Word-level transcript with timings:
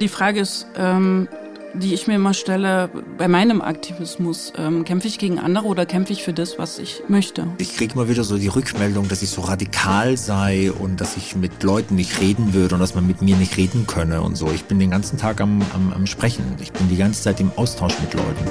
Die 0.00 0.08
Frage 0.08 0.40
ist, 0.40 0.66
ähm, 0.76 1.28
die 1.72 1.94
ich 1.94 2.08
mir 2.08 2.16
immer 2.16 2.34
stelle, 2.34 2.90
bei 3.16 3.28
meinem 3.28 3.62
Aktivismus, 3.62 4.52
ähm, 4.58 4.84
kämpfe 4.84 5.06
ich 5.06 5.18
gegen 5.18 5.38
andere 5.38 5.66
oder 5.66 5.86
kämpfe 5.86 6.12
ich 6.12 6.24
für 6.24 6.32
das, 6.32 6.58
was 6.58 6.80
ich 6.80 7.04
möchte? 7.06 7.46
Ich 7.58 7.76
kriege 7.76 7.94
immer 7.94 8.08
wieder 8.08 8.24
so 8.24 8.36
die 8.36 8.48
Rückmeldung, 8.48 9.06
dass 9.06 9.22
ich 9.22 9.30
so 9.30 9.42
radikal 9.42 10.16
sei 10.16 10.72
und 10.72 11.00
dass 11.00 11.16
ich 11.16 11.36
mit 11.36 11.62
Leuten 11.62 11.94
nicht 11.94 12.20
reden 12.20 12.54
würde 12.54 12.74
und 12.74 12.80
dass 12.80 12.96
man 12.96 13.06
mit 13.06 13.22
mir 13.22 13.36
nicht 13.36 13.56
reden 13.56 13.86
könne 13.86 14.20
und 14.22 14.36
so. 14.36 14.50
Ich 14.50 14.64
bin 14.64 14.80
den 14.80 14.90
ganzen 14.90 15.16
Tag 15.16 15.40
am, 15.40 15.62
am, 15.72 15.92
am 15.92 16.06
Sprechen. 16.08 16.44
Ich 16.60 16.72
bin 16.72 16.88
die 16.88 16.96
ganze 16.96 17.22
Zeit 17.22 17.38
im 17.38 17.52
Austausch 17.54 17.94
mit 18.00 18.14
Leuten. 18.14 18.44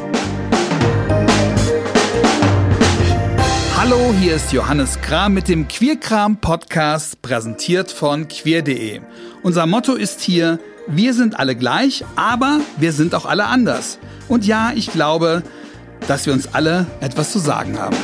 Hallo, 3.75 4.13
hier 4.17 4.35
ist 4.35 4.53
Johannes 4.53 5.01
Kram 5.01 5.33
mit 5.33 5.49
dem 5.49 5.67
Queerkram 5.67 6.37
Podcast, 6.37 7.21
präsentiert 7.21 7.91
von 7.91 8.29
queer.de. 8.29 9.01
Unser 9.41 9.65
Motto 9.65 9.95
ist 9.95 10.21
hier, 10.21 10.57
wir 10.87 11.13
sind 11.13 11.39
alle 11.39 11.55
gleich, 11.55 12.03
aber 12.15 12.59
wir 12.77 12.91
sind 12.91 13.15
auch 13.15 13.25
alle 13.25 13.45
anders. 13.45 13.99
Und 14.27 14.45
ja, 14.45 14.71
ich 14.75 14.91
glaube, 14.91 15.43
dass 16.07 16.25
wir 16.25 16.33
uns 16.33 16.53
alle 16.53 16.87
etwas 16.99 17.31
zu 17.31 17.39
sagen 17.39 17.79
haben. 17.79 17.95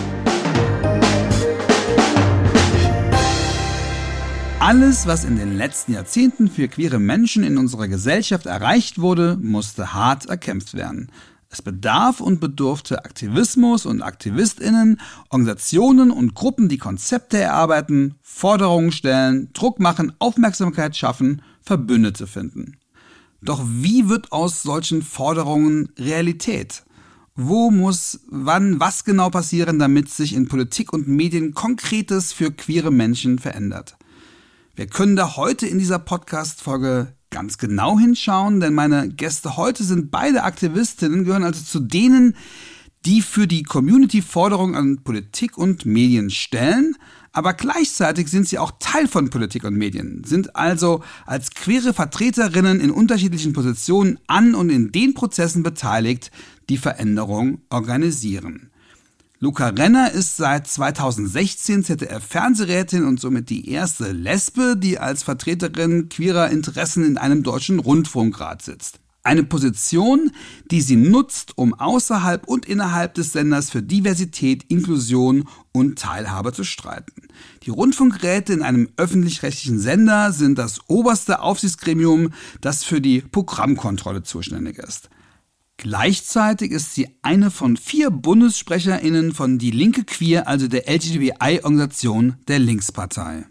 Alles, 4.60 5.08
was 5.08 5.24
in 5.24 5.38
den 5.38 5.58
letzten 5.58 5.94
Jahrzehnten 5.94 6.50
für 6.50 6.68
queere 6.68 7.00
Menschen 7.00 7.44
in 7.44 7.58
unserer 7.58 7.88
Gesellschaft 7.88 8.46
erreicht 8.46 9.00
wurde, 9.00 9.38
musste 9.42 9.94
hart 9.94 10.26
erkämpft 10.28 10.74
werden. 10.74 11.10
Es 11.52 11.64
bedarf 11.64 12.22
und 12.22 12.40
bedurfte 12.40 13.04
Aktivismus 13.06 13.88
und 13.88 14.04
Aktivistinnen, 14.04 15.02
Organisationen 15.30 16.12
und 16.12 16.36
Gruppen, 16.36 16.70
die 16.70 16.78
Konzepte 16.78 17.40
erarbeiten, 17.40 18.16
Forderungen 18.22 18.92
stellen, 18.92 19.50
Druck 19.54 19.80
machen, 19.80 20.14
Aufmerksamkeit 20.20 20.96
schaffen 20.96 21.42
Verbündete 21.62 22.28
finden. 22.28 22.78
Doch 23.42 23.62
wie 23.66 24.10
wird 24.10 24.32
aus 24.32 24.62
solchen 24.62 25.02
Forderungen 25.02 25.90
Realität? 25.98 26.84
Wo 27.36 27.72
muss 27.72 28.22
wann 28.30 28.80
was 28.80 29.06
genau 29.06 29.30
passieren, 29.30 29.80
damit 29.80 30.10
sich 30.10 30.34
in 30.34 30.48
Politik 30.48 30.92
und 30.92 31.08
Medien 31.08 31.54
Konkretes 31.54 32.34
für 32.34 32.52
queere 32.52 32.92
Menschen 32.92 33.40
verändert? 33.40 33.98
Wir 34.76 34.88
können 34.88 35.16
da 35.16 35.36
heute 35.36 35.68
in 35.68 35.80
dieser 35.80 36.00
Podcast-Folge 36.00 37.14
ganz 37.30 37.58
genau 37.58 38.00
hinschauen, 38.00 38.60
denn 38.60 38.74
meine 38.74 39.10
Gäste 39.10 39.58
heute 39.58 39.84
sind 39.84 40.12
beide 40.12 40.44
Aktivistinnen, 40.44 41.26
gehören 41.26 41.44
also 41.44 41.64
zu 41.64 41.80
denen, 41.80 42.36
die 43.06 43.22
für 43.22 43.48
die 43.48 43.64
Community 43.64 44.22
Forderungen 44.22 44.76
an 44.76 45.04
Politik 45.04 45.58
und 45.58 45.86
Medien 45.86 46.30
stellen, 46.30 46.96
aber 47.32 47.54
gleichzeitig 47.54 48.28
sind 48.28 48.48
sie 48.48 48.58
auch 48.58 48.72
Teil 48.80 49.08
von 49.08 49.30
Politik 49.30 49.64
und 49.64 49.76
Medien, 49.76 50.24
sind 50.26 50.56
also 50.56 51.04
als 51.26 51.52
queere 51.52 51.94
Vertreterinnen 51.94 52.80
in 52.82 52.92
unterschiedlichen 52.92 53.54
Positionen 53.54 54.20
an 54.28 54.56
und 54.56 54.70
in 54.70 54.92
den 54.92 55.14
Prozessen 55.14 55.64
beteiligt, 55.64 56.32
die 56.70 56.78
Veränderung 56.78 57.62
organisieren. 57.70 58.69
Luca 59.42 59.70
Renner 59.70 60.12
ist 60.12 60.36
seit 60.36 60.68
2016 60.68 61.86
ZDF-Fernsehrätin 61.86 63.06
und 63.06 63.22
somit 63.22 63.50
die 63.50 63.70
erste 63.72 64.12
Lesbe, 64.12 64.76
die 64.76 65.00
als 65.00 65.24
Vertreterin 65.24 66.10
queerer 66.10 66.50
Interessen 66.50 67.06
in 67.06 67.18
einem 67.18 67.42
deutschen 67.42 67.80
Rundfunkrat 67.80 68.62
sitzt. 68.62 69.00
Eine 69.24 69.46
Position, 69.46 70.32
die 70.70 70.82
sie 70.82 70.98
nutzt, 70.98 71.58
um 71.58 71.74
außerhalb 71.74 72.50
und 72.50 72.66
innerhalb 72.66 73.14
des 73.14 73.32
Senders 73.32 73.70
für 73.70 73.82
Diversität, 73.82 74.66
Inklusion 74.68 75.48
und 75.72 75.98
Teilhabe 75.98 76.52
zu 76.52 76.66
streiten. 76.66 77.30
Die 77.64 77.70
Rundfunkräte 77.70 78.52
in 78.52 78.62
einem 78.62 78.90
öffentlich-rechtlichen 78.98 79.80
Sender 79.80 80.34
sind 80.34 80.58
das 80.58 80.82
oberste 80.88 81.40
Aufsichtsgremium, 81.40 82.34
das 82.60 82.84
für 82.84 83.00
die 83.00 83.22
Programmkontrolle 83.22 84.24
zuständig 84.24 84.80
ist. 84.80 85.10
Gleichzeitig 85.82 86.72
ist 86.72 86.94
sie 86.94 87.08
eine 87.22 87.50
von 87.50 87.78
vier 87.78 88.10
Bundessprecherinnen 88.10 89.34
von 89.34 89.60
Die 89.60 89.72
Linke 89.72 90.04
Queer, 90.04 90.46
also 90.46 90.68
der 90.68 90.90
LGBTI-Organisation 90.90 92.36
der 92.50 92.60
Linkspartei. 92.60 93.46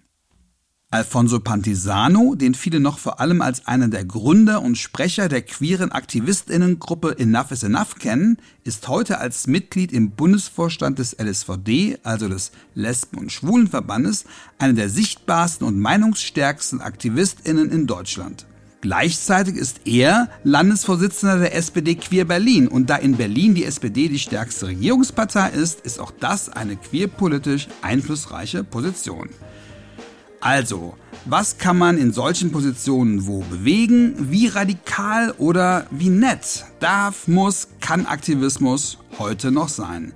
Alfonso 0.91 1.41
Pantisano, 1.41 2.35
den 2.35 2.53
viele 2.53 2.81
noch 2.81 2.99
vor 2.99 3.21
allem 3.21 3.41
als 3.41 3.67
einen 3.67 3.91
der 3.91 4.05
Gründer 4.05 4.61
und 4.61 4.77
Sprecher 4.77 5.31
der 5.31 5.41
queeren 5.41 5.91
Aktivistinnengruppe 5.91 7.19
Enough 7.19 7.51
is 7.51 7.63
Enough 7.63 7.95
kennen, 7.99 8.37
ist 8.63 8.89
heute 8.89 9.21
als 9.21 9.47
Mitglied 9.47 9.91
im 9.91 10.11
Bundesvorstand 10.11 10.99
des 10.99 11.17
LSVD, 11.19 11.97
also 12.03 12.29
des 12.29 12.53
Lesben- 12.75 13.17
und 13.17 13.33
Schwulenverbandes, 13.33 14.27
einer 14.59 14.75
der 14.75 14.91
sichtbarsten 14.91 15.67
und 15.67 15.81
meinungsstärksten 15.81 16.83
Aktivistinnen 16.83 17.71
in 17.71 17.87
Deutschland. 17.87 18.45
Gleichzeitig 18.81 19.57
ist 19.57 19.81
er 19.87 20.29
Landesvorsitzender 20.45 21.39
der 21.39 21.55
SPD 21.57 21.97
Queer 21.97 22.25
Berlin 22.25 22.69
und 22.69 22.89
da 22.89 22.97
in 22.97 23.17
Berlin 23.17 23.55
die 23.55 23.65
SPD 23.65 24.09
die 24.09 24.21
stärkste 24.21 24.69
Regierungspartei 24.69 25.51
ist, 25.51 25.81
ist 25.81 25.99
auch 25.99 26.13
das 26.13 26.49
eine 26.49 26.77
queerpolitisch 26.77 27.67
einflussreiche 27.83 28.63
Position. 28.63 29.31
Also, 30.41 30.95
was 31.25 31.59
kann 31.59 31.77
man 31.77 31.99
in 31.99 32.13
solchen 32.13 32.53
Positionen 32.53 33.27
wo 33.27 33.41
bewegen? 33.41 34.15
Wie 34.31 34.47
radikal 34.47 35.35
oder 35.39 35.87
wie 35.91 36.11
nett 36.11 36.65
darf, 36.79 37.27
muss, 37.27 37.69
kann 37.81 38.07
Aktivismus 38.07 38.99
heute 39.19 39.51
noch 39.51 39.69
sein? 39.69 40.13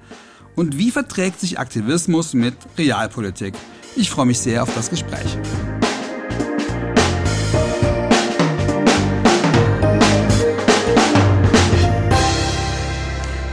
Und 0.55 0.79
wie 0.79 0.93
verträgt 0.93 1.41
sich 1.41 1.59
Aktivismus 1.59 2.35
mit 2.35 2.55
Realpolitik? 2.79 3.55
Ich 3.97 4.11
freue 4.11 4.27
mich 4.27 4.39
sehr 4.39 4.63
auf 4.63 4.73
das 4.75 4.91
Gespräch. 4.91 5.37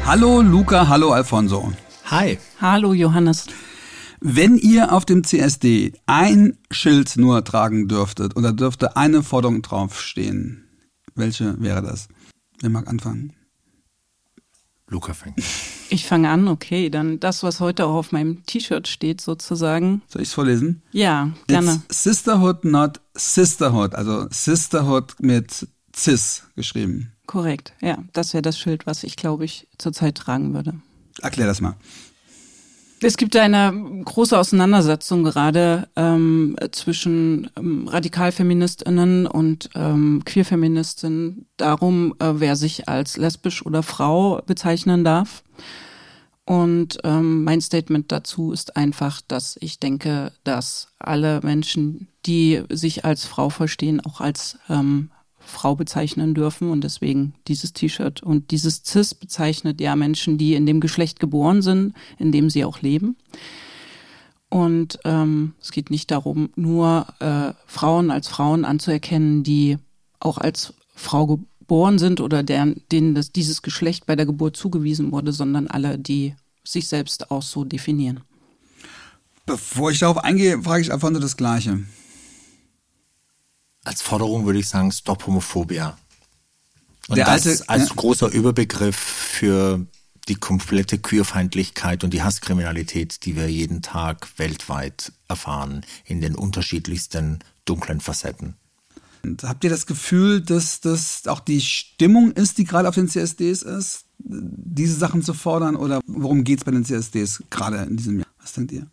Hallo 0.10 0.42
Luca, 0.42 0.88
hallo 0.88 1.12
Alfonso. 1.12 1.72
Hi. 2.06 2.40
Hallo 2.60 2.96
Johannes. 2.96 3.46
Wenn 4.20 4.58
ihr 4.58 4.92
auf 4.92 5.06
dem 5.06 5.24
CSD 5.24 5.94
ein 6.08 6.58
Schild 6.72 7.16
nur 7.16 7.44
tragen 7.44 7.88
dürftet 7.88 8.36
oder 8.36 8.52
dürfte 8.52 8.98
eine 8.98 9.22
Forderung 9.22 9.62
draufstehen, 9.62 10.68
welche 11.14 11.62
wäre 11.62 11.84
das? 11.84 12.08
Wer 12.60 12.72
mag 12.72 12.88
anfangen? 12.88 13.34
Luca 14.88 15.14
fängt. 15.14 15.38
Ich 15.92 16.06
fange 16.06 16.30
an, 16.30 16.48
okay. 16.48 16.92
Dann 16.92 17.20
das, 17.20 17.42
was 17.42 17.60
heute 17.60 17.86
auch 17.86 17.96
auf 17.96 18.12
meinem 18.12 18.44
T-Shirt 18.46 18.88
steht, 18.88 19.22
sozusagen. 19.22 20.04
Soll 20.08 20.22
ich 20.22 20.30
es 20.30 20.34
vorlesen? 20.36 20.84
Ja, 20.92 21.32
gerne. 21.48 21.82
It's 21.88 22.04
Sisterhood, 22.04 22.64
not 22.64 23.00
Sisterhood. 23.16 23.96
Also 23.96 24.28
Sisterhood 24.30 25.16
mit 25.20 25.68
Cis 25.96 26.44
geschrieben. 26.56 27.12
Korrekt, 27.30 27.74
ja. 27.80 28.00
Das 28.14 28.34
wäre 28.34 28.42
das 28.42 28.58
Schild, 28.58 28.88
was 28.88 29.04
ich, 29.04 29.16
glaube 29.16 29.46
ich, 29.46 29.68
zurzeit 29.78 30.16
tragen 30.16 30.56
würde. 30.56 30.74
Erklär 31.22 31.46
das 31.46 31.62
mal. 31.62 31.76
Es 33.04 33.18
gibt 33.18 33.36
eine 33.36 34.02
große 34.04 34.36
Auseinandersetzung 34.36 35.24
gerade 35.24 35.88
ähm, 35.96 36.56
zwischen 36.72 37.52
ähm, 37.56 37.88
Radikalfeministinnen 37.88 39.28
und 39.28 39.70
ähm, 39.76 40.24
Queerfeministinnen 40.26 41.46
darum, 41.56 42.16
äh, 42.18 42.32
wer 42.34 42.56
sich 42.56 42.90
als 42.90 43.16
lesbisch 43.16 43.64
oder 43.64 43.84
Frau 43.84 44.42
bezeichnen 44.48 45.04
darf. 45.04 45.44
Und 46.46 46.98
ähm, 47.04 47.44
mein 47.44 47.62
Statement 47.62 48.12
dazu 48.12 48.52
ist 48.54 48.76
einfach, 48.76 49.22
dass 49.28 49.56
ich 49.62 49.80
denke, 49.80 50.32
dass 50.44 50.88
alle 50.98 51.42
Menschen, 51.44 52.08
die 52.26 52.64
sich 52.70 53.06
als 53.06 53.26
Frau 53.26 53.52
verstehen, 53.52 54.02
auch 54.04 54.20
als 54.20 54.58
ähm, 54.68 55.12
Frau 55.50 55.76
bezeichnen 55.76 56.34
dürfen 56.34 56.70
und 56.70 56.84
deswegen 56.84 57.34
dieses 57.48 57.74
T-Shirt. 57.74 58.22
Und 58.24 58.52
dieses 58.52 58.84
CIS 58.86 59.14
bezeichnet 59.14 59.82
ja 59.82 59.96
Menschen, 59.96 60.38
die 60.38 60.54
in 60.54 60.66
dem 60.66 60.80
Geschlecht 60.80 61.20
geboren 61.20 61.62
sind, 61.62 61.94
in 62.18 62.32
dem 62.32 62.50
sie 62.50 62.66
auch 62.66 62.82
leben. 62.82 63.18
Und 64.50 65.00
ähm, 65.06 65.54
es 65.62 65.72
geht 65.72 65.92
nicht 65.92 66.10
darum, 66.12 66.50
nur 66.56 67.08
äh, 67.20 67.54
Frauen 67.68 68.10
als 68.10 68.28
Frauen 68.28 68.66
anzuerkennen, 68.66 69.44
die 69.44 69.78
auch 70.20 70.38
als 70.38 70.74
Frau 70.96 71.28
geboren 71.28 72.00
sind 72.00 72.20
oder 72.20 72.42
deren, 72.42 72.82
denen 72.92 73.14
das, 73.14 73.32
dieses 73.32 73.62
Geschlecht 73.62 74.06
bei 74.06 74.16
der 74.16 74.26
Geburt 74.26 74.58
zugewiesen 74.58 75.12
wurde, 75.12 75.34
sondern 75.34 75.68
alle, 75.68 76.00
die 76.00 76.36
sich 76.64 76.88
selbst 76.88 77.32
auch 77.32 77.44
so 77.44 77.64
definieren. 77.64 78.22
Bevor 79.46 79.92
ich 79.92 80.00
darauf 80.00 80.18
eingehe, 80.18 80.62
frage 80.62 80.82
ich 80.82 80.92
einfach 80.92 81.10
nur 81.10 81.22
das 81.22 81.38
Gleiche 81.38 81.80
als 83.84 84.02
Forderung 84.02 84.46
würde 84.46 84.60
ich 84.60 84.68
sagen, 84.68 84.92
Stop 84.92 85.26
Homophobia. 85.26 85.98
Und 87.08 87.16
Der 87.18 87.26
das 87.26 87.46
alte- 87.48 87.70
als 87.70 87.90
ja. 87.90 87.96
großer 87.96 88.28
Überbegriff 88.32 88.96
für 88.96 89.86
die 90.28 90.36
komplette 90.36 91.00
Queerfeindlichkeit 91.00 92.04
und 92.04 92.14
die 92.14 92.22
Hasskriminalität, 92.22 93.26
die 93.26 93.36
wir 93.36 93.50
jeden 93.50 93.82
Tag 93.82 94.28
weltweit 94.38 95.12
erfahren, 95.28 95.84
in 96.06 96.22
den 96.22 96.36
unterschiedlichsten 96.36 97.40
dunklen 97.66 98.00
Facetten. 98.00 98.56
Und 99.24 99.44
habt 99.44 99.64
ihr 99.64 99.70
das 99.72 99.86
Gefühl, 99.88 100.40
dass 100.42 100.82
das 100.82 101.26
auch 101.28 101.40
die 101.40 101.62
Stimmung 101.62 102.32
ist, 102.32 102.58
die 102.60 102.64
gerade 102.64 102.88
auf 102.88 102.96
den 102.96 103.10
CSDs 103.10 103.64
ist, 103.64 104.06
diese 104.20 104.96
Sachen 104.96 105.24
zu 105.24 105.34
fordern? 105.34 105.76
Oder 105.76 106.00
worum 106.06 106.44
geht 106.44 106.60
es 106.60 106.66
bei 106.66 106.72
den 106.72 106.86
CSDs 106.86 107.44
gerade 107.50 107.78
in 107.84 107.98
diesem 107.98 108.20
Jahr? 108.20 108.28
Was 108.40 108.54
denkt 108.54 108.72
ihr? 108.72 108.86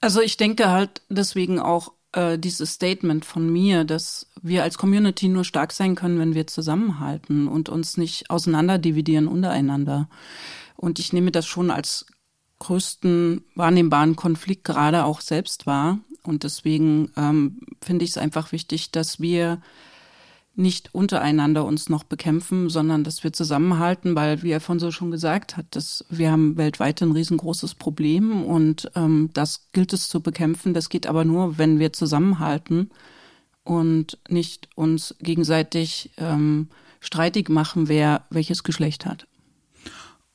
Also 0.00 0.20
ich 0.20 0.36
denke 0.36 0.68
halt 0.70 1.02
deswegen 1.08 1.58
auch, 1.58 1.92
äh, 2.16 2.38
dieses 2.38 2.72
Statement 2.72 3.24
von 3.24 3.52
mir, 3.52 3.84
dass 3.84 4.26
wir 4.42 4.62
als 4.62 4.78
Community 4.78 5.28
nur 5.28 5.44
stark 5.44 5.72
sein 5.72 5.94
können, 5.94 6.18
wenn 6.18 6.34
wir 6.34 6.46
zusammenhalten 6.46 7.46
und 7.46 7.68
uns 7.68 7.96
nicht 7.98 8.30
auseinanderdividieren 8.30 9.28
untereinander. 9.28 10.08
Und 10.76 10.98
ich 10.98 11.12
nehme 11.12 11.30
das 11.30 11.46
schon 11.46 11.70
als 11.70 12.06
größten 12.58 13.44
wahrnehmbaren 13.54 14.16
Konflikt 14.16 14.64
gerade 14.64 15.04
auch 15.04 15.20
selbst 15.20 15.66
wahr. 15.66 15.98
Und 16.22 16.42
deswegen 16.42 17.12
ähm, 17.16 17.60
finde 17.82 18.04
ich 18.04 18.12
es 18.12 18.18
einfach 18.18 18.50
wichtig, 18.50 18.90
dass 18.90 19.20
wir 19.20 19.60
nicht 20.56 20.94
untereinander 20.94 21.64
uns 21.64 21.88
noch 21.90 22.02
bekämpfen, 22.02 22.70
sondern 22.70 23.04
dass 23.04 23.22
wir 23.22 23.32
zusammenhalten, 23.32 24.16
weil, 24.16 24.42
wie 24.42 24.54
Alfonso 24.54 24.90
schon 24.90 25.10
gesagt 25.10 25.56
hat, 25.56 25.66
dass 25.70 26.04
wir 26.08 26.32
haben 26.32 26.56
weltweit 26.56 27.02
ein 27.02 27.12
riesengroßes 27.12 27.74
Problem 27.74 28.42
und 28.42 28.90
ähm, 28.94 29.30
das 29.34 29.68
gilt 29.72 29.92
es 29.92 30.08
zu 30.08 30.20
bekämpfen. 30.20 30.72
Das 30.72 30.88
geht 30.88 31.06
aber 31.06 31.24
nur, 31.24 31.58
wenn 31.58 31.78
wir 31.78 31.92
zusammenhalten 31.92 32.90
und 33.64 34.18
nicht 34.28 34.68
uns 34.74 35.14
gegenseitig 35.20 36.10
ähm, 36.16 36.68
streitig 37.00 37.50
machen, 37.50 37.88
wer 37.88 38.24
welches 38.30 38.62
Geschlecht 38.62 39.04
hat. 39.04 39.26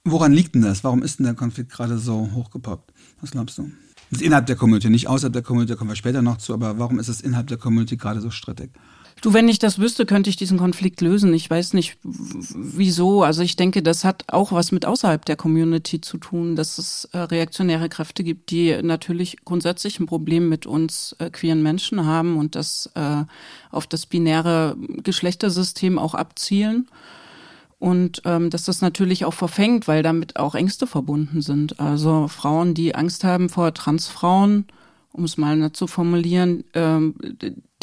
Woran 0.03 0.33
liegt 0.33 0.53
denn 0.55 0.61
das? 0.61 0.83
Warum 0.83 1.01
ist 1.01 1.19
denn 1.19 1.25
der 1.25 1.35
Konflikt 1.35 1.71
gerade 1.71 1.97
so 1.97 2.29
hochgepoppt? 2.33 2.93
Was 3.21 3.31
glaubst 3.31 3.57
du? 3.57 3.71
Das 4.11 4.19
ist 4.19 4.25
innerhalb 4.25 4.45
der 4.45 4.55
Community, 4.55 4.89
nicht 4.89 5.07
außerhalb 5.07 5.33
der 5.33 5.41
Community, 5.41 5.73
da 5.73 5.77
kommen 5.77 5.89
wir 5.89 5.95
später 5.95 6.21
noch 6.21 6.37
zu, 6.37 6.53
aber 6.53 6.77
warum 6.77 6.99
ist 6.99 7.07
es 7.07 7.21
innerhalb 7.21 7.47
der 7.47 7.57
Community 7.57 7.97
gerade 7.97 8.19
so 8.19 8.29
strittig? 8.29 8.71
Du, 9.21 9.33
wenn 9.33 9.47
ich 9.47 9.59
das 9.59 9.77
wüsste, 9.77 10.07
könnte 10.07 10.31
ich 10.31 10.35
diesen 10.35 10.57
Konflikt 10.57 10.99
lösen. 10.99 11.31
Ich 11.35 11.47
weiß 11.47 11.73
nicht, 11.73 11.97
wieso. 12.01 13.21
Also 13.21 13.43
ich 13.43 13.55
denke, 13.55 13.83
das 13.83 14.03
hat 14.03 14.25
auch 14.27 14.51
was 14.51 14.71
mit 14.71 14.83
außerhalb 14.83 15.23
der 15.23 15.35
Community 15.35 16.01
zu 16.01 16.17
tun, 16.17 16.55
dass 16.55 16.79
es 16.79 17.05
äh, 17.13 17.19
reaktionäre 17.19 17.87
Kräfte 17.87 18.23
gibt, 18.23 18.49
die 18.49 18.81
natürlich 18.81 19.37
grundsätzlich 19.45 19.99
ein 19.99 20.07
Problem 20.07 20.49
mit 20.49 20.65
uns 20.65 21.15
äh, 21.19 21.29
queeren 21.29 21.61
Menschen 21.61 22.03
haben 22.03 22.35
und 22.37 22.55
das 22.55 22.89
äh, 22.95 23.23
auf 23.69 23.85
das 23.85 24.07
binäre 24.07 24.75
Geschlechtersystem 25.03 25.99
auch 25.99 26.15
abzielen. 26.15 26.87
Und 27.77 28.23
ähm, 28.25 28.49
dass 28.49 28.65
das 28.65 28.81
natürlich 28.81 29.25
auch 29.25 29.35
verfängt, 29.35 29.87
weil 29.87 30.01
damit 30.01 30.37
auch 30.37 30.55
Ängste 30.55 30.87
verbunden 30.87 31.43
sind. 31.43 31.79
Also 31.79 32.27
Frauen, 32.27 32.73
die 32.73 32.95
Angst 32.95 33.23
haben 33.23 33.49
vor 33.49 33.71
Transfrauen, 33.75 34.65
um 35.11 35.25
es 35.25 35.37
mal 35.37 35.71
zu 35.73 35.85
formulieren, 35.85 36.63
ähm, 36.73 37.13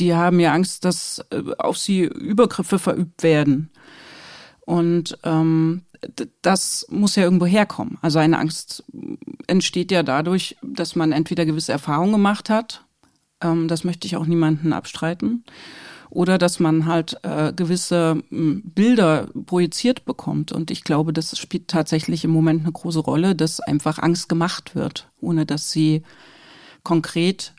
die 0.01 0.15
haben 0.15 0.41
ja 0.41 0.53
Angst, 0.53 0.85
dass 0.85 1.25
äh, 1.31 1.43
auf 1.59 1.79
sie 1.79 2.03
Übergriffe 2.03 2.79
verübt 2.79 3.23
werden. 3.23 3.71
Und 4.61 5.19
ähm, 5.25 5.83
das 6.43 6.87
muss 6.91 7.17
ja 7.17 7.25
irgendwo 7.25 7.47
herkommen. 7.47 7.99
Also 8.03 8.19
eine 8.19 8.39
Angst 8.39 8.85
entsteht 9.47 9.91
ja 9.91 10.03
dadurch, 10.03 10.57
dass 10.63 10.95
man 10.95 11.13
entweder 11.13 11.47
gewisse 11.47 11.73
Erfahrungen 11.73 12.13
gemacht 12.13 12.51
hat, 12.51 12.85
ähm, 13.43 13.69
das 13.69 13.85
möchte 13.85 14.07
ich 14.07 14.17
auch 14.17 14.27
niemanden 14.27 14.73
abstreiten, 14.73 15.45
oder 16.11 16.39
dass 16.39 16.59
man 16.59 16.87
halt 16.87 17.17
äh, 17.23 17.53
gewisse 17.53 18.23
äh, 18.31 18.61
Bilder 18.65 19.29
projiziert 19.47 20.05
bekommt. 20.05 20.53
Und 20.53 20.71
ich 20.71 20.85
glaube, 20.85 21.13
das 21.13 21.37
spielt 21.39 21.69
tatsächlich 21.69 22.25
im 22.25 22.31
Moment 22.31 22.63
eine 22.63 22.73
große 22.73 23.01
Rolle, 23.01 23.35
dass 23.35 23.61
einfach 23.61 23.99
Angst 23.99 24.29
gemacht 24.29 24.75
wird, 24.75 25.11
ohne 25.21 25.47
dass 25.47 25.71
sie 25.71 26.03
konkret 26.83 27.55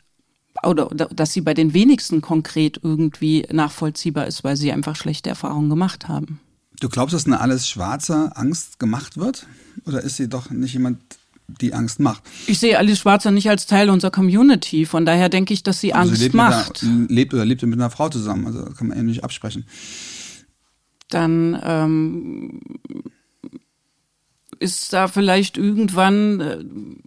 oder 0.62 0.86
dass 0.86 1.32
sie 1.32 1.40
bei 1.40 1.54
den 1.54 1.74
wenigsten 1.74 2.20
konkret 2.20 2.80
irgendwie 2.82 3.46
nachvollziehbar 3.50 4.26
ist, 4.26 4.44
weil 4.44 4.56
sie 4.56 4.72
einfach 4.72 4.96
schlechte 4.96 5.30
Erfahrungen 5.30 5.70
gemacht 5.70 6.08
haben. 6.08 6.40
Du 6.80 6.88
glaubst, 6.88 7.14
dass 7.14 7.26
eine 7.26 7.40
alles 7.40 7.68
schwarze 7.68 8.34
Angst 8.36 8.78
gemacht 8.78 9.18
wird? 9.18 9.46
Oder 9.84 10.02
ist 10.02 10.16
sie 10.16 10.28
doch 10.28 10.50
nicht 10.50 10.72
jemand, 10.72 10.98
die 11.60 11.74
Angst 11.74 12.00
macht? 12.00 12.22
Ich 12.46 12.58
sehe 12.58 12.78
Alice 12.78 12.98
Schwarzer 12.98 13.30
nicht 13.30 13.50
als 13.50 13.66
Teil 13.66 13.90
unserer 13.90 14.10
Community. 14.10 14.86
Von 14.86 15.04
daher 15.04 15.28
denke 15.28 15.52
ich, 15.52 15.62
dass 15.62 15.80
sie 15.80 15.92
also 15.92 16.10
Angst 16.10 16.20
sie 16.20 16.24
lebt 16.26 16.34
macht. 16.34 16.82
Einer, 16.82 17.06
lebt 17.08 17.34
oder 17.34 17.44
lebt 17.44 17.62
mit 17.62 17.74
einer 17.74 17.90
Frau 17.90 18.08
zusammen. 18.08 18.46
Also 18.46 18.64
kann 18.76 18.88
man 18.88 18.98
eben 18.98 19.06
nicht 19.06 19.24
absprechen. 19.24 19.66
Dann 21.10 21.60
ähm, 21.62 22.60
ist 24.60 24.92
da 24.92 25.08
vielleicht 25.08 25.56
irgendwann, 25.56 26.40
äh, 26.40 26.58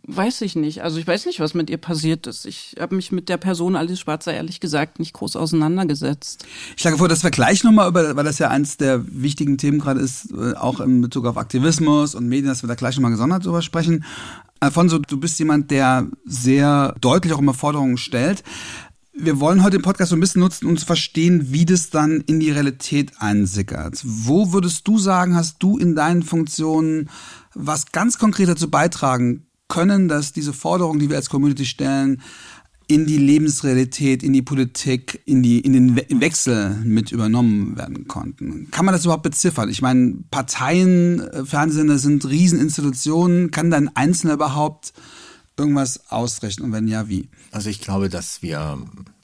weiß 0.08 0.42
ich 0.42 0.56
nicht. 0.56 0.82
Also 0.82 0.98
ich 0.98 1.06
weiß 1.06 1.28
nicht, 1.28 1.40
was 1.40 1.54
mit 1.54 1.70
ihr 1.70 1.78
passiert 1.78 2.26
ist. 2.26 2.48
Ich 2.48 2.76
habe 2.80 2.96
mich 2.96 3.12
mit 3.12 3.30
der 3.30 3.38
Person 3.38 3.76
Alice 3.76 4.00
Schwarzer 4.00 4.34
ehrlich 4.34 4.60
gesagt 4.60 4.98
nicht 4.98 5.14
groß 5.14 5.36
auseinandergesetzt. 5.36 6.48
Ich 6.76 6.82
schlage 6.82 6.98
vor, 6.98 7.08
dass 7.08 7.24
wir 7.24 7.30
gleich 7.30 7.64
nochmal 7.64 7.88
über, 7.88 8.16
weil 8.16 8.24
das 8.24 8.40
ja 8.40 8.50
eins 8.50 8.78
der 8.78 9.06
wichtigen 9.08 9.60
Themen 9.60 9.78
gerade 9.78 10.00
ist, 10.00 10.32
äh, 10.32 10.56
auch 10.56 10.80
in 10.80 11.02
Bezug 11.02 11.28
auf 11.28 11.38
Aktivismus 11.38 12.16
und 12.16 12.28
Medien, 12.28 12.48
dass 12.48 12.64
wir 12.64 12.68
da 12.68 12.76
gleich 12.76 12.96
nochmal 12.96 13.12
gesondert 13.12 13.46
drüber 13.46 13.62
sprechen. 13.62 14.04
Alfonso, 14.60 14.98
du 14.98 15.20
bist 15.20 15.38
jemand, 15.38 15.70
der 15.70 16.08
sehr 16.26 16.96
deutlich 17.02 17.34
auch 17.34 17.40
immer 17.40 17.54
Forderungen 17.54 17.98
stellt. 17.98 18.44
Wir 19.16 19.40
wollen 19.40 19.62
heute 19.62 19.78
den 19.78 19.84
Podcast 19.84 20.10
so 20.10 20.16
ein 20.16 20.20
bisschen 20.20 20.42
nutzen, 20.42 20.66
um 20.66 20.76
zu 20.76 20.88
verstehen, 20.88 21.52
wie 21.52 21.66
das 21.66 21.92
dann 21.92 22.22
in 22.22 22.40
die 22.40 22.50
Realität 22.50 23.12
einsickert. 23.20 24.02
Wo 24.04 24.54
würdest 24.54 24.88
du 24.88 24.98
sagen, 24.98 25.36
hast 25.36 25.62
du 25.62 25.78
in 25.78 25.94
deinen 25.94 26.24
Funktionen 26.24 27.10
was 27.56 27.92
ganz 27.92 28.18
konkret 28.18 28.50
dazu 28.50 28.70
beitragen 28.70 29.48
können, 29.68 30.08
dass 30.08 30.34
diese 30.34 30.54
Forderungen, 30.54 31.00
die 31.00 31.10
wir 31.10 31.18
als 31.18 31.30
Community 31.30 31.66
stellen, 31.66 32.22
in 32.88 33.06
die 33.06 33.18
Lebensrealität, 33.18 34.24
in 34.24 34.34
die 34.34 34.42
Politik, 34.42 35.22
in, 35.26 35.42
die, 35.42 35.60
in 35.60 35.74
den 35.74 35.96
Wechsel 36.22 36.76
mit 36.84 37.12
übernommen 37.12 37.78
werden 37.78 38.08
konnten. 38.08 38.70
Kann 38.72 38.86
man 38.86 38.94
das 38.94 39.06
überhaupt 39.06 39.24
beziffern? 39.24 39.70
Ich 39.70 39.82
meine, 39.82 40.16
Parteien, 40.30 41.22
äh, 41.22 41.46
Fernsehsender 41.46 41.98
sind 41.98 42.26
Rieseninstitutionen. 42.26 43.52
Kann 43.52 43.72
dann 43.72 43.90
Einzelner 43.96 44.34
überhaupt 44.34 44.94
irgendwas 45.58 46.12
ausrechnen? 46.12 46.68
Und 46.68 46.74
wenn 46.74 46.88
ja, 46.88 47.08
wie? 47.08 47.30
Also 47.52 47.70
ich 47.70 47.80
glaube, 47.80 48.10
dass 48.10 48.42
wir 48.42 48.78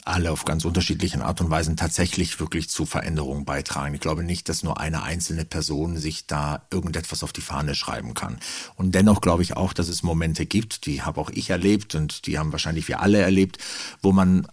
alle 0.10 0.32
auf 0.32 0.46
ganz 0.46 0.66
unterschiedlichen 0.66 1.22
Art 1.22 1.40
und 1.42 1.50
Weisen 1.50 1.78
tatsächlich 1.78 2.40
wirklich 2.40 2.70
zu 2.70 2.86
Veränderungen 2.86 3.46
beitragen. 3.46 3.94
Ich 3.94 4.02
glaube 4.02 4.24
nicht, 4.24 4.50
dass 4.50 4.64
nur 4.64 4.80
eine 4.80 5.04
einzelne 5.04 5.46
Person 5.46 5.98
sich 5.98 6.28
da 6.28 6.64
irgendetwas 6.72 7.24
auf 7.24 7.32
die 7.32 7.42
Fahne 7.42 7.76
schreiben 7.76 8.14
kann. 8.14 8.40
Und 8.76 8.94
dennoch 8.96 9.22
glaube 9.22 9.44
ich 9.44 9.56
auch, 9.56 9.74
dass 9.74 9.88
es 9.88 10.04
Momente 10.04 10.46
gibt, 10.46 10.86
die 10.86 11.02
habe 11.04 11.22
auch 11.22 11.30
ich 11.30 11.50
erlebt 11.50 11.96
und 11.96 12.26
die 12.26 12.40
haben 12.40 12.52
wahrscheinlich 12.52 12.88
wir 12.88 13.02
alle 13.02 13.20
erlebt, 13.20 13.60
wo 14.02 14.12
man 14.12 14.48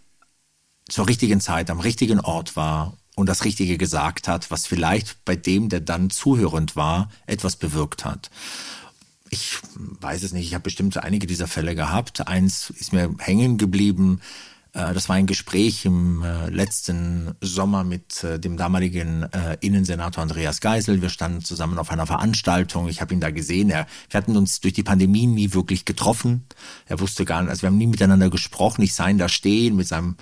zur 0.89 1.09
richtigen 1.09 1.41
Zeit 1.41 1.71
am 1.71 1.81
richtigen 1.81 2.21
Ort 2.21 2.55
war 2.55 2.97
und 3.17 3.29
das 3.29 3.45
Richtige 3.45 3.79
gesagt 3.79 4.29
hat, 4.29 4.51
was 4.51 4.67
vielleicht 4.67 5.25
bei 5.25 5.37
dem, 5.37 5.69
der 5.69 5.81
dann 5.81 6.11
zuhörend 6.11 6.77
war, 6.77 7.11
etwas 7.27 7.57
bewirkt 7.57 8.05
hat. 8.05 8.31
Ich 9.31 9.59
weiß 9.75 10.23
es 10.23 10.33
nicht, 10.33 10.47
ich 10.47 10.55
habe 10.55 10.63
bestimmt 10.63 10.97
einige 10.99 11.27
dieser 11.27 11.49
Fälle 11.49 11.75
gehabt. 11.75 12.29
Eins 12.29 12.71
ist 12.71 12.93
mir 12.93 13.13
hängen 13.19 13.59
geblieben 13.59 14.21
das 14.77 15.09
war 15.09 15.17
ein 15.17 15.27
Gespräch 15.27 15.87
im 15.87 16.23
äh, 16.23 16.51
letzten 16.51 17.35
Sommer 17.41 17.83
mit 17.83 18.23
äh, 18.25 18.39
dem 18.39 18.57
damaligen 18.57 19.27
Innensenator 19.61 20.23
Andreas 20.23 20.61
Geisel. 20.61 21.01
Wir 21.01 21.09
standen 21.09 21.43
zusammen 21.43 21.79
auf 21.79 21.91
einer 21.91 22.07
Veranstaltung. 22.07 22.89
Ich 22.89 23.01
habe 23.01 23.15
ihn 23.15 23.21
da 23.21 23.31
gesehen. 23.31 23.69
Wir 23.69 23.87
hatten 24.13 24.37
uns 24.37 24.61
durch 24.61 24.75
die 24.75 24.83
Pandemie 24.83 25.27
nie 25.27 25.55
wirklich 25.55 25.85
getroffen. 25.85 26.45
Er 26.87 27.01
wusste 27.01 27.25
gar 27.25 27.41
nicht, 27.41 27.51
also 27.51 27.63
wir 27.63 27.69
haben 27.69 27.79
nie 27.79 27.87
miteinander 27.87 28.31
gesprochen. 28.31 28.83
Ich 28.83 28.95
sah 28.95 29.09
ihn 29.09 29.19
da 29.19 29.29
stehen 29.29 29.77
mit 29.77 29.89
seinem 29.89 30.17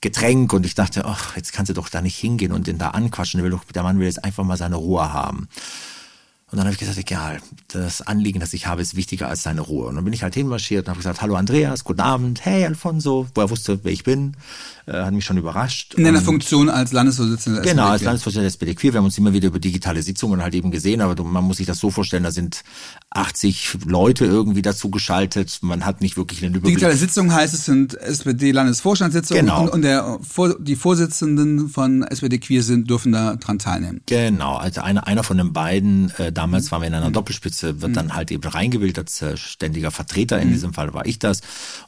Getränk 0.00 0.52
und 0.52 0.66
ich 0.66 0.74
dachte, 0.74 1.04
ach, 1.04 1.36
jetzt 1.36 1.52
kannst 1.52 1.70
du 1.70 1.74
doch 1.74 1.88
da 1.88 2.00
nicht 2.00 2.16
hingehen 2.16 2.52
und 2.52 2.66
den 2.66 2.78
da 2.78 2.90
anquatschen. 2.90 3.42
Der 3.74 3.82
Mann 3.82 3.98
will 3.98 4.06
jetzt 4.06 4.24
einfach 4.24 4.44
mal 4.44 4.56
seine 4.56 4.76
Ruhe 4.76 5.12
haben. 5.12 5.48
Und 6.52 6.58
dann 6.58 6.66
habe 6.66 6.74
ich 6.74 6.78
gesagt, 6.78 6.96
egal, 6.96 7.40
das 7.66 8.02
Anliegen, 8.02 8.38
das 8.38 8.52
ich 8.52 8.68
habe, 8.68 8.80
ist 8.80 8.94
wichtiger 8.94 9.28
als 9.28 9.42
seine 9.42 9.62
Ruhe. 9.62 9.86
Und 9.86 9.96
dann 9.96 10.04
bin 10.04 10.12
ich 10.12 10.22
halt 10.22 10.34
hinmarschiert 10.34 10.86
und 10.86 10.90
habe 10.90 10.98
gesagt, 10.98 11.20
hallo 11.20 11.34
Andreas, 11.34 11.82
guten 11.82 12.02
Abend, 12.02 12.44
hey 12.44 12.64
Alfonso, 12.64 13.26
wo 13.34 13.40
er 13.40 13.50
wusste, 13.50 13.80
wer 13.82 13.90
ich 13.90 14.04
bin, 14.04 14.36
äh, 14.86 14.92
hat 14.92 15.12
mich 15.12 15.24
schon 15.24 15.38
überrascht. 15.38 15.94
In 15.94 16.06
einer 16.06 16.20
Funktion 16.20 16.68
als 16.68 16.92
Landesvorsitzender 16.92 17.62
der 17.62 17.72
Genau, 17.72 17.88
als 17.88 18.02
Landesvorsitzender 18.02 18.42
der 18.44 18.50
SPD 18.50 18.76
Queer. 18.76 18.92
Wir 18.92 18.98
haben 18.98 19.06
uns 19.06 19.18
immer 19.18 19.32
wieder 19.32 19.48
über 19.48 19.58
digitale 19.58 20.00
Sitzungen 20.02 20.40
halt 20.40 20.54
eben 20.54 20.70
gesehen, 20.70 21.00
aber 21.00 21.20
man 21.24 21.42
muss 21.42 21.56
sich 21.56 21.66
das 21.66 21.80
so 21.80 21.90
vorstellen, 21.90 22.22
da 22.22 22.30
sind 22.30 22.62
80 23.10 23.78
Leute 23.86 24.24
irgendwie 24.24 24.62
dazu 24.62 24.90
geschaltet. 24.90 25.58
Man 25.62 25.86
hat 25.86 26.00
nicht 26.00 26.16
wirklich 26.16 26.44
einen 26.44 26.54
Überblick. 26.54 26.76
Digitale 26.76 26.96
Sitzungen 26.96 27.32
heißt, 27.32 27.54
es 27.54 27.64
sind 27.64 27.94
SPD-Landesvorstandssitzungen 27.94 29.46
genau. 29.46 29.62
und, 29.62 29.68
und 29.70 29.82
der, 29.82 30.18
die 30.58 30.76
Vorsitzenden 30.76 31.68
von 31.68 32.02
SPD 32.02 32.38
Queer 32.38 32.62
sind, 32.62 32.90
dürfen 32.90 33.12
da 33.12 33.36
dran 33.36 33.58
teilnehmen. 33.58 34.02
Genau, 34.06 34.56
also 34.56 34.82
einer, 34.82 35.06
einer 35.06 35.22
von 35.22 35.38
den 35.38 35.52
beiden, 35.52 36.12
äh, 36.18 36.32
damals 36.32 36.70
waren 36.72 36.82
wir 36.82 36.88
in 36.88 36.94
einer 36.94 37.08
mhm. 37.08 37.14
Doppelspitze, 37.14 37.80
wird 37.80 37.92
mhm. 37.92 37.94
dann 37.94 38.14
halt 38.14 38.30
eben 38.30 38.46
reingewählt 38.46 38.98
als 38.98 39.22
äh, 39.22 39.36
ständiger 39.36 39.92
Vertreter. 39.92 40.40
In 40.40 40.48
mhm. 40.48 40.52
diesem 40.52 40.74
Fall 40.74 40.92
war 40.92 41.06
ich 41.06 41.18
das 41.18 41.40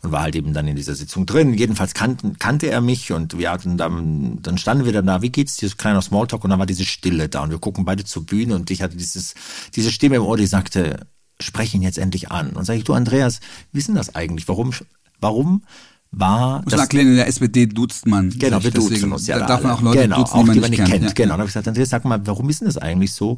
und 0.03 0.13
war 0.13 0.23
halt 0.23 0.37
eben 0.37 0.55
dann 0.55 0.67
in 0.69 0.77
dieser 0.77 0.95
Sitzung 0.95 1.27
drin. 1.27 1.53
Jedenfalls 1.53 1.95
kannten, 1.95 2.39
kannte 2.39 2.71
er 2.71 2.81
mich 2.81 3.13
und 3.13 3.37
wir 3.37 3.51
hatten 3.51 3.77
dann, 3.77 4.39
dann 4.41 4.57
standen 4.57 4.85
wir 4.85 4.93
dann 4.93 5.07
da, 5.07 5.21
wie 5.21 5.31
geht's 5.31 5.57
dir, 5.57 5.69
so 5.69 5.77
kleiner 5.77 6.01
Smalltalk 6.01 6.45
und 6.45 6.51
dann 6.51 6.59
war 6.61 6.67
diese 6.67 6.85
Stille 6.85 7.29
da 7.29 7.43
und 7.43 7.51
wir 7.51 7.59
gucken 7.59 7.85
beide 7.85 8.05
zur 8.05 8.25
Bühne 8.25 8.55
und 8.55 8.71
ich 8.71 8.83
hatte 8.83 8.97
dieses, 8.97 9.35
diese 9.75 9.91
Stimme 9.91 10.17
im 10.17 10.23
Ohr, 10.23 10.37
die 10.37 10.47
sagte, 10.47 11.07
sprech 11.41 11.75
ihn 11.75 11.83
jetzt 11.83 11.99
endlich 11.99 12.31
an. 12.31 12.51
Und 12.51 12.65
sage 12.65 12.79
ich, 12.79 12.85
du 12.85 12.95
Andreas, 12.95 13.41
wie 13.73 13.79
ist 13.79 13.89
denn 13.89 13.95
das 13.95 14.15
eigentlich? 14.15 14.49
Warum, 14.49 14.73
warum 15.21 15.63
war. 16.11 16.63
Muss 16.63 16.73
man 16.73 16.81
erklären, 16.81 17.09
in 17.09 17.17
der 17.17 17.27
SPD 17.27 17.67
duzt 17.67 18.07
man. 18.07 18.31
Genau, 18.31 18.63
wir 18.63 18.71
duzen 18.71 19.13
uns 19.13 19.27
ja. 19.27 19.39
Da 19.39 19.47
darf 19.47 19.63
man 19.63 19.73
auch 19.73 19.83
Leute 19.83 20.03
genau, 20.03 20.19
duzen, 20.19 20.35
auch 20.35 20.41
die 20.41 20.47
man 20.47 20.71
nicht, 20.71 20.71
nicht 20.71 20.91
kennt. 20.91 21.03
kennt. 21.03 21.15
Genau, 21.15 21.29
da 21.29 21.33
habe 21.35 21.45
ich 21.45 21.49
gesagt, 21.49 21.69
Andreas, 21.69 21.91
sag 21.91 22.05
mal, 22.05 22.27
warum 22.27 22.49
ist 22.49 22.61
denn 22.61 22.69
das 22.69 22.79
eigentlich 22.79 23.13
so? 23.13 23.37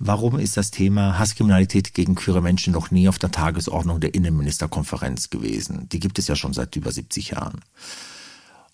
Warum 0.00 0.38
ist 0.38 0.56
das 0.56 0.70
Thema 0.70 1.18
Hasskriminalität 1.18 1.92
gegen 1.92 2.14
queere 2.14 2.40
Menschen 2.40 2.72
noch 2.72 2.90
nie 2.90 3.08
auf 3.08 3.18
der 3.18 3.32
Tagesordnung 3.32 4.00
der 4.00 4.14
Innenministerkonferenz 4.14 5.30
gewesen? 5.30 5.88
Die 5.90 5.98
gibt 5.98 6.18
es 6.18 6.28
ja 6.28 6.36
schon 6.36 6.52
seit 6.52 6.76
über 6.76 6.92
70 6.92 7.30
Jahren. 7.30 7.60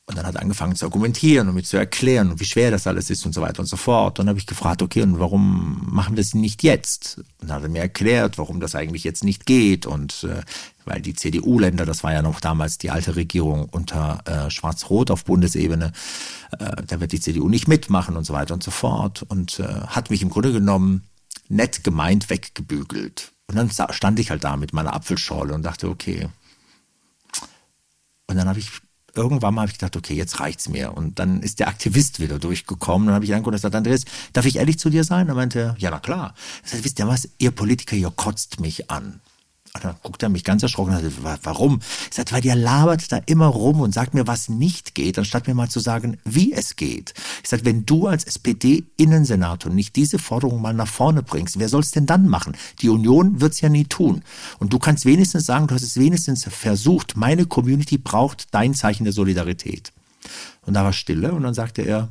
Und 0.07 0.19
dann 0.19 0.27
hat 0.27 0.35
er 0.35 0.43
angefangen 0.43 0.77
zu 0.77 0.85
argumentieren 0.85 1.49
und 1.49 1.55
mir 1.55 1.63
zu 1.63 1.79
erklären 1.79 2.39
wie 2.39 2.45
schwer 2.45 2.71
das 2.71 2.87
alles 2.87 3.09
ist 3.09 3.25
und 3.25 3.33
so 3.33 3.41
weiter 3.41 3.61
und 3.61 3.67
so 3.67 3.79
fort. 3.79 4.19
Und 4.19 4.27
dann 4.27 4.31
habe 4.31 4.39
ich 4.39 4.47
gefragt, 4.47 4.83
okay, 4.83 5.01
und 5.01 5.19
warum 5.19 5.81
machen 5.87 6.15
wir 6.15 6.23
das 6.23 6.35
nicht 6.35 6.63
jetzt? 6.63 7.23
Und 7.41 7.49
dann 7.49 7.57
hat 7.57 7.63
er 7.63 7.71
mir 7.71 7.81
erklärt, 7.81 8.37
warum 8.37 8.61
das 8.61 8.75
eigentlich 8.75 9.03
jetzt 9.03 9.25
nicht 9.25 9.47
geht. 9.47 9.87
Und 9.87 10.25
äh, 10.25 10.43
weil 10.85 11.01
die 11.01 11.15
CDU-Länder, 11.15 11.87
das 11.87 12.05
war 12.05 12.13
ja 12.13 12.21
noch 12.21 12.41
damals 12.41 12.77
die 12.77 12.91
alte 12.91 13.17
Regierung 13.17 13.67
unter 13.71 14.21
äh, 14.27 14.51
Schwarz-Rot 14.51 15.11
auf 15.11 15.25
Bundesebene, 15.25 15.93
äh, 16.59 16.83
da 16.87 17.01
wird 17.01 17.13
die 17.13 17.21
CDU 17.21 17.49
nicht 17.49 17.67
mitmachen 17.67 18.17
und 18.17 18.25
so 18.25 18.35
weiter 18.35 18.53
und 18.53 18.63
so 18.63 18.71
fort. 18.71 19.23
Und 19.23 19.59
äh, 19.59 19.65
hat 19.87 20.11
mich 20.11 20.21
im 20.21 20.29
Grunde 20.29 20.53
genommen 20.53 21.05
nett 21.49 21.83
gemeint 21.83 22.29
weggebügelt. 22.29 23.33
Und 23.47 23.57
dann 23.57 23.71
stand 23.71 24.19
ich 24.19 24.31
halt 24.31 24.45
da 24.45 24.59
mit 24.59 24.75
meiner 24.75 24.93
Apfelschorle 24.93 25.55
und 25.55 25.63
dachte, 25.63 25.89
okay. 25.89 26.29
Und 28.27 28.37
dann 28.37 28.49
habe 28.49 28.59
ich 28.59 28.71
irgendwann 29.15 29.55
mal 29.55 29.63
habe 29.63 29.71
ich 29.71 29.79
gedacht, 29.79 29.97
okay, 29.97 30.15
jetzt 30.15 30.41
reicht's 30.41 30.69
mir. 30.69 30.93
Und 30.93 31.19
dann 31.19 31.43
ist 31.43 31.61
der 31.61 31.69
Aktivist 31.69 32.21
wieder 32.21 32.39
durchgekommen. 32.39 33.07
Dann 33.07 33.15
habe 33.15 33.25
ich 33.25 33.33
angeguckt 33.33 33.55
und 33.55 33.59
gesagt, 33.59 33.75
Andreas, 33.75 34.05
darf 34.33 34.47
ich 34.47 34.57
ehrlich 34.57 34.79
zu 34.79 34.91
dir 34.91 35.05
sein? 35.05 35.29
Er 35.29 35.35
meinte, 35.35 35.75
ja, 35.79 35.91
na 35.91 36.01
klar. 36.01 36.35
Er 36.63 36.69
sagte, 36.69 36.85
wisst 36.85 36.99
ihr 36.99 37.09
was, 37.09 37.29
ihr 37.39 37.51
Politiker, 37.51 37.97
ihr 37.97 38.11
kotzt 38.11 38.61
mich 38.61 38.91
an. 38.91 39.21
Und 39.75 39.85
dann 39.85 39.97
guckt 40.05 40.23
er 40.23 40.29
mich 40.29 40.45
ganz 40.45 40.63
erschrocken 40.63 40.95
und 40.95 41.03
sagt, 41.03 41.41
warum? 41.45 41.81
Ich 42.09 42.15
sagte, 42.15 42.33
weil 42.33 42.45
ihr 42.45 42.55
labert 42.55 43.11
da 43.11 43.21
immer 43.27 43.47
rum 43.47 43.81
und 43.81 43.93
sagt 43.93 44.15
mir, 44.15 44.29
was 44.29 44.49
nicht 44.49 44.95
geht, 44.95 45.19
anstatt 45.19 45.49
mir 45.49 45.55
mal 45.55 45.69
zu 45.69 45.81
sagen, 45.81 46.17
wie 46.25 46.53
es 46.53 46.77
geht. 46.77 47.13
Ich 47.43 47.49
sagte, 47.49 47.67
wenn 47.67 47.85
du 47.85 48.07
als 48.07 48.23
SPD-Innensenator 48.23 49.73
nicht 49.73 49.97
diese 49.97 50.21
Forderung 50.21 50.63
mal 50.63 50.75
nach 50.75 50.87
vorne 50.87 51.25
bringst, 51.25 51.59
wer 51.59 51.69
soll 51.69 51.81
es 51.81 51.91
denn 51.91 52.07
dann 52.07 52.29
machen? 52.29 52.57
Die 52.83 52.89
Union 52.89 53.41
wird 53.41 53.55
es 53.55 53.63
ja 53.63 53.69
nie 53.69 53.85
tun. 53.85 54.23
Und 54.61 54.73
du 54.73 54.79
kannst 54.79 55.07
wenigstens 55.07 55.45
sagen, 55.45 55.67
du 55.67 55.75
hast 55.75 55.83
es 55.83 55.99
wenigstens 55.99 56.45
versucht, 56.45 57.17
meine 57.17 57.45
Community 57.47 57.99
braucht 57.99 58.55
dein 58.55 58.75
Zeichen 58.75 59.03
der 59.03 59.13
Solidarität. 59.13 59.93
Und 60.63 60.75
da 60.75 60.85
war 60.85 60.93
Stille 60.93 61.33
und 61.33 61.43
dann 61.43 61.55
sagte 61.55 61.83
er, 61.83 62.11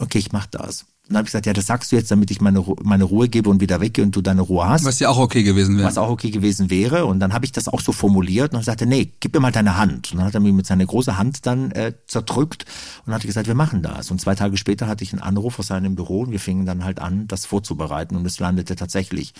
okay, 0.00 0.18
ich 0.18 0.32
mach 0.32 0.46
das 0.46 0.86
dann 1.08 1.18
habe 1.18 1.26
ich 1.26 1.32
gesagt, 1.32 1.46
ja, 1.46 1.52
das 1.52 1.66
sagst 1.66 1.92
du 1.92 1.96
jetzt, 1.96 2.10
damit 2.10 2.32
ich 2.32 2.40
meine, 2.40 2.64
meine 2.82 3.04
Ruhe 3.04 3.28
gebe 3.28 3.48
und 3.48 3.60
wieder 3.60 3.80
weggehe 3.80 4.04
und 4.04 4.16
du 4.16 4.22
deine 4.22 4.40
Ruhe 4.40 4.66
hast. 4.66 4.84
Was 4.84 4.98
ja 4.98 5.08
auch 5.08 5.18
okay 5.18 5.44
gewesen 5.44 5.76
wäre. 5.76 5.86
Was 5.86 5.98
auch 5.98 6.08
okay 6.08 6.30
gewesen 6.30 6.68
wäre. 6.68 7.06
Und 7.06 7.20
dann 7.20 7.32
habe 7.32 7.44
ich 7.44 7.52
das 7.52 7.68
auch 7.68 7.80
so 7.80 7.92
formuliert 7.92 8.54
und 8.54 8.64
sagte, 8.64 8.86
nee, 8.86 9.12
gib 9.20 9.32
mir 9.32 9.40
mal 9.40 9.52
deine 9.52 9.76
Hand. 9.76 10.10
Und 10.10 10.18
dann 10.18 10.26
hat 10.26 10.34
er 10.34 10.40
mir 10.40 10.52
mit 10.52 10.66
seiner 10.66 10.84
großen 10.84 11.16
Hand 11.16 11.46
dann 11.46 11.70
äh, 11.72 11.92
zerdrückt 12.08 12.64
und 13.06 13.14
hat 13.14 13.22
gesagt, 13.22 13.46
wir 13.46 13.54
machen 13.54 13.82
das. 13.82 14.10
Und 14.10 14.20
zwei 14.20 14.34
Tage 14.34 14.56
später 14.56 14.88
hatte 14.88 15.04
ich 15.04 15.12
einen 15.12 15.22
Anruf 15.22 15.60
aus 15.60 15.68
seinem 15.68 15.94
Büro 15.94 16.22
und 16.22 16.32
wir 16.32 16.40
fingen 16.40 16.66
dann 16.66 16.82
halt 16.82 16.98
an, 16.98 17.28
das 17.28 17.46
vorzubereiten. 17.46 18.16
Und 18.16 18.26
es 18.26 18.40
landete 18.40 18.74
tatsächlich 18.74 19.32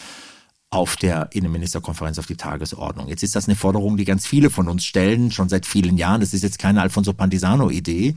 auf 0.70 0.96
der 0.96 1.30
Innenministerkonferenz 1.32 2.18
auf 2.18 2.26
die 2.26 2.36
Tagesordnung. 2.36 3.08
Jetzt 3.08 3.24
ist 3.24 3.34
das 3.34 3.48
eine 3.48 3.56
Forderung, 3.56 3.96
die 3.96 4.04
ganz 4.04 4.26
viele 4.26 4.50
von 4.50 4.68
uns 4.68 4.84
stellen, 4.84 5.32
schon 5.32 5.48
seit 5.48 5.66
vielen 5.66 5.96
Jahren. 5.96 6.20
Das 6.20 6.32
ist 6.32 6.42
jetzt 6.42 6.60
keine 6.60 6.80
Alfonso 6.80 7.12
Pantisano-Idee. 7.12 8.14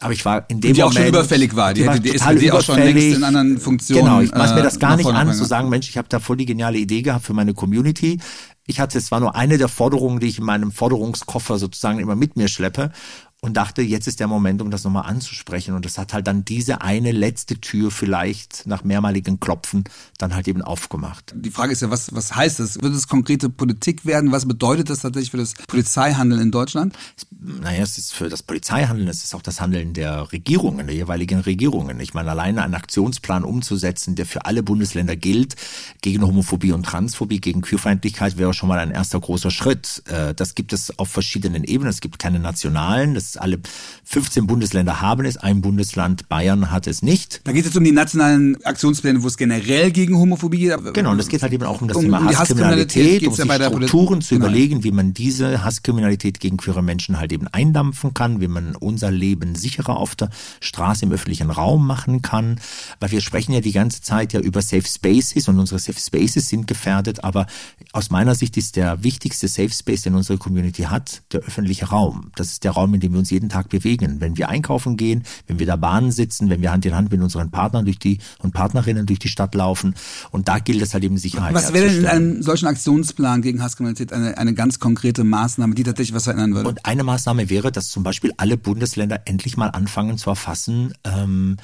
Aber 0.00 0.12
ich 0.12 0.24
war 0.24 0.48
in 0.48 0.60
dem 0.60 0.60
die 0.60 0.66
Moment. 0.68 0.76
Die 0.78 0.82
auch 0.82 0.92
schon 0.92 1.08
überfällig 1.08 1.56
war. 1.56 1.74
Die, 1.74 1.82
die 1.82 1.88
hätte 1.88 2.00
die 2.00 2.14
SPD 2.14 2.52
auch 2.52 2.62
schon 2.62 2.78
längst 2.78 3.16
in 3.16 3.24
anderen 3.24 3.58
Funktionen. 3.58 4.04
Genau, 4.04 4.20
ich 4.20 4.32
maß 4.32 4.54
mir 4.54 4.62
das 4.62 4.78
gar 4.78 4.94
äh, 4.94 4.98
nicht 4.98 5.08
an, 5.08 5.32
zu 5.34 5.44
sagen, 5.44 5.68
Mensch, 5.68 5.88
ich 5.88 5.98
habe 5.98 6.08
da 6.08 6.20
voll 6.20 6.36
die 6.36 6.46
geniale 6.46 6.78
Idee 6.78 7.02
gehabt 7.02 7.24
für 7.24 7.34
meine 7.34 7.52
Community. 7.52 8.20
Ich 8.66 8.80
hatte, 8.80 8.98
es 8.98 9.10
war 9.10 9.18
nur 9.18 9.34
eine 9.34 9.58
der 9.58 9.68
Forderungen, 9.68 10.20
die 10.20 10.28
ich 10.28 10.38
in 10.38 10.44
meinem 10.44 10.70
Forderungskoffer 10.70 11.58
sozusagen 11.58 11.98
immer 11.98 12.14
mit 12.14 12.36
mir 12.36 12.48
schleppe 12.48 12.92
und 13.40 13.56
dachte, 13.56 13.82
jetzt 13.82 14.08
ist 14.08 14.18
der 14.18 14.26
Moment, 14.26 14.60
um 14.60 14.70
das 14.72 14.82
nochmal 14.82 15.04
anzusprechen. 15.08 15.74
Und 15.74 15.84
das 15.84 15.96
hat 15.96 16.12
halt 16.12 16.26
dann 16.26 16.44
diese 16.44 16.80
eine 16.80 17.12
letzte 17.12 17.60
Tür 17.60 17.92
vielleicht 17.92 18.66
nach 18.66 18.82
mehrmaligen 18.82 19.38
Klopfen 19.38 19.84
dann 20.18 20.34
halt 20.34 20.48
eben 20.48 20.60
aufgemacht. 20.60 21.32
Die 21.36 21.50
Frage 21.50 21.72
ist 21.72 21.82
ja, 21.82 21.88
was, 21.88 22.12
was 22.12 22.34
heißt 22.34 22.58
das? 22.58 22.82
Wird 22.82 22.94
es 22.94 23.06
konkrete 23.06 23.48
Politik 23.48 24.04
werden? 24.04 24.32
Was 24.32 24.46
bedeutet 24.46 24.90
das 24.90 25.00
tatsächlich 25.00 25.30
für 25.30 25.36
das 25.36 25.54
Polizeihandeln 25.68 26.40
in 26.40 26.50
Deutschland? 26.50 26.98
Naja, 27.40 27.84
es 27.84 27.96
ist 27.96 28.12
für 28.12 28.28
das 28.28 28.42
Polizeihandeln, 28.42 29.06
es 29.06 29.22
ist 29.22 29.36
auch 29.36 29.42
das 29.42 29.60
Handeln 29.60 29.94
der 29.94 30.32
Regierungen, 30.32 30.88
der 30.88 30.96
jeweiligen 30.96 31.38
Regierungen. 31.38 32.00
Ich 32.00 32.14
meine, 32.14 32.30
alleine 32.30 32.64
einen 32.64 32.74
Aktionsplan 32.74 33.44
umzusetzen, 33.44 34.16
der 34.16 34.26
für 34.26 34.46
alle 34.46 34.64
Bundesländer 34.64 35.14
gilt, 35.14 35.54
gegen 36.02 36.26
Homophobie 36.26 36.72
und 36.72 36.82
Transphobie, 36.82 37.40
gegen 37.40 37.60
Queerfeindlichkeit, 37.60 38.36
wäre 38.36 38.52
schon 38.52 38.68
mal 38.68 38.80
ein 38.80 38.90
erster 38.90 39.20
großer 39.20 39.52
Schritt. 39.52 40.02
Äh, 40.06 40.34
das 40.34 40.56
gibt 40.56 40.72
es 40.72 40.98
auf 40.98 41.08
verschiedenen 41.08 41.62
Ebenen. 41.62 41.90
Es 41.90 42.00
gibt 42.00 42.18
keine 42.18 42.40
nationalen, 42.40 43.14
das 43.34 43.42
alle 43.42 43.58
15 44.04 44.46
Bundesländer 44.46 45.00
haben 45.00 45.24
es, 45.24 45.36
ein 45.36 45.60
Bundesland 45.60 46.28
Bayern 46.28 46.70
hat 46.70 46.86
es 46.86 47.02
nicht. 47.02 47.40
Da 47.44 47.52
geht 47.52 47.66
es 47.66 47.76
um 47.76 47.84
die 47.84 47.92
nationalen 47.92 48.62
Aktionspläne, 48.64 49.22
wo 49.22 49.26
es 49.26 49.36
generell 49.36 49.90
gegen 49.90 50.16
Homophobie 50.16 50.58
geht. 50.58 50.94
Genau, 50.94 51.12
und 51.12 51.18
es 51.18 51.28
geht 51.28 51.42
halt 51.42 51.52
eben 51.52 51.64
auch 51.64 51.80
um 51.80 51.88
das 51.88 51.96
um, 51.96 52.04
Thema 52.04 52.18
um 52.18 52.28
Hasskriminalität, 52.28 53.26
um 53.26 53.34
sich 53.34 53.44
ja 53.44 53.66
Strukturen 53.66 54.20
zu 54.20 54.34
genau. 54.34 54.46
überlegen, 54.46 54.84
wie 54.84 54.92
man 54.92 55.12
diese 55.12 55.64
Hasskriminalität 55.64 56.40
gegen 56.40 56.56
queere 56.56 56.82
Menschen 56.82 57.18
halt 57.18 57.32
eben 57.32 57.48
eindampfen 57.48 58.14
kann, 58.14 58.40
wie 58.40 58.48
man 58.48 58.74
unser 58.76 59.10
Leben 59.10 59.54
sicherer 59.54 59.96
auf 59.96 60.14
der 60.16 60.30
Straße 60.60 61.04
im 61.04 61.12
öffentlichen 61.12 61.50
Raum 61.50 61.86
machen 61.86 62.22
kann, 62.22 62.60
weil 63.00 63.10
wir 63.10 63.20
sprechen 63.20 63.52
ja 63.52 63.60
die 63.60 63.72
ganze 63.72 64.00
Zeit 64.02 64.32
ja 64.32 64.40
über 64.40 64.62
Safe 64.62 64.86
Spaces 64.86 65.48
und 65.48 65.58
unsere 65.58 65.78
Safe 65.78 65.98
Spaces 65.98 66.48
sind 66.48 66.66
gefährdet, 66.66 67.24
aber 67.24 67.46
aus 67.92 68.10
meiner 68.10 68.34
Sicht 68.34 68.56
ist 68.56 68.76
der 68.76 69.02
wichtigste 69.02 69.48
Safe 69.48 69.70
Space, 69.70 70.02
den 70.02 70.14
unsere 70.14 70.38
Community 70.38 70.82
hat, 70.82 71.22
der 71.32 71.40
öffentliche 71.40 71.86
Raum. 71.86 72.30
Das 72.36 72.48
ist 72.48 72.64
der 72.64 72.72
Raum, 72.72 72.94
in 72.94 73.00
dem 73.00 73.12
wir 73.12 73.17
uns 73.18 73.30
jeden 73.30 73.48
Tag 73.48 73.68
bewegen. 73.68 74.20
Wenn 74.20 74.36
wir 74.36 74.48
einkaufen 74.48 74.96
gehen, 74.96 75.24
wenn 75.46 75.58
wir 75.58 75.66
da 75.66 75.76
Bahnen 75.76 76.10
sitzen, 76.10 76.50
wenn 76.50 76.62
wir 76.62 76.72
Hand 76.72 76.86
in 76.86 76.94
Hand 76.94 77.10
mit 77.10 77.20
unseren 77.20 77.50
Partnern 77.50 77.84
durch 77.84 77.98
die 77.98 78.18
und 78.38 78.52
Partnerinnen 78.52 79.06
durch 79.06 79.18
die 79.18 79.28
Stadt 79.28 79.54
laufen. 79.54 79.94
Und 80.30 80.48
da 80.48 80.58
gilt 80.58 80.82
es 80.82 80.94
halt 80.94 81.04
eben 81.04 81.18
Sicherheit. 81.18 81.54
Was 81.54 81.72
wäre 81.72 81.88
denn 81.88 81.98
in 81.98 82.06
einem 82.06 82.42
solchen 82.42 82.66
Aktionsplan 82.66 83.42
gegen 83.42 83.62
Hasskriminalität 83.62 84.12
eine, 84.12 84.38
eine 84.38 84.54
ganz 84.54 84.78
konkrete 84.78 85.24
Maßnahme, 85.24 85.74
die 85.74 85.82
tatsächlich 85.82 86.14
was 86.14 86.24
verändern 86.24 86.54
würde? 86.54 86.68
Und 86.68 86.86
eine 86.86 87.04
Maßnahme 87.04 87.50
wäre, 87.50 87.72
dass 87.72 87.88
zum 87.88 88.02
Beispiel 88.02 88.32
alle 88.36 88.56
Bundesländer 88.56 89.22
endlich 89.24 89.56
mal 89.56 89.68
anfangen 89.68 90.18
zu 90.18 90.30
erfassen, 90.30 90.92
ähm, 91.04 91.56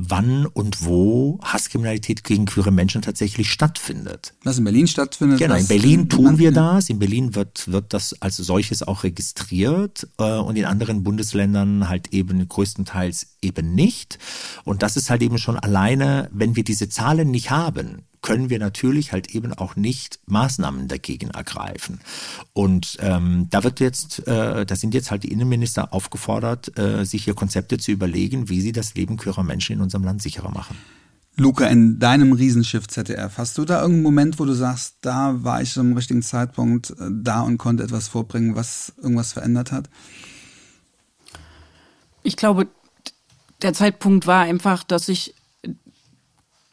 wann 0.00 0.46
und 0.46 0.84
wo 0.84 1.40
Hasskriminalität 1.42 2.22
gegen 2.22 2.46
queere 2.46 2.70
Menschen 2.70 3.02
tatsächlich 3.02 3.50
stattfindet. 3.50 4.34
Was 4.44 4.58
in 4.58 4.64
Berlin 4.64 4.86
stattfindet? 4.86 5.38
Genau, 5.38 5.56
in 5.56 5.66
Berlin 5.66 6.08
tun 6.08 6.38
wir 6.38 6.52
das. 6.52 6.88
In 6.88 6.98
Berlin 6.98 7.34
wird, 7.34 7.70
wird 7.70 7.92
das 7.92 8.20
als 8.22 8.36
solches 8.36 8.82
auch 8.82 9.02
registriert 9.02 10.06
äh, 10.18 10.38
und 10.38 10.56
in 10.56 10.64
anderen 10.64 11.02
Bundesländern 11.02 11.88
halt 11.88 12.12
eben 12.12 12.46
größtenteils 12.48 13.38
eben 13.42 13.74
nicht. 13.74 14.18
Und 14.64 14.82
das 14.82 14.96
ist 14.96 15.10
halt 15.10 15.22
eben 15.22 15.38
schon 15.38 15.58
alleine, 15.58 16.28
wenn 16.32 16.54
wir 16.54 16.64
diese 16.64 16.88
Zahlen 16.88 17.30
nicht 17.30 17.50
haben, 17.50 18.07
können 18.22 18.50
wir 18.50 18.58
natürlich 18.58 19.12
halt 19.12 19.34
eben 19.34 19.52
auch 19.52 19.76
nicht 19.76 20.20
Maßnahmen 20.26 20.88
dagegen 20.88 21.30
ergreifen. 21.30 22.00
Und 22.52 22.96
ähm, 23.00 23.48
da 23.50 23.64
wird 23.64 23.80
jetzt, 23.80 24.26
äh, 24.26 24.66
da 24.66 24.76
sind 24.76 24.94
jetzt 24.94 25.10
halt 25.10 25.22
die 25.22 25.32
Innenminister 25.32 25.92
aufgefordert, 25.92 26.78
äh, 26.78 27.04
sich 27.04 27.24
hier 27.24 27.34
Konzepte 27.34 27.78
zu 27.78 27.92
überlegen, 27.92 28.48
wie 28.48 28.60
sie 28.60 28.72
das 28.72 28.94
Leben 28.94 29.16
queerer 29.16 29.44
Menschen 29.44 29.74
in 29.74 29.80
unserem 29.80 30.04
Land 30.04 30.22
sicherer 30.22 30.50
machen. 30.50 30.76
Luca, 31.36 31.66
in 31.66 32.00
deinem 32.00 32.32
Riesenschiff 32.32 32.88
ZDF, 32.88 33.38
hast 33.38 33.56
du 33.58 33.64
da 33.64 33.80
irgendeinen 33.80 34.02
Moment, 34.02 34.38
wo 34.40 34.44
du 34.44 34.54
sagst, 34.54 34.96
da 35.02 35.44
war 35.44 35.62
ich 35.62 35.72
zum 35.72 35.92
richtigen 35.92 36.22
Zeitpunkt 36.22 36.90
äh, 36.90 36.94
da 37.10 37.42
und 37.42 37.58
konnte 37.58 37.84
etwas 37.84 38.08
vorbringen, 38.08 38.56
was 38.56 38.92
irgendwas 39.00 39.32
verändert 39.32 39.70
hat? 39.70 39.88
Ich 42.24 42.36
glaube, 42.36 42.66
der 43.62 43.72
Zeitpunkt 43.72 44.26
war 44.26 44.42
einfach, 44.42 44.82
dass 44.82 45.08
ich 45.08 45.34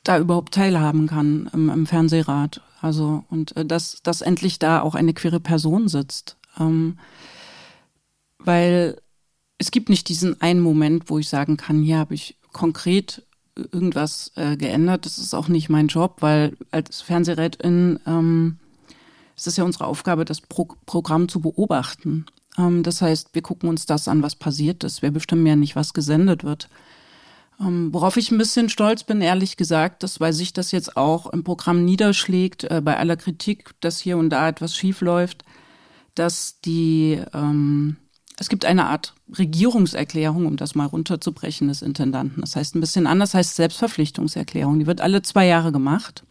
da 0.05 0.17
überhaupt 0.19 0.53
teilhaben 0.53 1.07
kann 1.07 1.50
im, 1.53 1.69
im 1.69 1.85
Fernsehrat. 1.85 2.62
Also 2.81 3.24
und 3.29 3.55
äh, 3.57 3.65
dass, 3.65 4.01
dass 4.03 4.21
endlich 4.21 4.59
da 4.59 4.81
auch 4.81 4.95
eine 4.95 5.13
queere 5.13 5.39
Person 5.39 5.88
sitzt. 5.88 6.38
Ähm, 6.59 6.97
weil 8.39 8.97
es 9.57 9.71
gibt 9.71 9.89
nicht 9.89 10.07
diesen 10.07 10.41
einen 10.41 10.62
Moment, 10.62 11.09
wo 11.09 11.19
ich 11.19 11.27
sagen 11.27 11.57
kann, 11.57 11.81
hier 11.81 11.97
habe 11.97 12.13
ich 12.13 12.38
konkret 12.53 13.24
irgendwas 13.55 14.31
äh, 14.35 14.57
geändert. 14.57 15.05
Das 15.05 15.17
ist 15.17 15.33
auch 15.33 15.47
nicht 15.47 15.69
mein 15.69 15.88
Job, 15.88 16.17
weil 16.19 16.57
als 16.71 17.01
Fernsehrätin 17.01 18.00
ähm, 18.05 18.59
es 19.35 19.47
ist 19.47 19.57
ja 19.57 19.63
unsere 19.63 19.85
Aufgabe, 19.85 20.25
das 20.25 20.41
Pro 20.41 20.67
Programm 20.85 21.27
zu 21.27 21.41
beobachten. 21.41 22.25
Ähm, 22.57 22.83
das 22.83 23.01
heißt, 23.01 23.29
wir 23.33 23.41
gucken 23.41 23.69
uns 23.69 23.85
das 23.85 24.07
an, 24.07 24.24
was 24.24 24.35
passiert 24.35 24.83
ist. 24.83 25.01
Wir 25.01 25.12
bestimmen 25.12 25.45
ja 25.45 25.55
nicht, 25.55 25.75
was 25.75 25.93
gesendet 25.93 26.43
wird. 26.43 26.69
Ähm, 27.59 27.93
worauf 27.93 28.17
ich 28.17 28.31
ein 28.31 28.38
bisschen 28.38 28.69
stolz 28.69 29.03
bin, 29.03 29.21
ehrlich 29.21 29.57
gesagt, 29.57 30.03
dass, 30.03 30.19
weil 30.19 30.33
sich 30.33 30.53
das 30.53 30.71
jetzt 30.71 30.97
auch 30.97 31.27
im 31.27 31.43
Programm 31.43 31.85
niederschlägt, 31.85 32.65
äh, 32.65 32.81
bei 32.83 32.97
aller 32.97 33.15
Kritik, 33.15 33.71
dass 33.79 34.00
hier 34.00 34.17
und 34.17 34.29
da 34.29 34.50
etwas 34.50 34.75
schief 34.75 35.01
läuft, 35.01 35.45
dass 36.15 36.59
die, 36.62 37.21
ähm, 37.33 37.97
es 38.38 38.50
gibt 38.50 38.65
eine 38.65 38.85
Art 38.88 39.13
Regierungserklärung, 39.38 40.45
um 40.45 40.57
das 40.57 40.75
mal 40.75 40.85
runterzubrechen, 40.85 41.69
des 41.69 41.81
Intendanten. 41.81 42.41
Das 42.41 42.55
heißt 42.55 42.75
ein 42.75 42.81
bisschen 42.81 43.07
anders, 43.07 43.33
heißt 43.33 43.55
Selbstverpflichtungserklärung. 43.55 44.79
Die 44.79 44.88
wird 44.88 45.00
alle 45.00 45.21
zwei 45.21 45.47
Jahre 45.47 45.71
gemacht. 45.71 46.24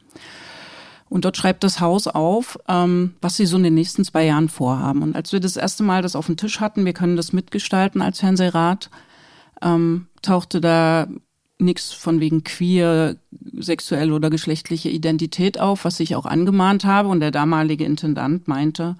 Und 1.09 1.25
dort 1.25 1.37
schreibt 1.37 1.65
das 1.65 1.81
Haus 1.81 2.09
auf, 2.09 2.59
ähm, 2.69 3.15
was 3.21 3.37
sie 3.37 3.47
so 3.47 3.57
in 3.57 3.63
den 3.63 3.75
nächsten 3.75 4.05
zwei 4.05 4.25
Jahren 4.25 4.49
vorhaben. 4.49 5.03
Und 5.03 5.17
als 5.17 5.33
wir 5.33 5.41
das 5.41 5.57
erste 5.57 5.83
Mal 5.83 6.03
das 6.03 6.17
auf 6.17 6.27
dem 6.27 6.37
Tisch 6.37 6.61
hatten, 6.61 6.85
wir 6.85 6.93
können 6.93 7.17
das 7.17 7.33
mitgestalten 7.33 8.03
als 8.03 8.21
Fernsehrat, 8.21 8.91
ähm, 9.65 10.07
tauchte 10.23 10.61
da 10.61 11.09
nichts 11.59 11.93
von 11.93 12.21
wegen 12.21 12.45
queer, 12.45 13.17
sexuelle 13.59 14.15
oder 14.15 14.31
geschlechtliche 14.31 14.91
Identität 14.91 15.59
auf, 15.59 15.85
was 15.85 16.01
ich 16.01 16.15
auch 16.15 16.27
angemahnt 16.27 16.85
habe. 16.85 17.09
Und 17.09 17.21
der 17.21 17.31
damalige 17.31 17.85
Intendant 17.85 18.47
meinte, 18.47 18.97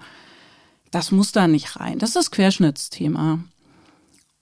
das 0.91 1.11
muss 1.11 1.31
da 1.31 1.47
nicht 1.47 1.79
rein. 1.79 1.99
Das 1.99 2.15
ist 2.15 2.31
Querschnittsthema. 2.31 3.39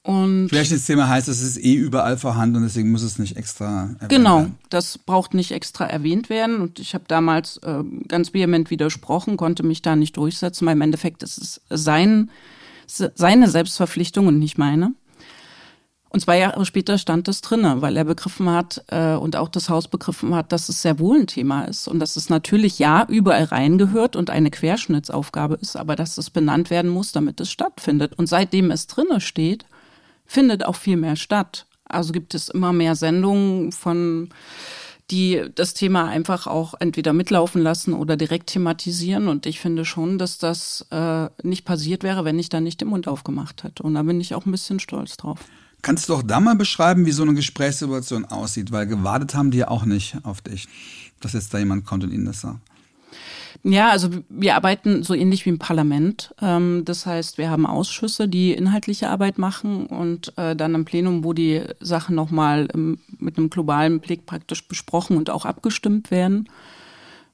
Und 0.03 0.49
Vielleicht 0.49 0.73
das 0.73 0.85
Thema 0.85 1.07
heißt, 1.07 1.29
es 1.29 1.41
ist 1.41 1.57
eh 1.57 1.75
überall 1.75 2.17
vorhanden 2.17 2.57
und 2.57 2.63
deswegen 2.63 2.91
muss 2.91 3.03
es 3.03 3.19
nicht 3.19 3.37
extra 3.37 3.83
erwähnt 3.83 4.09
genau, 4.09 4.39
werden. 4.39 4.57
das 4.69 4.97
braucht 4.97 5.33
nicht 5.33 5.51
extra 5.51 5.85
erwähnt 5.85 6.29
werden. 6.29 6.59
Und 6.59 6.79
ich 6.79 6.93
habe 6.93 7.05
damals 7.07 7.57
äh, 7.57 7.83
ganz 8.09 8.33
vehement 8.33 8.69
widersprochen, 8.69 9.37
konnte 9.37 9.63
mich 9.63 9.81
da 9.81 9.95
nicht 9.95 10.17
durchsetzen, 10.17 10.65
weil 10.65 10.73
im 10.73 10.81
Endeffekt 10.81 11.23
ist 11.23 11.37
es 11.37 11.61
sein, 11.69 12.29
seine 12.85 13.49
Selbstverpflichtung 13.49 14.27
und 14.27 14.39
nicht 14.39 14.57
meine. 14.57 14.93
Und 16.13 16.19
zwei 16.19 16.37
Jahre 16.37 16.63
später 16.63 16.99
stand 16.99 17.27
das 17.27 17.41
drinne, 17.41 17.81
weil 17.81 17.97
er 17.97 18.03
begriffen 18.03 18.47
hat 18.47 18.85
äh, 18.89 19.15
und 19.15 19.35
auch 19.35 19.49
das 19.49 19.69
Haus 19.69 19.87
begriffen 19.87 20.35
hat, 20.35 20.51
dass 20.51 20.69
es 20.69 20.83
sehr 20.83 20.99
wohl 20.99 21.21
ein 21.21 21.27
Thema 21.27 21.63
ist 21.63 21.87
und 21.87 21.99
dass 21.99 22.15
es 22.17 22.29
natürlich 22.29 22.77
ja 22.77 23.07
überall 23.09 23.45
reingehört 23.45 24.15
und 24.15 24.29
eine 24.29 24.51
Querschnittsaufgabe 24.51 25.55
ist, 25.55 25.75
aber 25.75 25.95
dass 25.95 26.19
es 26.19 26.29
benannt 26.29 26.69
werden 26.69 26.91
muss, 26.91 27.13
damit 27.13 27.41
es 27.41 27.49
stattfindet. 27.49 28.13
Und 28.13 28.27
seitdem 28.27 28.69
es 28.69 28.85
drinne 28.85 29.21
steht, 29.21 29.65
findet 30.27 30.63
auch 30.63 30.75
viel 30.75 30.97
mehr 30.97 31.15
statt. 31.15 31.65
Also 31.85 32.13
gibt 32.13 32.35
es 32.35 32.47
immer 32.47 32.73
mehr 32.73 32.95
Sendungen 32.95 33.71
von 33.71 34.29
die 35.09 35.43
das 35.55 35.73
Thema 35.73 36.07
einfach 36.07 36.47
auch 36.47 36.75
entweder 36.79 37.11
mitlaufen 37.11 37.61
lassen 37.61 37.93
oder 37.93 38.17
direkt 38.17 38.47
thematisieren. 38.51 39.27
Und 39.27 39.45
ich 39.47 39.59
finde 39.59 39.83
schon, 39.83 40.17
dass 40.17 40.37
das 40.37 40.85
äh, 40.91 41.27
nicht 41.41 41.65
passiert 41.65 42.03
wäre, 42.03 42.23
wenn 42.23 42.39
ich 42.39 42.49
da 42.49 42.61
nicht 42.61 42.81
den 42.81 42.87
Mund 42.87 43.07
aufgemacht 43.07 43.63
hätte. 43.63 43.83
Und 43.83 43.95
da 43.95 44.03
bin 44.03 44.21
ich 44.21 44.33
auch 44.33 44.45
ein 44.45 44.51
bisschen 44.51 44.79
stolz 44.79 45.17
drauf. 45.17 45.39
Kannst 45.83 46.07
du 46.07 46.15
auch 46.15 46.23
da 46.23 46.39
mal 46.39 46.55
beschreiben, 46.55 47.05
wie 47.05 47.11
so 47.11 47.23
eine 47.23 47.33
Gesprächssituation 47.33 48.23
aussieht? 48.23 48.71
Weil 48.71 48.87
gewartet 48.87 49.35
haben 49.35 49.51
die 49.51 49.59
ja 49.59 49.67
auch 49.67 49.83
nicht 49.83 50.15
auf 50.23 50.41
dich, 50.41 50.67
dass 51.19 51.33
jetzt 51.33 51.53
da 51.53 51.59
jemand 51.59 51.85
kommt 51.85 52.05
und 52.05 52.11
ihnen 52.11 52.25
das 52.25 52.41
sagt. 52.41 52.61
Ja, 53.65 53.89
also 53.91 54.09
wir 54.29 54.55
arbeiten 54.55 55.03
so 55.03 55.13
ähnlich 55.13 55.45
wie 55.45 55.49
im 55.49 55.59
Parlament. 55.59 56.33
Ähm, 56.41 56.83
das 56.85 57.05
heißt, 57.05 57.37
wir 57.37 57.49
haben 57.49 57.65
Ausschüsse, 57.65 58.29
die 58.29 58.53
inhaltliche 58.53 59.09
Arbeit 59.09 59.37
machen 59.37 59.85
und 59.85 60.37
äh, 60.37 60.55
dann 60.55 60.73
im 60.73 60.85
Plenum, 60.85 61.23
wo 61.25 61.33
die 61.33 61.61
Sachen 61.81 62.15
nochmal 62.15 62.67
mit 63.19 63.37
einem 63.37 63.49
globalen 63.49 63.99
Blick 63.99 64.25
praktisch 64.25 64.67
besprochen 64.67 65.17
und 65.17 65.29
auch 65.29 65.45
abgestimmt 65.45 66.11
werden. 66.11 66.49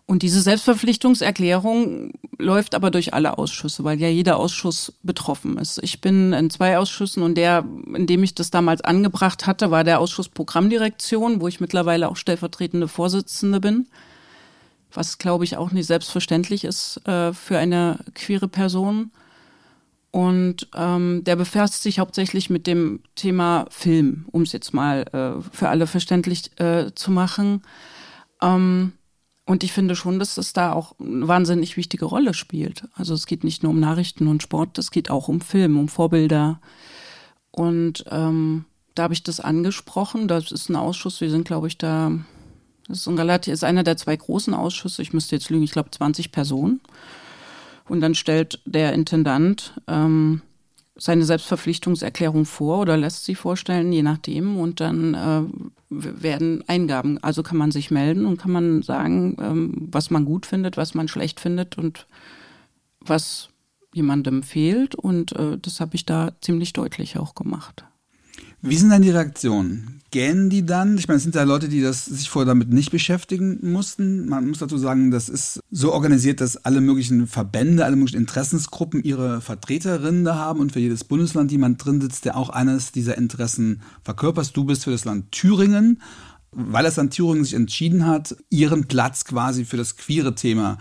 Und 0.09 0.23
diese 0.23 0.41
Selbstverpflichtungserklärung 0.41 2.13
läuft 2.39 2.73
aber 2.73 2.89
durch 2.89 3.13
alle 3.13 3.37
Ausschüsse, 3.37 3.83
weil 3.83 4.01
ja 4.01 4.07
jeder 4.07 4.37
Ausschuss 4.37 4.93
betroffen 5.03 5.59
ist. 5.59 5.79
Ich 5.83 6.01
bin 6.01 6.33
in 6.33 6.49
zwei 6.49 6.79
Ausschüssen 6.79 7.21
und 7.21 7.35
der, 7.35 7.63
in 7.93 8.07
dem 8.07 8.23
ich 8.23 8.33
das 8.33 8.49
damals 8.49 8.81
angebracht 8.81 9.45
hatte, 9.45 9.69
war 9.69 9.83
der 9.83 9.99
Ausschuss 9.99 10.27
Programmdirektion, 10.27 11.41
wo 11.41 11.47
ich 11.47 11.59
mittlerweile 11.59 12.09
auch 12.09 12.17
stellvertretende 12.17 12.87
Vorsitzende 12.87 13.59
bin 13.59 13.87
was 14.93 15.17
glaube 15.17 15.43
ich 15.43 15.57
auch 15.57 15.71
nicht 15.71 15.87
selbstverständlich 15.87 16.63
ist 16.63 17.05
äh, 17.07 17.33
für 17.33 17.57
eine 17.57 17.99
queere 18.15 18.47
Person. 18.47 19.11
Und 20.11 20.67
ähm, 20.75 21.23
der 21.23 21.35
befasst 21.35 21.83
sich 21.83 21.99
hauptsächlich 21.99 22.49
mit 22.49 22.65
dem 22.65 23.01
Thema 23.15 23.67
Film, 23.69 24.25
um 24.31 24.41
es 24.41 24.51
jetzt 24.53 24.73
mal 24.73 25.05
äh, 25.13 25.41
für 25.55 25.69
alle 25.69 25.85
verständlich 25.85 26.59
äh, 26.59 26.91
zu 26.95 27.11
machen. 27.11 27.61
Ähm, 28.41 28.93
und 29.49 29.63
ich 29.63 29.73
finde 29.73 29.95
schon, 29.95 30.19
dass 30.19 30.37
es 30.37 30.53
da 30.53 30.73
auch 30.73 30.93
eine 30.99 31.27
wahnsinnig 31.27 31.75
wichtige 31.75 32.05
Rolle 32.05 32.35
spielt. 32.35 32.83
Also 32.93 33.15
es 33.15 33.25
geht 33.25 33.43
nicht 33.43 33.63
nur 33.63 33.71
um 33.71 33.79
Nachrichten 33.79 34.27
und 34.27 34.43
Sport, 34.43 34.77
es 34.77 34.91
geht 34.91 35.09
auch 35.09 35.27
um 35.27 35.41
Film, 35.41 35.79
um 35.79 35.87
Vorbilder. 35.87 36.61
Und 37.49 38.05
ähm, 38.11 38.65
da 38.93 39.01
habe 39.01 39.15
ich 39.15 39.23
das 39.23 39.39
angesprochen. 39.39 40.27
Das 40.27 40.51
ist 40.51 40.69
ein 40.69 40.75
Ausschuss, 40.75 41.19
wir 41.19 41.31
sind, 41.31 41.47
glaube 41.47 41.65
ich, 41.65 41.79
da 41.79 42.11
das 42.87 42.99
ist, 42.99 43.07
ein 43.07 43.17
relativ, 43.17 43.51
ist 43.51 43.63
einer 43.63 43.81
der 43.81 43.97
zwei 43.97 44.15
großen 44.15 44.53
Ausschüsse. 44.53 45.01
Ich 45.01 45.13
müsste 45.13 45.35
jetzt 45.35 45.49
lügen, 45.49 45.63
ich 45.63 45.71
glaube 45.71 45.89
20 45.89 46.31
Personen. 46.31 46.79
Und 47.87 48.01
dann 48.01 48.13
stellt 48.13 48.61
der 48.65 48.93
Intendant 48.93 49.73
ähm, 49.87 50.43
seine 50.99 51.23
Selbstverpflichtungserklärung 51.23 52.45
vor 52.45 52.79
oder 52.79 52.97
lässt 52.97 53.25
sie 53.25 53.35
vorstellen, 53.35 53.91
je 53.91 54.03
nachdem. 54.03 54.57
Und 54.57 54.79
dann 54.79 55.13
äh, 55.13 55.41
werden 55.89 56.63
Eingaben. 56.67 57.17
Also 57.23 57.41
kann 57.41 57.57
man 57.57 57.71
sich 57.71 57.89
melden 57.89 58.25
und 58.25 58.37
kann 58.37 58.51
man 58.51 58.81
sagen, 58.81 59.37
ähm, 59.39 59.87
was 59.91 60.11
man 60.11 60.25
gut 60.25 60.45
findet, 60.45 60.77
was 60.77 60.93
man 60.93 61.07
schlecht 61.07 61.39
findet 61.39 61.77
und 61.77 62.05
was 62.99 63.49
jemandem 63.93 64.43
fehlt. 64.43 64.95
Und 64.95 65.31
äh, 65.33 65.57
das 65.57 65.79
habe 65.79 65.95
ich 65.95 66.05
da 66.05 66.31
ziemlich 66.41 66.73
deutlich 66.73 67.17
auch 67.17 67.33
gemacht. 67.33 67.85
Wie 68.61 68.75
sind 68.75 68.89
dann 68.89 69.01
die 69.01 69.09
Reaktionen? 69.09 70.01
Gähnen 70.11 70.49
die 70.49 70.65
dann? 70.65 70.97
Ich 70.97 71.07
meine, 71.07 71.17
es 71.17 71.23
sind 71.23 71.35
ja 71.35 71.43
Leute, 71.43 71.69
die 71.69 71.81
das 71.81 72.05
sich 72.05 72.29
vorher 72.29 72.47
damit 72.47 72.73
nicht 72.73 72.91
beschäftigen 72.91 73.59
mussten. 73.61 74.27
Man 74.27 74.47
muss 74.47 74.57
dazu 74.57 74.77
sagen, 74.77 75.11
das 75.11 75.29
ist 75.29 75.61
so 75.71 75.93
organisiert, 75.93 76.41
dass 76.41 76.57
alle 76.57 76.81
möglichen 76.81 77.27
Verbände, 77.27 77.85
alle 77.85 77.95
möglichen 77.95 78.17
Interessensgruppen 78.17 79.03
ihre 79.03 79.39
Vertreterinnen 79.39 80.25
da 80.25 80.35
haben 80.35 80.59
und 80.59 80.71
für 80.71 80.79
jedes 80.79 81.03
Bundesland 81.03 81.51
jemand 81.51 81.85
drin 81.85 82.01
sitzt, 82.01 82.25
der 82.25 82.35
auch 82.35 82.49
eines 82.49 82.91
dieser 82.91 83.17
Interessen 83.17 83.81
verkörperst. 84.03 84.57
Du 84.57 84.65
bist 84.65 84.83
für 84.83 84.91
das 84.91 85.05
Land 85.05 85.31
Thüringen, 85.31 86.01
weil 86.51 86.83
das 86.83 86.97
Land 86.97 87.13
Thüringen 87.13 87.45
sich 87.45 87.53
entschieden 87.53 88.07
hat, 88.07 88.35
ihren 88.49 88.87
Platz 88.87 89.25
quasi 89.25 89.63
für 89.63 89.77
das 89.77 89.95
queere 89.95 90.35
Thema 90.35 90.79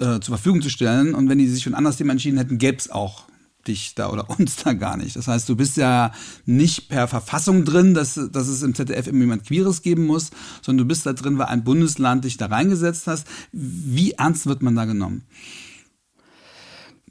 äh, 0.00 0.18
zur 0.18 0.22
Verfügung 0.22 0.62
zu 0.62 0.70
stellen. 0.70 1.14
Und 1.14 1.28
wenn 1.28 1.38
die 1.38 1.46
sich 1.46 1.62
für 1.62 1.70
ein 1.70 1.74
anderes 1.74 1.98
Thema 1.98 2.12
entschieden 2.12 2.38
hätten, 2.38 2.58
gäbe 2.58 2.78
es 2.78 2.90
auch 2.90 3.26
dich 3.68 3.94
da 3.94 4.10
oder 4.10 4.28
uns 4.38 4.56
da 4.56 4.72
gar 4.72 4.96
nicht. 4.96 5.16
Das 5.16 5.28
heißt, 5.28 5.48
du 5.48 5.56
bist 5.56 5.76
ja 5.76 6.12
nicht 6.44 6.88
per 6.88 7.08
Verfassung 7.08 7.64
drin, 7.64 7.94
dass, 7.94 8.20
dass 8.32 8.48
es 8.48 8.62
im 8.62 8.74
ZDF 8.74 9.06
immer 9.06 9.20
jemand 9.20 9.46
Queeres 9.46 9.82
geben 9.82 10.06
muss, 10.06 10.30
sondern 10.62 10.86
du 10.86 10.88
bist 10.88 11.06
da 11.06 11.12
drin, 11.12 11.38
weil 11.38 11.46
ein 11.46 11.64
Bundesland 11.64 12.24
dich 12.24 12.36
da 12.36 12.46
reingesetzt 12.46 13.06
hast. 13.06 13.26
Wie 13.52 14.12
ernst 14.12 14.46
wird 14.46 14.62
man 14.62 14.74
da 14.74 14.84
genommen? 14.84 15.22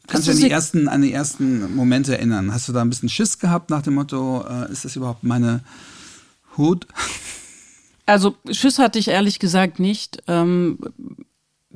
Kannst 0.08 0.28
du 0.28 0.32
dich 0.32 0.44
an 0.44 0.48
die 0.48 0.54
ersten, 0.54 0.88
an 0.88 1.02
die 1.02 1.14
ersten 1.14 1.76
Momente 1.76 2.16
erinnern? 2.16 2.54
Hast 2.54 2.68
du 2.68 2.74
da 2.74 2.82
ein 2.82 2.90
bisschen 2.90 3.10
Schiss 3.10 3.40
gehabt 3.40 3.70
nach 3.70 3.82
dem 3.82 3.96
Motto, 3.96 4.46
äh, 4.48 4.72
ist 4.72 4.86
das 4.86 4.96
überhaupt 4.96 5.24
meine 5.24 5.62
Hut? 6.58 6.88
Also 8.08 8.36
Schiss 8.52 8.78
hatte 8.78 9.00
ich 9.00 9.08
ehrlich 9.08 9.40
gesagt 9.40 9.80
nicht. 9.80 10.22
Ähm, 10.28 10.78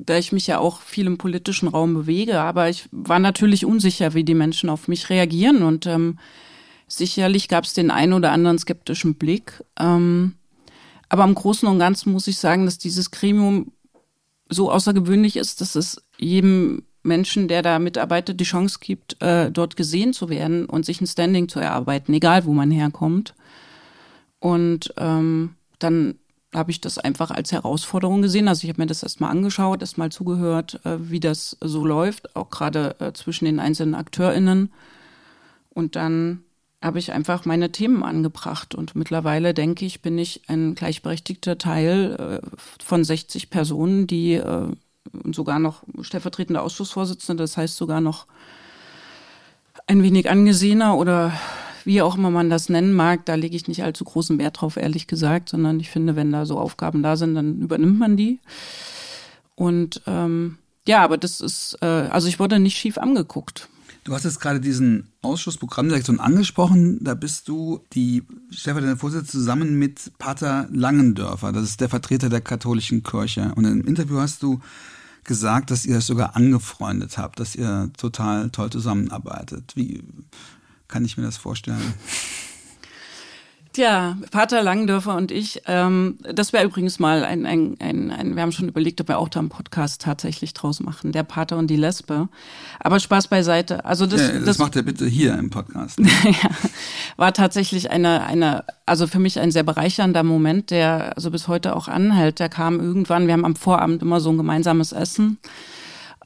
da 0.06 0.16
ich 0.16 0.32
mich 0.32 0.46
ja 0.46 0.58
auch 0.58 0.80
viel 0.80 1.06
im 1.06 1.18
politischen 1.18 1.68
Raum 1.68 1.94
bewege, 1.94 2.40
aber 2.40 2.68
ich 2.68 2.88
war 2.90 3.18
natürlich 3.18 3.64
unsicher, 3.64 4.14
wie 4.14 4.24
die 4.24 4.34
Menschen 4.34 4.70
auf 4.70 4.88
mich 4.88 5.10
reagieren 5.10 5.62
und 5.62 5.86
ähm, 5.86 6.18
sicherlich 6.86 7.48
gab 7.48 7.64
es 7.64 7.74
den 7.74 7.90
einen 7.90 8.12
oder 8.12 8.32
anderen 8.32 8.58
skeptischen 8.58 9.14
Blick. 9.14 9.64
Ähm, 9.78 10.34
aber 11.08 11.24
im 11.24 11.34
Großen 11.34 11.68
und 11.68 11.78
Ganzen 11.78 12.12
muss 12.12 12.26
ich 12.26 12.38
sagen, 12.38 12.64
dass 12.64 12.78
dieses 12.78 13.10
Gremium 13.10 13.72
so 14.48 14.70
außergewöhnlich 14.70 15.36
ist, 15.36 15.60
dass 15.60 15.74
es 15.74 16.02
jedem 16.18 16.84
Menschen, 17.02 17.48
der 17.48 17.62
da 17.62 17.78
mitarbeitet, 17.78 18.40
die 18.40 18.44
Chance 18.44 18.78
gibt, 18.80 19.20
äh, 19.22 19.50
dort 19.50 19.76
gesehen 19.76 20.12
zu 20.12 20.28
werden 20.28 20.66
und 20.66 20.84
sich 20.84 21.00
ein 21.00 21.06
Standing 21.06 21.48
zu 21.48 21.60
erarbeiten, 21.60 22.12
egal 22.12 22.44
wo 22.44 22.52
man 22.52 22.70
herkommt. 22.70 23.34
Und 24.38 24.92
ähm, 24.96 25.54
dann 25.78 26.19
habe 26.54 26.70
ich 26.70 26.80
das 26.80 26.98
einfach 26.98 27.30
als 27.30 27.52
Herausforderung 27.52 28.22
gesehen. 28.22 28.48
Also 28.48 28.64
ich 28.64 28.70
habe 28.70 28.82
mir 28.82 28.86
das 28.86 29.02
erstmal 29.02 29.30
angeschaut, 29.30 29.80
erstmal 29.82 30.10
zugehört, 30.10 30.80
äh, 30.84 30.96
wie 30.98 31.20
das 31.20 31.56
so 31.60 31.86
läuft, 31.86 32.34
auch 32.34 32.50
gerade 32.50 32.96
äh, 33.00 33.12
zwischen 33.12 33.44
den 33.44 33.60
einzelnen 33.60 33.94
AkteurInnen. 33.94 34.72
Und 35.70 35.96
dann 35.96 36.42
habe 36.82 36.98
ich 36.98 37.12
einfach 37.12 37.44
meine 37.44 37.70
Themen 37.70 38.02
angebracht. 38.02 38.74
Und 38.74 38.96
mittlerweile 38.96 39.54
denke 39.54 39.84
ich, 39.84 40.02
bin 40.02 40.18
ich 40.18 40.42
ein 40.48 40.74
gleichberechtigter 40.74 41.58
Teil 41.58 42.40
äh, 42.42 42.56
von 42.82 43.04
60 43.04 43.50
Personen, 43.50 44.06
die 44.06 44.40
sogar 45.32 45.58
noch 45.58 45.82
stellvertretende 46.02 46.60
Ausschussvorsitzende, 46.60 47.42
das 47.42 47.56
heißt 47.56 47.76
sogar 47.76 48.00
noch 48.00 48.26
ein 49.86 50.02
wenig 50.02 50.30
angesehener 50.30 50.96
oder 50.96 51.32
wie 51.84 52.02
auch 52.02 52.16
immer 52.16 52.30
man 52.30 52.50
das 52.50 52.68
nennen 52.68 52.92
mag, 52.92 53.26
da 53.26 53.34
lege 53.34 53.56
ich 53.56 53.68
nicht 53.68 53.82
allzu 53.82 54.04
großen 54.04 54.38
Wert 54.38 54.60
drauf, 54.60 54.76
ehrlich 54.76 55.06
gesagt, 55.06 55.48
sondern 55.48 55.80
ich 55.80 55.90
finde, 55.90 56.16
wenn 56.16 56.32
da 56.32 56.46
so 56.46 56.58
Aufgaben 56.58 57.02
da 57.02 57.16
sind, 57.16 57.34
dann 57.34 57.60
übernimmt 57.60 57.98
man 57.98 58.16
die. 58.16 58.40
Und 59.54 60.02
ähm, 60.06 60.58
ja, 60.86 61.04
aber 61.04 61.18
das 61.18 61.40
ist, 61.40 61.78
äh, 61.82 61.86
also 61.86 62.28
ich 62.28 62.38
wurde 62.38 62.58
nicht 62.58 62.76
schief 62.76 62.98
angeguckt. 62.98 63.68
Du 64.04 64.14
hast 64.14 64.24
jetzt 64.24 64.40
gerade 64.40 64.60
diesen 64.60 65.08
Ausschuss 65.20 65.58
Programmdirektion 65.58 66.20
angesprochen. 66.20 67.04
Da 67.04 67.14
bist 67.14 67.48
du 67.48 67.80
die 67.92 68.22
stellvertretende 68.50 68.98
Vorsitzende 68.98 69.30
zusammen 69.30 69.78
mit 69.78 70.12
Pater 70.18 70.68
Langendörfer. 70.72 71.52
Das 71.52 71.64
ist 71.64 71.80
der 71.82 71.90
Vertreter 71.90 72.30
der 72.30 72.40
katholischen 72.40 73.02
Kirche. 73.02 73.52
Und 73.56 73.66
im 73.66 73.84
Interview 73.84 74.18
hast 74.18 74.42
du 74.42 74.60
gesagt, 75.24 75.70
dass 75.70 75.84
ihr 75.84 75.96
das 75.96 76.06
sogar 76.06 76.34
angefreundet 76.34 77.18
habt, 77.18 77.40
dass 77.40 77.54
ihr 77.54 77.90
total 77.98 78.48
toll 78.50 78.70
zusammenarbeitet. 78.70 79.72
Wie, 79.76 80.02
kann 80.90 81.04
ich 81.04 81.16
mir 81.16 81.24
das 81.24 81.36
vorstellen. 81.36 81.94
Tja, 83.72 84.16
Pater 84.32 84.64
Langendörfer 84.64 85.14
und 85.14 85.30
ich, 85.30 85.62
ähm, 85.66 86.18
das 86.22 86.52
wäre 86.52 86.64
übrigens 86.64 86.98
mal 86.98 87.24
ein, 87.24 87.46
ein, 87.46 87.76
ein, 87.78 88.10
ein, 88.10 88.34
wir 88.34 88.42
haben 88.42 88.50
schon 88.50 88.68
überlegt, 88.68 89.00
ob 89.00 89.06
wir 89.06 89.18
auch 89.18 89.28
da 89.28 89.38
einen 89.38 89.48
Podcast 89.48 90.02
tatsächlich 90.02 90.54
draus 90.54 90.80
machen, 90.80 91.12
der 91.12 91.22
Pater 91.22 91.56
und 91.56 91.68
die 91.68 91.76
Lesbe. 91.76 92.28
Aber 92.80 92.98
Spaß 92.98 93.28
beiseite. 93.28 93.84
Also 93.84 94.06
das, 94.06 94.22
ja, 94.22 94.32
das, 94.32 94.44
das 94.44 94.58
macht 94.58 94.74
er 94.74 94.82
bitte 94.82 95.06
hier 95.06 95.38
im 95.38 95.50
Podcast. 95.50 96.00
ja, 96.24 96.50
war 97.16 97.32
tatsächlich 97.32 97.92
eine, 97.92 98.24
eine, 98.24 98.64
also 98.86 99.06
für 99.06 99.20
mich 99.20 99.38
ein 99.38 99.52
sehr 99.52 99.62
bereichernder 99.62 100.24
Moment, 100.24 100.72
der 100.72 101.12
also 101.14 101.30
bis 101.30 101.46
heute 101.46 101.76
auch 101.76 101.86
anhält. 101.86 102.40
Der 102.40 102.48
kam 102.48 102.80
irgendwann, 102.80 103.28
wir 103.28 103.34
haben 103.34 103.44
am 103.44 103.54
Vorabend 103.54 104.02
immer 104.02 104.18
so 104.18 104.30
ein 104.30 104.36
gemeinsames 104.36 104.90
Essen 104.90 105.38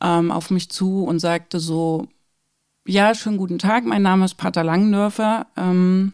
ähm, 0.03 0.31
auf 0.31 0.51
mich 0.51 0.71
zu 0.71 1.05
und 1.05 1.19
sagte 1.19 1.61
so, 1.61 2.09
ja, 2.87 3.15
schönen 3.15 3.39
guten 3.39 3.59
Tag, 3.59 3.85
mein 3.85 4.03
Name 4.03 4.25
ist 4.25 4.35
Pater 4.35 4.63
Langendörfer. 4.63 5.47
Ähm, 5.57 6.13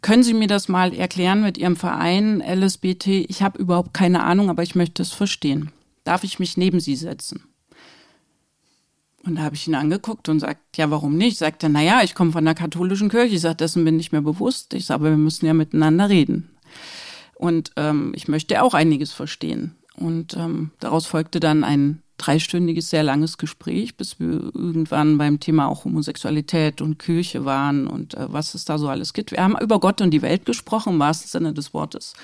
können 0.00 0.22
Sie 0.22 0.34
mir 0.34 0.46
das 0.46 0.68
mal 0.68 0.94
erklären 0.94 1.42
mit 1.42 1.58
Ihrem 1.58 1.74
Verein 1.74 2.40
LSBT? 2.40 3.06
Ich 3.28 3.42
habe 3.42 3.58
überhaupt 3.58 3.92
keine 3.92 4.22
Ahnung, 4.22 4.48
aber 4.48 4.62
ich 4.62 4.76
möchte 4.76 5.02
es 5.02 5.12
verstehen. 5.12 5.72
Darf 6.04 6.22
ich 6.22 6.38
mich 6.38 6.56
neben 6.56 6.78
Sie 6.78 6.94
setzen? 6.94 7.44
Und 9.24 9.36
da 9.36 9.42
habe 9.42 9.56
ich 9.56 9.66
ihn 9.66 9.74
angeguckt 9.74 10.28
und 10.28 10.38
sagt, 10.38 10.78
ja, 10.78 10.88
warum 10.90 11.16
nicht? 11.16 11.36
Sagt 11.36 11.64
er, 11.64 11.68
naja, 11.68 12.02
ich 12.04 12.14
komme 12.14 12.30
von 12.30 12.44
der 12.44 12.54
katholischen 12.54 13.08
Kirche. 13.08 13.34
Ich 13.34 13.40
sage, 13.40 13.56
dessen 13.56 13.84
bin 13.84 13.98
ich 13.98 14.12
mir 14.12 14.22
bewusst. 14.22 14.72
Ich 14.74 14.86
sage, 14.86 15.00
aber 15.00 15.10
wir 15.10 15.16
müssen 15.16 15.46
ja 15.46 15.52
miteinander 15.52 16.08
reden. 16.08 16.48
Und 17.34 17.72
ähm, 17.76 18.12
ich 18.14 18.28
möchte 18.28 18.62
auch 18.62 18.74
einiges 18.74 19.12
verstehen. 19.12 19.74
Und 19.96 20.36
ähm, 20.36 20.70
daraus 20.78 21.06
folgte 21.06 21.40
dann 21.40 21.64
ein 21.64 22.02
dreistündiges, 22.18 22.90
sehr 22.90 23.02
langes 23.02 23.38
Gespräch, 23.38 23.96
bis 23.96 24.20
wir 24.20 24.54
irgendwann 24.54 25.18
beim 25.18 25.40
Thema 25.40 25.68
auch 25.68 25.84
Homosexualität 25.84 26.82
und 26.82 26.98
Kirche 26.98 27.44
waren 27.44 27.86
und 27.86 28.14
äh, 28.14 28.26
was 28.32 28.54
es 28.54 28.64
da 28.64 28.78
so 28.78 28.88
alles 28.88 29.12
gibt. 29.12 29.30
Wir 29.30 29.42
haben 29.42 29.56
über 29.58 29.80
Gott 29.80 30.00
und 30.00 30.10
die 30.10 30.22
Welt 30.22 30.44
gesprochen, 30.44 30.94
im 30.94 30.98
wahrsten 30.98 31.28
Sinne 31.28 31.52
des 31.52 31.72
Wortes. 31.72 32.14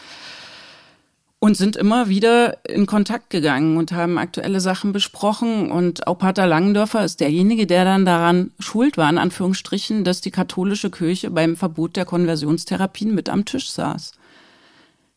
Und 1.39 1.57
sind 1.59 1.77
immer 1.77 2.09
wieder 2.09 2.65
in 2.67 2.87
Kontakt 2.87 3.29
gegangen 3.29 3.77
und 3.77 3.93
haben 3.93 4.17
aktuelle 4.17 4.61
Sachen 4.61 4.93
besprochen. 4.93 5.71
Und 5.71 6.07
auch 6.07 6.17
Pater 6.17 6.47
Langendörfer 6.47 7.05
ist 7.05 7.21
derjenige, 7.21 7.67
der 7.67 7.85
dann 7.85 8.07
daran 8.07 8.51
schuld 8.59 8.97
war, 8.97 9.11
in 9.11 9.19
Anführungsstrichen, 9.19 10.05
dass 10.05 10.23
die 10.23 10.31
katholische 10.31 10.91
Kirche 10.91 11.31
beim 11.31 11.57
Verbot 11.57 11.97
der 11.97 12.07
Konversionstherapien 12.07 13.15
mit 13.15 13.29
am 13.29 13.45
Tisch 13.45 13.71
saß. 13.71 14.13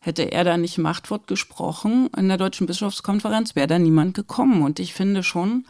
Hätte 0.00 0.30
er 0.30 0.44
da 0.44 0.56
nicht 0.56 0.78
Machtwort 0.78 1.26
gesprochen 1.26 2.08
in 2.16 2.28
der 2.28 2.36
Deutschen 2.36 2.66
Bischofskonferenz, 2.66 3.56
wäre 3.56 3.66
da 3.66 3.78
niemand 3.78 4.14
gekommen. 4.14 4.62
Und 4.62 4.78
ich 4.78 4.94
finde 4.94 5.22
schon, 5.22 5.66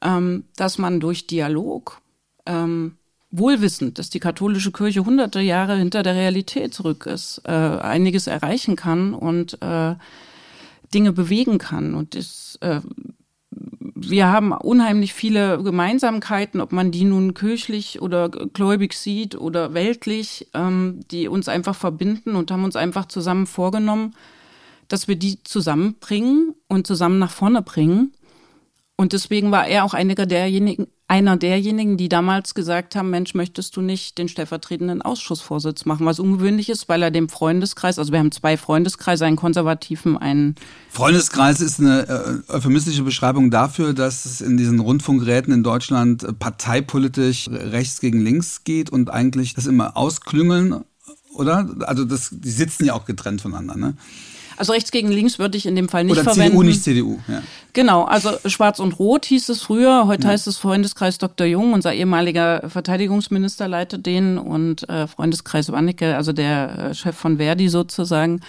ähm, 0.00 0.44
dass 0.56 0.78
man 0.78 1.00
durch 1.00 1.26
Dialog, 1.26 2.00
ähm, 2.46 2.96
wohlwissend, 3.30 3.98
dass 3.98 4.10
die 4.10 4.20
katholische 4.20 4.72
Kirche 4.72 5.04
hunderte 5.04 5.40
Jahre 5.40 5.76
hinter 5.76 6.02
der 6.02 6.14
Realität 6.14 6.74
zurück 6.74 7.06
ist, 7.06 7.42
äh, 7.44 7.50
einiges 7.50 8.26
erreichen 8.26 8.76
kann 8.76 9.14
und 9.14 9.60
äh, 9.62 9.94
Dinge 10.92 11.12
bewegen 11.12 11.58
kann. 11.58 11.94
Und 11.94 12.14
das 12.14 12.58
äh, 12.60 12.80
wir 14.08 14.28
haben 14.28 14.52
unheimlich 14.52 15.12
viele 15.12 15.62
Gemeinsamkeiten, 15.62 16.60
ob 16.60 16.72
man 16.72 16.90
die 16.90 17.04
nun 17.04 17.34
kirchlich 17.34 18.00
oder 18.00 18.28
gläubig 18.28 18.94
sieht 18.94 19.34
oder 19.34 19.74
weltlich, 19.74 20.48
ähm, 20.54 21.00
die 21.10 21.28
uns 21.28 21.48
einfach 21.48 21.74
verbinden 21.74 22.36
und 22.36 22.50
haben 22.50 22.64
uns 22.64 22.76
einfach 22.76 23.06
zusammen 23.06 23.46
vorgenommen, 23.46 24.14
dass 24.88 25.08
wir 25.08 25.16
die 25.16 25.42
zusammenbringen 25.42 26.54
und 26.68 26.86
zusammen 26.86 27.18
nach 27.18 27.30
vorne 27.30 27.62
bringen. 27.62 28.12
Und 29.02 29.12
deswegen 29.12 29.50
war 29.50 29.66
er 29.66 29.82
auch 29.82 29.94
einiger 29.94 30.26
derjenigen, 30.26 30.86
einer 31.08 31.36
derjenigen, 31.36 31.96
die 31.96 32.08
damals 32.08 32.54
gesagt 32.54 32.94
haben, 32.94 33.10
Mensch, 33.10 33.34
möchtest 33.34 33.74
du 33.74 33.80
nicht 33.80 34.16
den 34.16 34.28
stellvertretenden 34.28 35.02
Ausschussvorsitz 35.02 35.86
machen, 35.86 36.06
was 36.06 36.20
ungewöhnlich 36.20 36.68
ist, 36.68 36.88
weil 36.88 37.02
er 37.02 37.10
dem 37.10 37.28
Freundeskreis, 37.28 37.98
also 37.98 38.12
wir 38.12 38.20
haben 38.20 38.30
zwei 38.30 38.56
Freundeskreise, 38.56 39.26
einen 39.26 39.34
konservativen, 39.34 40.16
einen... 40.16 40.54
Freundeskreis 40.88 41.60
ist 41.60 41.80
eine 41.80 42.42
äh, 42.48 42.52
euphemistische 42.52 43.02
Beschreibung 43.02 43.50
dafür, 43.50 43.92
dass 43.92 44.24
es 44.24 44.40
in 44.40 44.56
diesen 44.56 44.78
Rundfunkräten 44.78 45.52
in 45.52 45.64
Deutschland 45.64 46.22
äh, 46.22 46.32
parteipolitisch 46.32 47.48
rechts 47.50 48.00
gegen 48.00 48.20
links 48.20 48.62
geht 48.62 48.88
und 48.88 49.10
eigentlich 49.10 49.54
das 49.54 49.66
immer 49.66 49.96
ausklüngeln, 49.96 50.84
oder? 51.34 51.68
Also 51.80 52.04
das, 52.04 52.28
die 52.30 52.50
sitzen 52.52 52.84
ja 52.84 52.94
auch 52.94 53.04
getrennt 53.04 53.40
voneinander, 53.40 53.76
ne? 53.76 53.96
Also 54.62 54.74
rechts 54.74 54.92
gegen 54.92 55.10
links 55.10 55.40
würde 55.40 55.58
ich 55.58 55.66
in 55.66 55.74
dem 55.74 55.88
Fall 55.88 56.04
nicht 56.04 56.12
Oder 56.12 56.22
verwenden. 56.22 56.52
CDU, 56.52 56.62
nicht 56.62 56.84
CDU. 56.84 57.18
Ja. 57.26 57.42
Genau, 57.72 58.04
also 58.04 58.30
Schwarz 58.46 58.78
und 58.78 58.96
Rot 58.96 59.24
hieß 59.24 59.48
es 59.48 59.60
früher. 59.60 60.06
Heute 60.06 60.22
ja. 60.22 60.28
heißt 60.28 60.46
es 60.46 60.56
Freundeskreis 60.56 61.18
Dr. 61.18 61.48
Jung. 61.48 61.72
Unser 61.72 61.92
ehemaliger 61.92 62.70
Verteidigungsminister 62.70 63.66
leitet 63.66 64.06
den 64.06 64.38
und 64.38 64.88
äh, 64.88 65.08
Freundeskreis 65.08 65.72
Wannecke, 65.72 66.14
also 66.14 66.32
der 66.32 66.78
äh, 66.78 66.94
Chef 66.94 67.16
von 67.16 67.38
Verdi 67.38 67.68
sozusagen. 67.70 68.40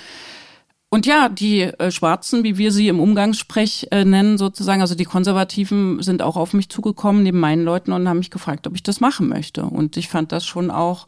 Und 0.89 1.07
ja, 1.07 1.29
die 1.29 1.61
äh, 1.61 1.89
Schwarzen, 1.89 2.43
wie 2.43 2.59
wir 2.59 2.71
sie 2.71 2.89
im 2.89 2.99
Umgangssprech 2.99 3.87
äh, 3.89 4.05
nennen, 4.05 4.37
sozusagen, 4.37 4.81
also 4.81 4.93
die 4.93 5.05
Konservativen 5.05 6.03
sind 6.03 6.21
auch 6.21 6.37
auf 6.37 6.53
mich 6.53 6.69
zugekommen, 6.69 7.23
neben 7.23 7.39
meinen 7.39 7.65
Leuten, 7.65 7.91
und 7.91 8.07
haben 8.07 8.19
mich 8.19 8.29
gefragt, 8.29 8.67
ob 8.67 8.75
ich 8.75 8.83
das 8.83 8.99
machen 8.99 9.29
möchte. 9.29 9.63
Und 9.63 9.97
ich 9.97 10.09
fand 10.09 10.31
das 10.31 10.45
schon 10.45 10.69
auch, 10.69 11.07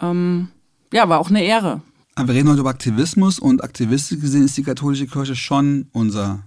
ähm, 0.00 0.48
ja, 0.90 1.06
war 1.10 1.20
auch 1.20 1.28
eine 1.28 1.44
Ehre. 1.44 1.82
Aber 2.16 2.28
wir 2.28 2.34
reden 2.36 2.48
heute 2.48 2.60
über 2.60 2.70
Aktivismus 2.70 3.38
und 3.38 3.62
aktivistisch 3.62 4.18
gesehen 4.20 4.42
ist 4.42 4.56
die 4.56 4.62
katholische 4.62 5.06
Kirche 5.06 5.36
schon 5.36 5.88
unser 5.92 6.42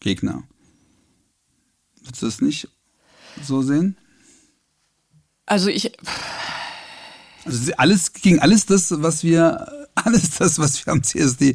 Gegner. 0.00 0.42
Würdest 2.02 2.22
du 2.22 2.26
das 2.26 2.40
nicht 2.40 2.68
so 3.40 3.62
sehen? 3.62 3.96
Also 5.46 5.68
ich. 5.68 5.92
Also 7.44 7.72
alles 7.76 8.12
gegen 8.12 8.40
alles 8.40 8.66
das, 8.66 8.90
was 9.00 9.22
wir, 9.22 9.88
alles 9.94 10.38
das, 10.38 10.58
was 10.58 10.84
wir 10.84 10.92
am 10.92 11.04
CSD 11.04 11.54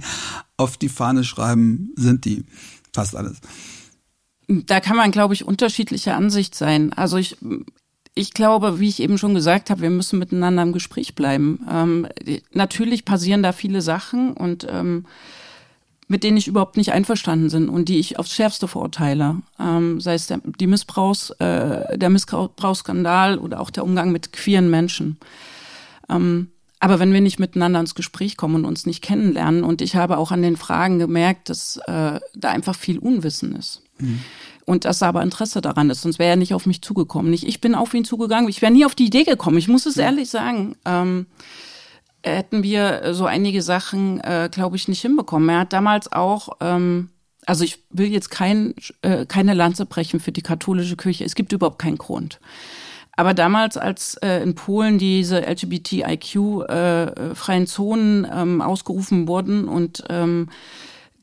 auf 0.55 0.77
die 0.77 0.89
Fahne 0.89 1.25
schreiben, 1.25 1.91
sind 1.97 2.23
die. 2.23 2.45
Fast 2.93 3.17
alles. 3.17 3.41
Da 4.47 4.79
kann 4.79 4.95
man, 4.95 5.11
glaube 5.11 5.33
ich, 5.33 5.43
unterschiedlicher 5.43 6.15
Ansicht 6.15 6.55
sein. 6.55 6.93
Also 6.93 7.17
ich, 7.17 7.35
ich 8.17 8.33
glaube, 8.33 8.79
wie 8.79 8.89
ich 8.89 9.01
eben 9.01 9.17
schon 9.17 9.33
gesagt 9.33 9.69
habe, 9.69 9.81
wir 9.81 9.89
müssen 9.89 10.19
miteinander 10.19 10.63
im 10.63 10.73
Gespräch 10.73 11.15
bleiben. 11.15 11.65
Ähm, 11.71 12.07
natürlich 12.51 13.05
passieren 13.05 13.43
da 13.43 13.51
viele 13.51 13.81
Sachen 13.81 14.33
und 14.33 14.65
ähm, 14.69 15.05
mit 16.07 16.23
denen 16.23 16.37
ich 16.37 16.47
überhaupt 16.47 16.77
nicht 16.77 16.93
einverstanden 16.93 17.51
bin 17.51 17.69
und 17.69 17.89
die 17.89 17.99
ich 17.99 18.17
aufs 18.17 18.33
Schärfste 18.33 18.67
verurteile. 18.67 19.37
Ähm, 19.59 20.01
sei 20.01 20.15
es 20.15 20.27
der, 20.27 20.39
die 20.43 20.67
Missbrauchs, 20.67 21.29
äh, 21.31 21.97
der 21.97 22.09
Missbrauchsskandal 22.09 23.37
oder 23.37 23.59
auch 23.59 23.69
der 23.69 23.83
Umgang 23.83 24.11
mit 24.11 24.33
queeren 24.33 24.69
Menschen. 24.69 25.17
Ähm, 26.09 26.49
aber 26.79 26.99
wenn 26.99 27.13
wir 27.13 27.21
nicht 27.21 27.39
miteinander 27.39 27.79
ins 27.79 27.95
Gespräch 27.95 28.37
kommen 28.37 28.55
und 28.55 28.65
uns 28.65 28.85
nicht 28.85 29.03
kennenlernen, 29.03 29.63
und 29.63 29.81
ich 29.81 29.95
habe 29.95 30.17
auch 30.17 30.31
an 30.31 30.41
den 30.41 30.57
Fragen 30.57 30.99
gemerkt, 30.99 31.49
dass 31.49 31.77
äh, 31.87 32.19
da 32.35 32.49
einfach 32.49 32.75
viel 32.75 32.99
Unwissen 32.99 33.55
ist. 33.55 33.81
Mhm 33.99 34.21
und 34.67 34.85
dass 34.85 35.01
aber 35.01 35.23
Interesse 35.23 35.61
daran 35.61 35.89
ist, 35.89 36.01
sonst 36.01 36.19
wäre 36.19 36.31
er 36.31 36.35
nicht 36.35 36.53
auf 36.53 36.65
mich 36.65 36.81
zugekommen. 36.81 37.31
Nicht, 37.31 37.47
ich 37.47 37.61
bin 37.61 37.73
auf 37.73 37.93
ihn 37.93 38.03
zugegangen, 38.03 38.49
ich 38.49 38.61
wäre 38.61 38.71
nie 38.71 38.85
auf 38.85 38.95
die 38.95 39.05
Idee 39.05 39.23
gekommen, 39.23 39.57
ich 39.57 39.69
muss 39.69 39.85
es 39.85 39.95
ehrlich 39.95 40.29
sagen. 40.29 40.75
Ähm, 40.85 41.27
hätten 42.21 42.63
wir 42.63 43.13
so 43.13 43.25
einige 43.25 43.61
Sachen, 43.61 44.19
äh, 44.19 44.49
glaube 44.51 44.75
ich, 44.75 44.89
nicht 44.89 45.01
hinbekommen. 45.01 45.47
Er 45.47 45.59
hat 45.59 45.71
damals 45.71 46.11
auch, 46.11 46.49
ähm, 46.59 47.11
also 47.45 47.63
ich 47.63 47.81
will 47.91 48.11
jetzt 48.11 48.29
kein, 48.29 48.73
äh, 49.03 49.25
keine 49.25 49.53
Lanze 49.53 49.85
brechen 49.85 50.19
für 50.19 50.33
die 50.33 50.41
katholische 50.41 50.97
Kirche, 50.97 51.23
es 51.23 51.35
gibt 51.35 51.53
überhaupt 51.53 51.79
keinen 51.79 51.97
Grund. 51.97 52.41
Aber 53.15 53.33
damals, 53.33 53.77
als 53.77 54.15
äh, 54.15 54.43
in 54.43 54.53
Polen 54.53 54.97
diese 54.97 55.47
LGBTIQ-freien 55.47 57.63
äh, 57.63 57.65
Zonen 57.65 58.27
ähm, 58.29 58.61
ausgerufen 58.61 59.29
wurden 59.29 59.69
und 59.69 60.03
ähm, 60.09 60.49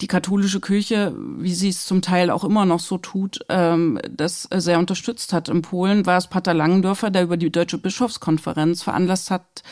die 0.00 0.06
katholische 0.06 0.60
Kirche, 0.60 1.14
wie 1.16 1.54
sie 1.54 1.68
es 1.68 1.86
zum 1.86 2.02
Teil 2.02 2.30
auch 2.30 2.44
immer 2.44 2.66
noch 2.66 2.80
so 2.80 2.98
tut, 2.98 3.40
ähm, 3.48 4.00
das 4.10 4.48
sehr 4.52 4.78
unterstützt 4.78 5.32
hat. 5.32 5.48
In 5.48 5.62
Polen 5.62 6.04
war 6.04 6.18
es 6.18 6.26
Pater 6.26 6.54
Langendörfer, 6.54 7.10
der 7.10 7.22
über 7.22 7.36
die 7.36 7.52
Deutsche 7.52 7.78
Bischofskonferenz 7.78 8.82
veranlasst 8.82 9.30
hat, 9.30 9.62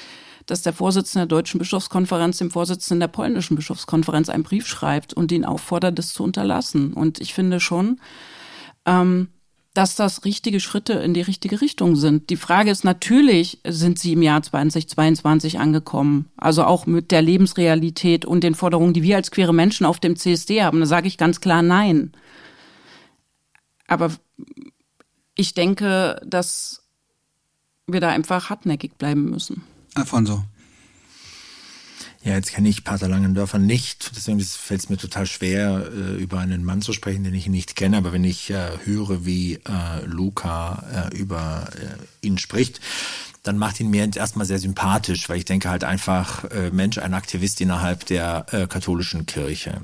dass 0.46 0.62
der 0.62 0.72
Vorsitzende 0.72 1.26
der 1.26 1.38
Deutschen 1.38 1.58
Bischofskonferenz 1.58 2.38
dem 2.38 2.50
Vorsitzenden 2.50 3.00
der 3.00 3.08
polnischen 3.08 3.56
Bischofskonferenz 3.56 4.28
einen 4.28 4.44
Brief 4.44 4.66
schreibt 4.66 5.12
und 5.12 5.32
ihn 5.32 5.44
auffordert, 5.44 5.98
das 5.98 6.12
zu 6.12 6.22
unterlassen. 6.22 6.92
Und 6.92 7.20
ich 7.20 7.34
finde 7.34 7.58
schon, 7.58 8.00
ähm, 8.86 9.28
dass 9.74 9.94
das 9.94 10.24
richtige 10.24 10.60
Schritte 10.60 10.94
in 10.94 11.14
die 11.14 11.22
richtige 11.22 11.60
Richtung 11.60 11.96
sind. 11.96 12.28
Die 12.28 12.36
Frage 12.36 12.70
ist 12.70 12.84
natürlich, 12.84 13.60
sind 13.66 13.98
sie 13.98 14.12
im 14.12 14.22
Jahr 14.22 14.42
2022 14.42 15.58
angekommen? 15.58 16.30
Also 16.36 16.64
auch 16.64 16.86
mit 16.86 17.10
der 17.10 17.22
Lebensrealität 17.22 18.24
und 18.26 18.44
den 18.44 18.54
Forderungen, 18.54 18.92
die 18.92 19.02
wir 19.02 19.16
als 19.16 19.30
queere 19.30 19.54
Menschen 19.54 19.86
auf 19.86 19.98
dem 19.98 20.16
CSD 20.16 20.62
haben. 20.62 20.80
Da 20.80 20.86
sage 20.86 21.08
ich 21.08 21.16
ganz 21.16 21.40
klar 21.40 21.62
nein. 21.62 22.12
Aber 23.86 24.12
ich 25.34 25.54
denke, 25.54 26.20
dass 26.24 26.82
wir 27.86 28.00
da 28.00 28.10
einfach 28.10 28.50
hartnäckig 28.50 28.96
bleiben 28.98 29.30
müssen. 29.30 29.62
Alfonso. 29.94 30.44
Ja, 32.24 32.34
jetzt 32.34 32.52
kenne 32.52 32.68
ich 32.68 32.84
Pater 32.84 33.08
Langendörfer 33.08 33.58
nicht, 33.58 34.12
deswegen 34.14 34.38
fällt 34.40 34.80
es 34.80 34.88
mir 34.88 34.96
total 34.96 35.26
schwer, 35.26 35.90
äh, 35.92 36.22
über 36.22 36.38
einen 36.38 36.62
Mann 36.62 36.80
zu 36.80 36.92
sprechen, 36.92 37.24
den 37.24 37.34
ich 37.34 37.48
nicht 37.48 37.74
kenne. 37.74 37.96
Aber 37.96 38.12
wenn 38.12 38.22
ich 38.22 38.50
äh, 38.50 38.70
höre, 38.84 39.26
wie 39.26 39.54
äh, 39.54 40.04
Luca 40.04 41.10
über 41.12 41.68
ihn 42.20 42.38
spricht, 42.38 42.80
dann 43.42 43.58
macht 43.58 43.80
ihn 43.80 43.90
mir 43.90 44.08
erstmal 44.14 44.46
sehr 44.46 44.60
sympathisch, 44.60 45.28
weil 45.28 45.38
ich 45.38 45.44
denke 45.44 45.68
halt 45.68 45.82
einfach, 45.82 46.44
Mensch, 46.70 46.98
ein 46.98 47.12
Aktivist 47.12 47.60
innerhalb 47.60 48.06
der 48.06 48.46
katholischen 48.68 49.26
Kirche. 49.26 49.80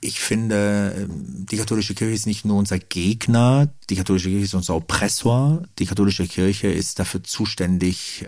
Ich 0.00 0.20
finde, 0.20 1.06
die 1.10 1.56
katholische 1.56 1.94
Kirche 1.94 2.14
ist 2.14 2.26
nicht 2.26 2.46
nur 2.46 2.56
unser 2.56 2.78
Gegner, 2.78 3.68
die 3.90 3.96
katholische 3.96 4.30
Kirche 4.30 4.44
ist 4.44 4.54
unser 4.54 4.76
Oppressor. 4.76 5.64
Die 5.78 5.86
katholische 5.86 6.26
Kirche 6.26 6.68
ist 6.68 6.98
dafür 6.98 7.22
zuständig, 7.22 8.24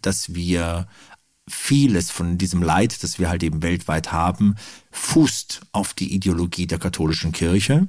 dass 0.00 0.34
wir 0.34 0.86
vieles 1.52 2.10
von 2.10 2.38
diesem 2.38 2.62
Leid, 2.62 3.02
das 3.02 3.18
wir 3.18 3.28
halt 3.28 3.42
eben 3.42 3.62
weltweit 3.62 4.12
haben, 4.12 4.56
fußt 4.90 5.60
auf 5.72 5.94
die 5.94 6.14
Ideologie 6.14 6.66
der 6.66 6.78
katholischen 6.78 7.32
Kirche. 7.32 7.88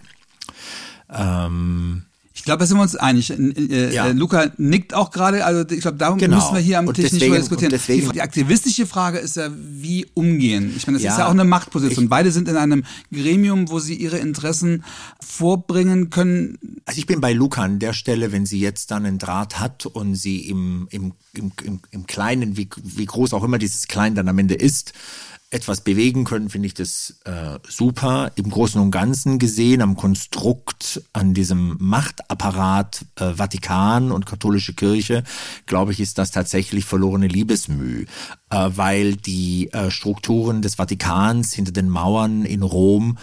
Ähm, 1.10 2.06
Ich 2.44 2.46
glaube, 2.46 2.60
da 2.60 2.66
sind 2.66 2.76
wir 2.76 2.82
uns 2.82 2.98
einig. 2.98 3.30
Äh, 3.30 3.96
ja. 3.96 4.08
äh, 4.08 4.12
Luca 4.12 4.52
nickt 4.58 4.94
auch 4.94 5.12
gerade. 5.12 5.46
Also 5.46 5.64
ich 5.74 5.80
glaube, 5.80 5.98
darum 5.98 6.20
genau. 6.20 6.36
müssen 6.36 6.54
wir 6.54 6.60
hier 6.60 6.78
am 6.78 6.88
Tisch 6.88 7.06
deswegen, 7.06 7.14
nicht 7.14 7.24
drüber 7.24 7.38
diskutieren. 7.38 7.72
Deswegen, 7.72 8.08
die, 8.08 8.14
die, 8.16 8.22
aktivistische 8.22 8.86
Frage 8.86 9.20
ist 9.20 9.38
ja, 9.38 9.50
wie 9.56 10.08
umgehen. 10.14 10.74
Ich 10.76 10.86
meine, 10.86 10.98
das 10.98 11.06
ja, 11.06 11.14
ist 11.14 11.20
ja 11.20 11.28
auch 11.28 11.32
eine 11.32 11.46
Machtposition. 11.46 12.04
Ich, 12.04 12.10
Beide 12.10 12.34
sind 12.34 12.50
in 12.50 12.58
einem 12.58 12.84
Gremium, 13.14 13.70
wo 13.70 13.80
sie 13.80 13.96
ihre 13.96 14.18
Interessen 14.18 14.84
vorbringen 15.26 16.10
können. 16.10 16.58
Also 16.84 17.00
ich 17.00 17.06
bin 17.06 17.22
bei 17.22 17.32
Luca 17.32 17.62
an 17.62 17.80
der 17.80 17.94
Stelle, 17.94 18.34
wenn 18.34 18.46
sie 18.46 18.60
jetzt 18.60 18.92
dann 18.92 19.06
einen 19.06 19.20
Draht 19.20 19.62
hat 19.62 19.86
und 19.86 20.16
sie 20.16 20.42
im, 20.50 20.90
im, 20.92 21.14
im, 21.36 21.54
im, 21.64 21.80
im 21.92 22.08
Kleinen, 22.08 22.58
wie, 22.58 22.68
wie 22.84 23.06
groß 23.06 23.32
auch 23.32 23.46
immer 23.46 23.58
dieses 23.58 23.88
Klein 23.88 24.16
dann 24.16 24.28
am 24.28 24.38
Ende 24.38 24.56
ist, 24.56 24.92
etwas 25.54 25.82
bewegen 25.82 26.24
können, 26.24 26.50
finde 26.50 26.66
ich 26.66 26.74
das 26.74 27.20
äh, 27.26 27.60
super. 27.68 28.32
Im 28.36 28.50
Großen 28.50 28.82
und 28.82 28.92
Ganzen 28.92 29.40
gesehen, 29.40 29.82
am 29.82 29.96
Konstrukt, 29.96 31.02
an 31.14 31.34
diesem 31.34 31.78
Machtapparat 31.80 33.06
äh, 33.16 33.34
Vatikan 33.34 34.12
und 34.12 34.26
katholische 34.26 34.74
Kirche, 34.74 35.24
glaube 35.66 35.92
ich, 35.92 36.00
ist 36.00 36.18
das 36.18 36.32
tatsächlich 36.32 36.86
verlorene 36.86 37.28
Liebesmüh, 37.28 38.06
äh, 38.50 38.70
weil 38.76 39.16
die 39.16 39.72
äh, 39.72 39.92
Strukturen 39.92 40.62
des 40.62 40.76
Vatikans 40.76 41.54
hinter 41.54 41.72
den 41.72 41.90
Mauern 41.90 42.46
in 42.46 42.64
Rom 42.64 43.18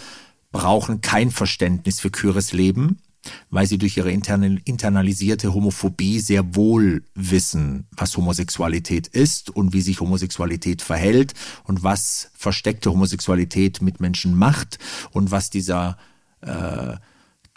brauchen 0.51 1.01
kein 1.01 1.31
Verständnis 1.31 1.99
für 1.99 2.11
Kyres 2.11 2.53
Leben 2.53 3.01
weil 3.49 3.67
sie 3.67 3.77
durch 3.77 3.97
ihre 3.97 4.11
internalisierte 4.11 5.53
Homophobie 5.53 6.19
sehr 6.19 6.55
wohl 6.55 7.03
wissen, 7.13 7.87
was 7.91 8.17
Homosexualität 8.17 9.07
ist 9.07 9.49
und 9.49 9.73
wie 9.73 9.81
sich 9.81 9.99
Homosexualität 9.99 10.81
verhält 10.81 11.33
und 11.63 11.83
was 11.83 12.31
versteckte 12.33 12.91
Homosexualität 12.91 13.81
mit 13.81 13.99
Menschen 13.99 14.35
macht 14.35 14.79
und 15.11 15.31
was 15.31 15.49
dieser 15.49 15.97
äh, 16.41 16.95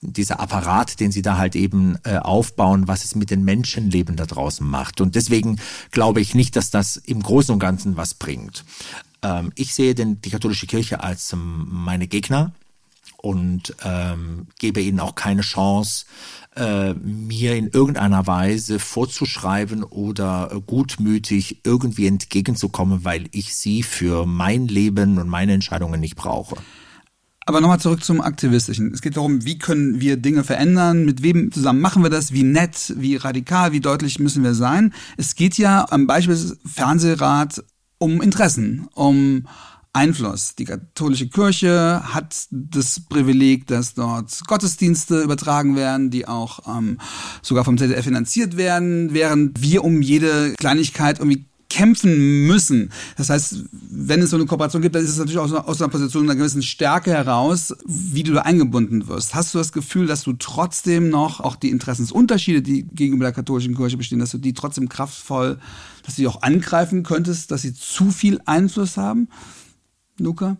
dieser 0.07 0.41
Apparat, 0.41 1.01
den 1.01 1.13
sie 1.13 1.23
da 1.23 1.39
halt 1.39 1.57
eben 1.57 1.97
äh, 2.05 2.19
aufbauen, 2.19 2.89
was 2.89 3.05
es 3.05 3.15
mit 3.15 3.31
den 3.31 3.45
Menschenleben 3.45 4.17
da 4.17 4.27
draußen 4.27 4.67
macht. 4.67 5.01
Und 5.01 5.15
deswegen 5.15 5.59
glaube 5.91 6.21
ich 6.21 6.35
nicht, 6.35 6.57
dass 6.57 6.71
das 6.71 6.97
im 6.97 7.23
Großen 7.23 7.53
und 7.53 7.59
Ganzen 7.59 7.97
was 7.97 8.15
bringt. 8.15 8.65
Ähm, 9.23 9.51
ich 9.55 9.75
sehe 9.75 9.95
denn 9.95 10.21
die 10.21 10.31
katholische 10.31 10.67
Kirche 10.67 11.01
als 11.01 11.33
ähm, 11.33 11.67
meine 11.71 12.07
Gegner 12.07 12.53
und 13.25 13.75
ähm, 13.83 14.49
gebe 14.59 14.83
ihnen 14.83 15.01
auch 15.01 15.15
keine 15.15 15.41
Chance, 15.41 16.05
äh, 16.57 16.93
mir 16.93 17.57
in 17.57 17.69
irgendeiner 17.69 18.27
Weise 18.27 18.79
vorzuschreiben 18.79 19.83
oder 19.83 20.61
gutmütig 20.67 21.63
irgendwie 21.65 22.07
entgegenzukommen, 22.07 23.03
weil 23.07 23.25
ich 23.33 23.57
sie 23.57 23.83
für 23.83 24.27
mein 24.27 24.69
Leben 24.69 25.17
und 25.17 25.31
meine 25.31 25.55
Entscheidungen 25.55 26.01
nicht 26.01 26.17
brauche. 26.17 26.57
Aber 27.47 27.63
nochmal 27.63 27.81
zurück 27.81 28.05
zum 28.05 28.21
Aktivistischen. 28.21 28.93
Es 28.93 29.01
geht 29.01 29.17
darum, 29.17 29.47
wie 29.47 29.57
können 29.57 30.03
wir 30.03 30.19
Dinge 30.19 30.45
verändern, 30.45 31.07
mit 31.07 31.23
wem 31.23 31.51
zusammen 31.51 31.81
machen 31.81 32.03
wir 32.03 32.11
das, 32.11 32.33
wie 32.33 32.43
nett, 32.43 32.93
wie 32.99 33.17
radikal, 33.17 33.73
wie 33.73 33.81
deutlich 33.81 34.19
müssen 34.19 34.45
wir 34.45 34.55
sein. 34.55 34.93
Es 35.17 35.35
geht 35.35 35.57
ja 35.57 35.87
am 35.91 36.07
Beispiel 36.07 36.37
Fernsehrat 36.67 37.65
um 37.97 38.21
Interessen, 38.21 38.87
um 38.93 39.47
Einfluss. 39.95 40.55
Die 40.57 40.65
katholische 40.65 41.29
Kirche 41.29 42.03
hat 42.05 42.47
das 42.51 43.01
Privileg, 43.01 43.67
dass 43.67 43.95
dort 43.95 44.41
Gottesdienste 44.47 45.23
übertragen 45.23 45.77
werden, 45.77 46.11
die 46.11 46.27
auch 46.27 46.61
ähm, 46.69 46.99
sogar 47.43 47.65
vom 47.65 47.79
ZDF 47.79 48.05
finanziert 48.05 48.57
werden, 48.57 49.15
während 49.15 49.63
wir 49.63 49.85
um 49.85 50.03
jede 50.03 50.55
Kleinigkeit 50.55 51.21
irgendwie 51.21 51.47
kämpfen 51.75 52.47
müssen. 52.47 52.91
Das 53.17 53.31
heißt, 53.31 53.65
wenn 53.73 54.23
es 54.23 54.31
so 54.31 54.37
eine 54.37 54.47
Kooperation 54.47 54.81
gibt, 54.81 54.95
dann 54.95 55.03
ist 55.03 55.11
es 55.11 55.19
natürlich 55.19 55.41
auch 55.41 55.67
aus 55.67 55.83
einer 55.83 55.91
Position 55.91 56.23
einer 56.23 56.37
gewissen 56.37 56.63
Stärke 56.63 57.11
heraus, 57.11 57.75
wie 57.85 58.23
du 58.23 58.33
da 58.33 58.43
eingebunden 58.43 59.09
wirst. 59.09 59.35
Hast 59.35 59.55
du 59.55 59.59
das 59.59 59.73
Gefühl, 59.73 60.07
dass 60.07 60.23
du 60.23 60.35
trotzdem 60.35 61.09
noch 61.09 61.41
auch 61.41 61.57
die 61.57 61.71
Interessensunterschiede, 61.71 62.63
die 62.63 62.85
gegenüber 62.85 63.25
der 63.25 63.33
katholischen 63.33 63.77
Kirche 63.77 63.97
bestehen, 63.97 64.21
dass 64.21 64.31
du 64.31 64.39
die 64.39 64.53
trotzdem 64.53 64.89
kraftvoll, 64.89 65.59
dass 66.05 66.15
du 66.15 66.23
die 66.23 66.29
auch 66.29 66.43
angreifen 66.43 67.03
könntest, 67.03 67.51
dass 67.51 67.63
sie 67.63 67.75
zu 67.75 68.13
viel 68.13 68.41
Einfluss 68.45 68.97
haben? 68.97 69.29
Luca? 70.19 70.57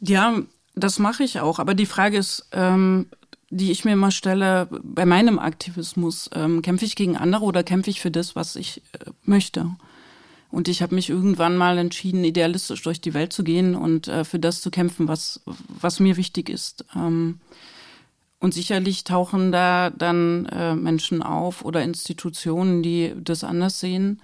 Ja, 0.00 0.40
das 0.74 0.98
mache 0.98 1.24
ich 1.24 1.40
auch. 1.40 1.58
Aber 1.58 1.74
die 1.74 1.86
Frage 1.86 2.18
ist, 2.18 2.48
ähm, 2.52 3.06
die 3.50 3.70
ich 3.70 3.84
mir 3.84 3.92
immer 3.92 4.10
stelle, 4.10 4.68
bei 4.82 5.04
meinem 5.04 5.38
Aktivismus, 5.38 6.30
ähm, 6.32 6.62
kämpfe 6.62 6.84
ich 6.84 6.96
gegen 6.96 7.16
andere 7.16 7.44
oder 7.44 7.62
kämpfe 7.62 7.90
ich 7.90 8.00
für 8.00 8.10
das, 8.10 8.36
was 8.36 8.56
ich 8.56 8.82
äh, 8.92 9.10
möchte? 9.24 9.68
Und 10.50 10.68
ich 10.68 10.82
habe 10.82 10.94
mich 10.94 11.10
irgendwann 11.10 11.56
mal 11.56 11.78
entschieden, 11.78 12.24
idealistisch 12.24 12.82
durch 12.82 13.00
die 13.00 13.14
Welt 13.14 13.32
zu 13.32 13.44
gehen 13.44 13.74
und 13.74 14.08
äh, 14.08 14.24
für 14.24 14.38
das 14.38 14.60
zu 14.60 14.70
kämpfen, 14.70 15.06
was, 15.06 15.40
was 15.80 16.00
mir 16.00 16.16
wichtig 16.16 16.48
ist. 16.48 16.84
Ähm, 16.94 17.40
und 18.40 18.54
sicherlich 18.54 19.04
tauchen 19.04 19.52
da 19.52 19.90
dann 19.90 20.46
äh, 20.46 20.74
Menschen 20.74 21.22
auf 21.22 21.64
oder 21.64 21.82
Institutionen, 21.82 22.82
die 22.82 23.14
das 23.16 23.44
anders 23.44 23.80
sehen. 23.80 24.20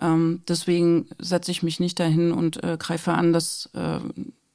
Ähm, 0.00 0.42
deswegen 0.48 1.06
setze 1.18 1.50
ich 1.50 1.62
mich 1.62 1.80
nicht 1.80 1.98
dahin 1.98 2.32
und 2.32 2.62
äh, 2.62 2.76
greife 2.78 3.12
an, 3.12 3.32
dass 3.32 3.68
äh, 3.72 3.98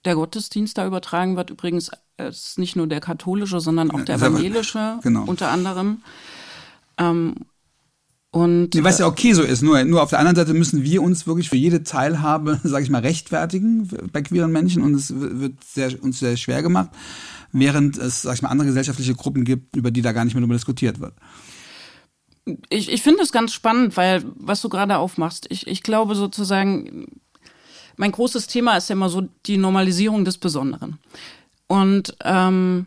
der 0.05 0.15
Gottesdienst 0.15 0.77
da 0.77 0.85
übertragen 0.87 1.35
wird. 1.35 1.49
Übrigens 1.49 1.91
äh, 2.17 2.29
ist 2.29 2.57
nicht 2.59 2.75
nur 2.75 2.87
der 2.87 3.01
katholische, 3.01 3.59
sondern 3.59 3.91
auch 3.91 4.01
der 4.01 4.15
evangelische 4.15 4.99
genau. 5.03 5.23
unter 5.25 5.49
anderem. 5.49 6.01
Ähm, 6.97 7.35
und, 8.31 8.75
nee, 8.75 8.83
was 8.83 8.99
ja 8.99 9.07
okay 9.07 9.31
so 9.31 9.43
ist, 9.43 9.61
nur, 9.61 9.81
nur 9.85 10.03
auf 10.03 10.09
der 10.09 10.19
anderen 10.19 10.35
Seite 10.35 10.53
müssen 10.53 10.83
wir 10.83 11.01
uns 11.01 11.25
wirklich 11.25 11.49
für 11.49 11.55
jede 11.55 11.83
Teilhabe, 11.83 12.59
sage 12.63 12.83
ich 12.83 12.89
mal, 12.89 13.01
rechtfertigen 13.01 13.87
bei 14.11 14.21
queeren 14.21 14.51
Menschen 14.51 14.83
und 14.83 14.93
es 14.93 15.13
wird 15.15 15.63
sehr, 15.63 16.03
uns 16.03 16.19
sehr 16.19 16.35
schwer 16.35 16.61
gemacht, 16.61 16.89
während 17.53 17.97
es, 17.97 18.23
sag 18.23 18.35
ich 18.35 18.41
mal, 18.41 18.49
andere 18.49 18.67
gesellschaftliche 18.67 19.15
Gruppen 19.15 19.45
gibt, 19.45 19.77
über 19.77 19.89
die 19.89 20.01
da 20.01 20.11
gar 20.11 20.25
nicht 20.25 20.33
mehr 20.33 20.41
darüber 20.41 20.55
diskutiert 20.55 20.99
wird 20.99 21.13
ich, 22.69 22.91
ich 22.91 23.01
finde 23.01 23.23
es 23.23 23.31
ganz 23.31 23.53
spannend, 23.53 23.97
weil 23.97 24.23
was 24.35 24.61
du 24.61 24.69
gerade 24.69 24.97
aufmachst, 24.97 25.47
ich, 25.49 25.67
ich 25.67 25.83
glaube 25.83 26.15
sozusagen, 26.15 27.21
mein 27.97 28.11
großes 28.11 28.47
Thema 28.47 28.77
ist 28.77 28.89
ja 28.89 28.93
immer 28.93 29.09
so 29.09 29.27
die 29.45 29.57
Normalisierung 29.57 30.25
des 30.25 30.37
Besonderen. 30.37 30.99
Und 31.67 32.15
ähm, 32.23 32.85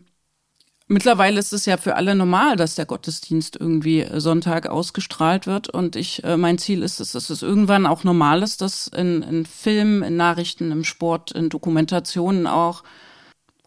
mittlerweile 0.87 1.39
ist 1.39 1.51
es 1.51 1.65
ja 1.65 1.77
für 1.77 1.95
alle 1.95 2.15
normal, 2.15 2.55
dass 2.55 2.75
der 2.75 2.85
Gottesdienst 2.85 3.57
irgendwie 3.57 4.07
Sonntag 4.15 4.67
ausgestrahlt 4.67 5.45
wird. 5.45 5.69
Und 5.69 5.97
ich, 5.97 6.23
äh, 6.23 6.37
mein 6.37 6.57
Ziel 6.57 6.81
ist 6.81 7.01
es, 7.01 7.11
dass 7.11 7.29
es 7.29 7.41
irgendwann 7.41 7.85
auch 7.85 8.05
normal 8.05 8.43
ist, 8.43 8.61
dass 8.61 8.87
in, 8.87 9.21
in 9.23 9.45
Filmen, 9.45 10.03
in 10.03 10.15
Nachrichten, 10.15 10.71
im 10.71 10.85
Sport, 10.85 11.31
in 11.31 11.49
Dokumentationen 11.49 12.47
auch 12.47 12.83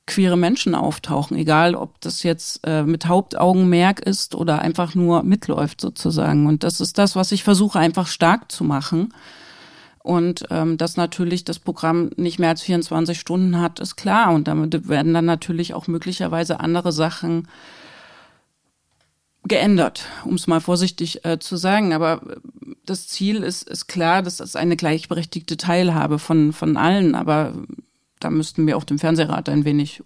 queere 0.07 0.37
Menschen 0.37 0.75
auftauchen, 0.75 1.37
egal 1.37 1.75
ob 1.75 2.01
das 2.01 2.23
jetzt 2.23 2.67
äh, 2.67 2.83
mit 2.83 3.07
Hauptaugenmerk 3.07 4.01
ist 4.01 4.35
oder 4.35 4.61
einfach 4.61 4.95
nur 4.95 5.23
mitläuft 5.23 5.81
sozusagen. 5.81 6.47
Und 6.47 6.65
das 6.65 6.81
ist 6.81 6.99
das, 6.99 7.15
was 7.15 7.33
ich 7.33 7.45
versuche 7.45 7.79
einfach 7.79 8.09
stark 8.09 8.51
zu 8.51 8.65
machen. 8.65 9.15
Und 10.03 10.45
ähm, 10.51 10.79
dass 10.79 10.97
natürlich 10.97 11.45
das 11.45 11.61
Programm 11.61 12.11
nicht 12.17 12.41
mehr 12.41 12.49
als 12.49 12.63
24 12.63 13.19
Stunden 13.19 13.61
hat, 13.61 13.79
ist 13.79 13.95
klar. 13.95 14.35
Und 14.35 14.49
damit 14.49 14.89
werden 14.89 15.15
dann 15.15 15.25
natürlich 15.25 15.75
auch 15.75 15.87
möglicherweise 15.87 16.59
andere 16.59 16.91
Sachen 16.91 17.47
geändert, 19.45 20.07
um 20.25 20.35
es 20.35 20.49
mal 20.49 20.61
vorsichtig 20.61 21.25
äh, 21.25 21.39
zu 21.39 21.57
sagen. 21.57 21.93
Aber 21.93 22.23
das 22.85 23.07
Ziel 23.07 23.45
ist, 23.45 23.69
ist 23.69 23.87
klar, 23.87 24.23
das 24.23 24.41
ist 24.41 24.57
eine 24.57 24.77
gleichberechtigte 24.77 25.57
Teilhabe 25.57 26.19
von, 26.19 26.53
von 26.53 26.77
allen. 26.77 27.15
Aber 27.15 27.53
da 28.25 28.31
müssten 28.31 28.67
wir 28.67 28.77
auch 28.77 28.85
den 28.85 28.99
Fernsehrat 28.99 29.49
ein 29.49 29.65
wenig 29.65 30.03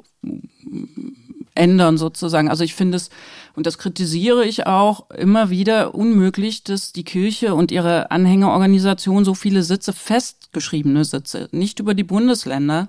ändern 1.57 1.99
sozusagen. 1.99 2.49
Also 2.49 2.65
ich 2.65 2.75
finde 2.75 2.97
es, 2.97 3.11
und 3.55 3.67
das 3.67 3.79
kritisiere 3.79 4.45
ich 4.45 4.67
auch 4.67 5.11
immer 5.11 5.51
wieder, 5.51 5.95
unmöglich, 5.95 6.63
dass 6.65 6.93
die 6.93 7.05
Kirche 7.05 7.55
und 7.55 7.73
ihre 7.73 8.11
Anhängerorganisation 8.11 9.25
so 9.25 9.35
viele 9.35 9.63
Sitze, 9.63 9.93
festgeschriebene 9.93 11.05
Sitze, 11.05 11.49
nicht 11.53 11.81
über 11.81 11.95
die 11.95 12.05
Bundesländer, 12.05 12.89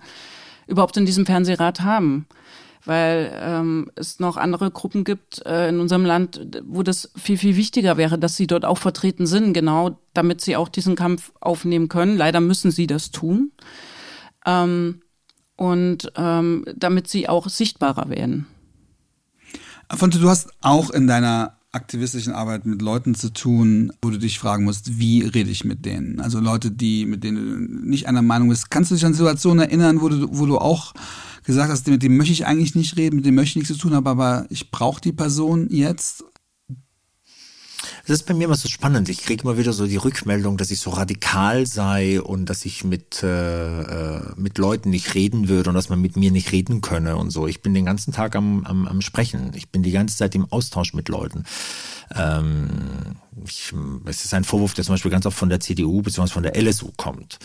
überhaupt 0.68 0.98
in 0.98 1.06
diesem 1.06 1.26
Fernsehrat 1.26 1.82
haben. 1.82 2.28
Weil 2.86 3.34
ähm, 3.42 3.92
es 3.96 4.22
noch 4.22 4.38
andere 4.38 4.72
Gruppen 4.72 5.04
gibt 5.04 5.46
äh, 5.46 5.68
in 5.68 5.82
unserem 5.82 6.06
Land, 6.06 6.48
wo 6.66 6.84
das 6.84 7.12
viel, 7.18 7.38
viel 7.38 7.58
wichtiger 7.58 7.98
wäre, 7.98 8.18
dass 8.18 8.38
sie 8.38 8.48
dort 8.48 8.64
auch 8.64 8.78
vertreten 8.78 9.28
sind, 9.28 9.52
genau 9.52 10.00
damit 10.14 10.40
sie 10.40 10.56
auch 10.56 10.70
diesen 10.70 10.96
Kampf 10.96 11.34
aufnehmen 11.42 11.90
können. 11.90 12.16
Leider 12.16 12.40
müssen 12.40 12.72
sie 12.72 12.88
das 12.88 13.12
tun. 13.12 13.52
Ähm, 14.46 15.02
und 15.58 16.12
ähm, 16.16 16.66
damit 16.76 17.10
sie 17.10 17.28
auch 17.28 17.50
sichtbarer 17.50 18.10
werden. 18.10 18.48
Afonso, 19.90 20.20
du 20.20 20.30
hast 20.30 20.50
auch 20.62 20.90
in 20.90 21.08
deiner 21.08 21.58
aktivistischen 21.72 22.34
Arbeit 22.34 22.66
mit 22.66 22.82
Leuten 22.82 23.14
zu 23.14 23.32
tun, 23.32 23.92
wo 24.02 24.10
du 24.10 24.18
dich 24.18 24.40
fragen 24.40 24.64
musst, 24.64 25.00
wie 25.00 25.22
rede 25.22 25.50
ich 25.50 25.64
mit 25.64 25.86
denen? 25.86 26.20
Also 26.20 26.40
Leute, 26.40 26.72
die 26.72 27.06
mit 27.06 27.24
denen 27.24 27.36
du 27.36 27.90
nicht 27.90 28.08
einer 28.08 28.22
Meinung 28.22 28.50
bist. 28.50 28.72
Kannst 28.72 28.90
du 28.90 28.96
dich 28.96 29.06
an 29.06 29.14
Situationen 29.14 29.66
erinnern, 29.66 30.02
wo 30.02 30.10
du, 30.10 30.28
wo 30.32 30.46
du 30.46 30.58
auch 30.58 30.94
gesagt 31.44 31.70
hast, 31.70 31.88
mit 31.88 32.04
dem 32.04 32.18
möchte 32.18 32.34
ich 32.34 32.46
eigentlich 32.46 32.76
nicht 32.76 32.98
reden, 32.98 33.18
mit 33.18 33.26
dem 33.26 33.36
möchte 33.36 33.52
ich 33.52 33.56
nichts 33.58 33.74
zu 33.74 33.80
tun 33.80 33.94
haben, 33.94 34.08
aber 34.08 34.46
ich 34.50 34.72
brauche 34.72 35.02
die 35.02 35.14
Person 35.14 35.68
jetzt? 35.70 36.24
Das 38.08 38.22
ist 38.22 38.24
bei 38.24 38.34
mir 38.34 38.46
immer 38.46 38.56
so 38.56 38.70
spannend. 38.70 39.10
Ich 39.10 39.22
kriege 39.24 39.44
immer 39.44 39.58
wieder 39.58 39.74
so 39.74 39.86
die 39.86 39.98
Rückmeldung, 39.98 40.56
dass 40.56 40.72
ich 40.72 40.80
so 40.80 40.92
radikal 40.92 41.66
sei 41.66 42.22
und 42.22 42.46
dass 42.46 42.64
ich 42.64 42.86
mit, 42.86 43.22
äh, 43.22 43.82
äh, 43.82 44.22
mit 44.38 44.58
Leuten 44.58 44.92
nicht 44.92 45.14
reden 45.14 45.50
würde 45.50 45.70
und 45.70 45.76
dass 45.76 45.90
man 45.90 46.00
mit 46.00 46.16
mir 46.16 46.32
nicht 46.32 46.54
reden 46.54 46.80
könne 46.80 47.18
und 47.18 47.32
so. 47.32 47.48
Ich 47.48 47.62
bin 47.62 47.74
den 47.74 47.84
ganzen 47.84 48.14
Tag 48.14 48.38
am, 48.38 48.64
am, 48.64 48.88
am 48.88 49.02
Sprechen. 49.02 49.52
Ich 49.56 49.72
bin 49.72 49.84
die 49.84 49.92
ganze 49.92 50.16
Zeit 50.16 50.36
im 50.36 50.50
Austausch 50.50 50.94
mit 50.94 51.10
Leuten. 51.10 51.44
Ähm, 52.16 53.18
ich, 53.44 53.74
es 54.06 54.24
ist 54.24 54.34
ein 54.34 54.46
Vorwurf, 54.46 54.74
der 54.74 54.86
zum 54.86 54.94
Beispiel 54.94 55.12
ganz 55.12 55.26
oft 55.26 55.38
von 55.38 55.50
der 55.50 55.60
CDU 55.60 56.02
bzw. 56.02 56.28
von 56.28 56.44
der 56.44 56.56
LSU 56.56 56.94
kommt, 56.96 57.40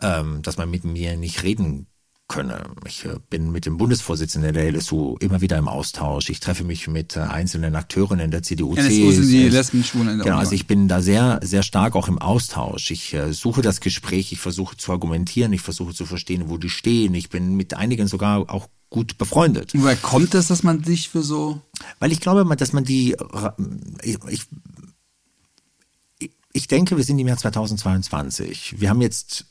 ähm, 0.00 0.42
dass 0.42 0.58
man 0.58 0.70
mit 0.70 0.84
mir 0.84 1.16
nicht 1.16 1.42
reden 1.42 1.88
könne. 2.28 2.64
Ich 2.86 3.04
äh, 3.04 3.16
bin 3.28 3.52
mit 3.52 3.66
dem 3.66 3.76
Bundesvorsitzenden 3.76 4.54
der 4.54 4.72
LSU 4.72 5.16
immer 5.20 5.40
wieder 5.40 5.58
im 5.58 5.68
Austausch. 5.68 6.30
Ich 6.30 6.40
treffe 6.40 6.64
mich 6.64 6.88
mit 6.88 7.16
äh, 7.16 7.20
einzelnen 7.20 7.74
Akteuren 7.76 8.18
in 8.18 8.30
der 8.30 8.42
CDU. 8.42 8.74
LSU 8.74 9.10
sind 9.10 9.28
die 9.28 9.48
Lesben, 9.48 9.84
Schwulen 9.84 10.08
in 10.08 10.18
der 10.18 10.24
Genau, 10.24 10.38
also 10.38 10.52
ich 10.52 10.66
bin 10.66 10.88
da 10.88 11.02
sehr, 11.02 11.40
sehr 11.42 11.62
stark 11.62 11.96
auch 11.96 12.08
im 12.08 12.18
Austausch. 12.18 12.90
Ich 12.90 13.12
äh, 13.14 13.32
suche 13.32 13.62
das 13.62 13.80
Gespräch, 13.80 14.32
ich 14.32 14.40
versuche 14.40 14.76
zu 14.76 14.92
argumentieren, 14.92 15.52
ich 15.52 15.60
versuche 15.60 15.92
zu 15.92 16.06
verstehen, 16.06 16.48
wo 16.48 16.56
die 16.56 16.70
stehen. 16.70 17.14
Ich 17.14 17.28
bin 17.28 17.56
mit 17.56 17.74
einigen 17.74 18.06
sogar 18.06 18.50
auch 18.50 18.68
gut 18.88 19.18
befreundet. 19.18 19.72
Woher 19.74 19.96
kommt 19.96 20.34
es, 20.34 20.46
dass 20.46 20.62
man 20.62 20.82
sich 20.84 21.08
für 21.08 21.22
so? 21.22 21.60
Weil 21.98 22.12
ich 22.12 22.20
glaube, 22.20 22.44
dass 22.56 22.72
man 22.72 22.84
die, 22.84 23.16
ich, 24.02 24.18
ich 24.28 24.46
ich 26.56 26.68
denke, 26.68 26.96
wir 26.96 27.02
sind 27.02 27.18
im 27.18 27.26
Jahr 27.26 27.36
2022. 27.36 28.76
Wir 28.78 28.88
haben 28.88 29.02
jetzt 29.02 29.46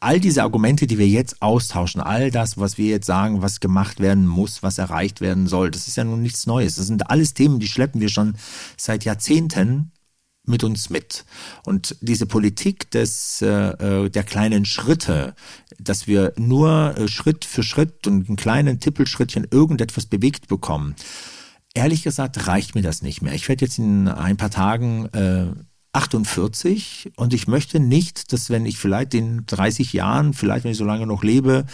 all 0.00 0.18
diese 0.18 0.42
Argumente, 0.42 0.86
die 0.86 0.96
wir 0.96 1.06
jetzt 1.06 1.42
austauschen, 1.42 2.00
all 2.00 2.30
das, 2.30 2.56
was 2.56 2.78
wir 2.78 2.86
jetzt 2.86 3.06
sagen, 3.06 3.42
was 3.42 3.60
gemacht 3.60 4.00
werden 4.00 4.26
muss, 4.26 4.62
was 4.62 4.78
erreicht 4.78 5.20
werden 5.20 5.46
soll, 5.46 5.70
das 5.70 5.88
ist 5.88 5.98
ja 5.98 6.04
nun 6.04 6.22
nichts 6.22 6.46
Neues. 6.46 6.76
Das 6.76 6.86
sind 6.86 7.10
alles 7.10 7.34
Themen, 7.34 7.60
die 7.60 7.68
schleppen 7.68 8.00
wir 8.00 8.08
schon 8.08 8.34
seit 8.78 9.04
Jahrzehnten 9.04 9.92
mit 10.46 10.64
uns 10.64 10.88
mit. 10.88 11.26
Und 11.66 11.96
diese 12.00 12.24
Politik 12.24 12.90
des, 12.92 13.42
äh, 13.42 14.06
äh 14.06 14.08
der 14.08 14.24
kleinen 14.24 14.64
Schritte, 14.64 15.34
dass 15.78 16.06
wir 16.06 16.32
nur 16.38 16.96
äh, 16.96 17.08
Schritt 17.08 17.44
für 17.44 17.62
Schritt 17.62 18.06
und 18.06 18.26
einen 18.26 18.36
kleinen 18.36 18.80
Tippelschrittchen 18.80 19.46
irgendetwas 19.50 20.06
bewegt 20.06 20.48
bekommen, 20.48 20.96
ehrlich 21.74 22.02
gesagt 22.02 22.46
reicht 22.46 22.74
mir 22.74 22.82
das 22.82 23.02
nicht 23.02 23.20
mehr. 23.20 23.34
Ich 23.34 23.46
werde 23.50 23.66
jetzt 23.66 23.78
in 23.78 24.08
ein 24.08 24.38
paar 24.38 24.50
Tagen 24.50 25.04
äh, 25.12 25.48
48 25.92 27.12
und 27.16 27.32
ich 27.32 27.48
möchte 27.48 27.80
nicht, 27.80 28.32
dass 28.32 28.50
wenn 28.50 28.66
ich 28.66 28.78
vielleicht 28.78 29.14
in 29.14 29.44
30 29.46 29.92
Jahren, 29.94 30.34
vielleicht 30.34 30.64
wenn 30.64 30.72
ich 30.72 30.78
so 30.78 30.84
lange 30.84 31.06
noch 31.06 31.22
lebe, 31.22 31.64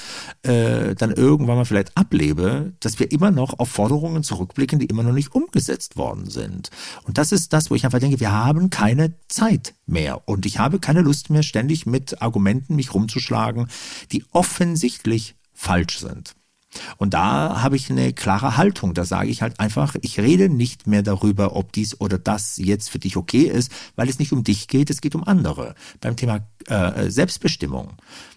äh, 0.42 0.94
dann 0.94 1.10
irgendwann 1.10 1.56
mal 1.56 1.64
vielleicht 1.64 1.96
ablebe, 1.96 2.72
dass 2.80 2.98
wir 3.00 3.10
immer 3.10 3.30
noch 3.30 3.58
auf 3.58 3.70
Forderungen 3.70 4.22
zurückblicken, 4.22 4.78
die 4.78 4.86
immer 4.86 5.02
noch 5.02 5.12
nicht 5.12 5.34
umgesetzt 5.34 5.96
worden 5.96 6.30
sind. 6.30 6.70
Und 7.04 7.18
das 7.18 7.32
ist 7.32 7.52
das, 7.52 7.70
wo 7.70 7.74
ich 7.74 7.84
einfach 7.84 7.98
denke, 7.98 8.20
wir 8.20 8.32
haben 8.32 8.70
keine 8.70 9.14
Zeit 9.28 9.74
mehr 9.86 10.28
und 10.28 10.46
ich 10.46 10.58
habe 10.58 10.78
keine 10.78 11.00
Lust 11.00 11.30
mehr, 11.30 11.42
ständig 11.42 11.84
mit 11.84 12.22
Argumenten 12.22 12.76
mich 12.76 12.94
rumzuschlagen, 12.94 13.66
die 14.12 14.24
offensichtlich 14.30 15.34
falsch 15.52 15.98
sind. 15.98 16.34
Und 16.96 17.14
da 17.14 17.62
habe 17.62 17.76
ich 17.76 17.90
eine 17.90 18.12
klare 18.12 18.56
Haltung. 18.56 18.94
Da 18.94 19.04
sage 19.04 19.28
ich 19.28 19.42
halt 19.42 19.60
einfach, 19.60 19.96
ich 20.00 20.18
rede 20.18 20.48
nicht 20.48 20.86
mehr 20.86 21.02
darüber, 21.02 21.56
ob 21.56 21.72
dies 21.72 22.00
oder 22.00 22.18
das 22.18 22.56
jetzt 22.56 22.90
für 22.90 22.98
dich 22.98 23.16
okay 23.16 23.42
ist, 23.42 23.72
weil 23.96 24.08
es 24.08 24.18
nicht 24.18 24.32
um 24.32 24.44
dich 24.44 24.68
geht, 24.68 24.90
es 24.90 25.00
geht 25.00 25.14
um 25.14 25.24
andere. 25.24 25.74
Beim 26.00 26.16
Thema 26.16 26.46
äh, 26.66 27.10
Selbstbestimmung 27.10 27.92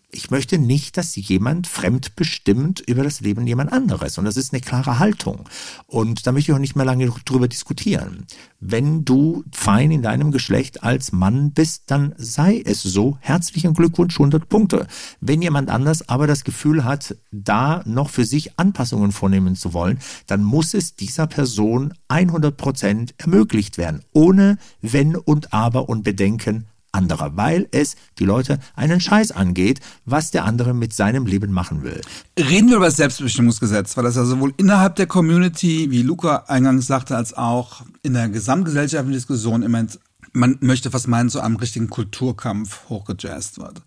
ich 0.10 0.32
möchte 0.32 0.58
nicht, 0.58 0.96
dass 0.96 1.16
jemand 1.18 1.68
fremdbestimmt 1.68 2.80
über 2.80 3.04
das 3.04 3.20
Leben 3.20 3.46
jemand 3.46 3.74
anderes. 3.74 4.18
Und 4.18 4.24
das 4.24 4.38
ist 4.38 4.54
eine 4.54 4.62
klare 4.62 5.00
Haltung. 5.00 5.50
Und 5.86 6.26
da 6.26 6.32
möchte 6.32 6.52
ich 6.52 6.56
auch 6.56 6.62
nicht 6.62 6.78
mehr 6.78 6.86
lange 6.86 7.12
drüber 7.26 7.50
diskutieren. 7.50 8.26
Wenn 8.62 9.04
du 9.04 9.44
fein 9.52 9.92
in 9.92 10.02
deinem 10.02 10.32
Geschlecht 10.32 10.82
als 10.82 11.12
Mann 11.12 11.52
bist, 11.52 11.84
dann 11.88 12.16
sei 12.18 12.62
es 12.66 12.82
so. 12.84 13.18
Herzlichen 13.20 13.74
Glückwunsch, 13.74 14.18
100 14.18 14.48
Punkte. 14.48 14.88
Wenn 15.20 15.42
jemand 15.42 15.70
anders 15.70 16.08
aber 16.08 16.26
das 16.26 16.46
Gefühl 16.46 16.86
hat, 16.86 17.18
da 17.32 17.84
noch 17.86 18.10
für 18.10 18.26
sich 18.26 18.58
Anpassungen 18.58 19.12
vornehmen 19.12 19.58
zu 19.58 19.74
wollen, 19.74 20.00
dann 20.26 20.42
muss 20.42 20.74
es 20.74 20.96
dieser 20.96 21.28
Person 21.28 21.94
100 22.08 22.56
Prozent 22.56 23.14
ermöglicht 23.18 23.78
werden. 23.78 24.04
Ohne 24.14 24.58
Wenn 24.82 25.18
und 25.18 25.54
Aber 25.54 25.90
und 25.90 26.04
Bedenken 26.04 26.66
anderer, 26.98 27.38
weil 27.38 27.68
es 27.72 27.96
die 28.20 28.26
Leute 28.26 28.60
einen 28.76 29.00
Scheiß 29.00 29.32
angeht, 29.32 29.80
was 30.06 30.32
der 30.32 30.44
andere 30.46 30.74
mit 30.74 30.94
seinem 30.94 31.26
Leben 31.26 31.52
machen 31.52 31.84
will. 31.84 32.02
Reden 32.38 32.70
wir 32.70 32.78
über 32.78 32.88
das 32.88 32.98
Selbstbestimmungsgesetz, 32.98 33.96
weil 33.96 34.04
das 34.04 34.16
ja 34.16 34.26
sowohl 34.26 34.54
innerhalb 34.58 34.96
der 34.96 35.08
Community, 35.08 35.92
wie 35.92 36.02
Luca 36.02 36.46
eingangs 36.48 36.88
sagte, 36.88 37.16
als 37.16 37.34
auch 37.34 37.84
in 38.04 38.14
der 38.14 38.30
gesamtgesellschaftlichen 38.30 39.14
Diskussion 39.14 39.62
immer, 39.62 39.86
man 40.34 40.58
möchte 40.60 40.92
fast 40.92 41.08
meinen, 41.08 41.30
zu 41.30 41.40
einem 41.40 41.56
richtigen 41.56 41.90
Kulturkampf 41.90 42.90
hochgejazzt 42.90 43.60
wird. 43.60 43.82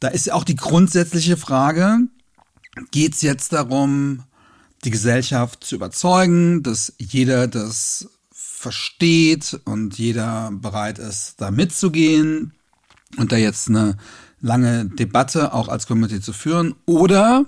Da 0.00 0.08
ist 0.08 0.26
ja 0.26 0.34
auch 0.34 0.44
die 0.44 0.56
grundsätzliche 0.56 1.36
Frage, 1.36 1.98
geht 2.90 3.14
es 3.14 3.22
jetzt 3.22 3.52
darum, 3.52 4.24
die 4.84 4.90
Gesellschaft 4.90 5.64
zu 5.64 5.76
überzeugen, 5.76 6.62
dass 6.62 6.92
jeder 6.98 7.46
das 7.48 8.08
versteht 8.64 9.60
und 9.66 9.98
jeder 9.98 10.50
bereit 10.50 10.98
ist, 10.98 11.34
da 11.38 11.50
mitzugehen 11.50 12.54
und 13.18 13.30
da 13.30 13.36
jetzt 13.36 13.68
eine 13.68 13.98
lange 14.40 14.86
Debatte 14.86 15.52
auch 15.52 15.68
als 15.68 15.86
Community 15.86 16.22
zu 16.22 16.32
führen. 16.32 16.74
Oder 16.86 17.44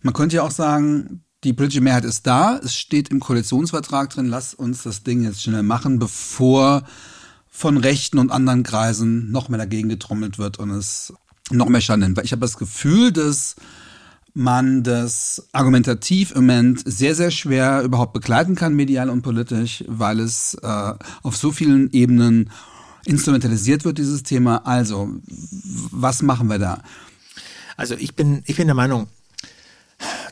man 0.00 0.14
könnte 0.14 0.36
ja 0.36 0.42
auch 0.42 0.50
sagen, 0.50 1.22
die 1.44 1.52
politische 1.52 1.80
Mehrheit 1.80 2.04
ist 2.04 2.26
da, 2.26 2.58
es 2.58 2.74
steht 2.74 3.10
im 3.10 3.20
Koalitionsvertrag 3.20 4.10
drin, 4.10 4.26
lass 4.26 4.52
uns 4.52 4.82
das 4.82 5.04
Ding 5.04 5.22
jetzt 5.22 5.44
schnell 5.44 5.62
machen, 5.62 6.00
bevor 6.00 6.82
von 7.48 7.76
rechten 7.76 8.18
und 8.18 8.32
anderen 8.32 8.64
Kreisen 8.64 9.30
noch 9.30 9.48
mehr 9.48 9.58
dagegen 9.58 9.88
getrommelt 9.88 10.38
wird 10.38 10.58
und 10.58 10.70
es 10.70 11.12
noch 11.50 11.68
mehr 11.68 11.80
Schaden 11.80 12.16
Weil 12.16 12.24
ich 12.24 12.32
habe 12.32 12.40
das 12.40 12.58
Gefühl, 12.58 13.12
dass 13.12 13.54
man 14.34 14.82
das 14.82 15.48
argumentativ 15.52 16.30
im 16.32 16.46
Moment 16.46 16.82
sehr, 16.84 17.14
sehr 17.14 17.30
schwer 17.30 17.82
überhaupt 17.82 18.12
begleiten 18.12 18.54
kann, 18.54 18.74
medial 18.74 19.10
und 19.10 19.22
politisch, 19.22 19.84
weil 19.86 20.20
es 20.20 20.54
äh, 20.62 20.94
auf 21.22 21.36
so 21.36 21.52
vielen 21.52 21.90
Ebenen 21.92 22.50
instrumentalisiert 23.04 23.84
wird, 23.84 23.98
dieses 23.98 24.22
Thema. 24.22 24.66
Also, 24.66 25.10
was 25.90 26.22
machen 26.22 26.48
wir 26.48 26.58
da? 26.58 26.82
Also 27.76 27.94
ich 27.94 28.14
bin, 28.14 28.42
ich 28.46 28.56
bin 28.56 28.68
der 28.68 28.76
Meinung, 28.76 29.08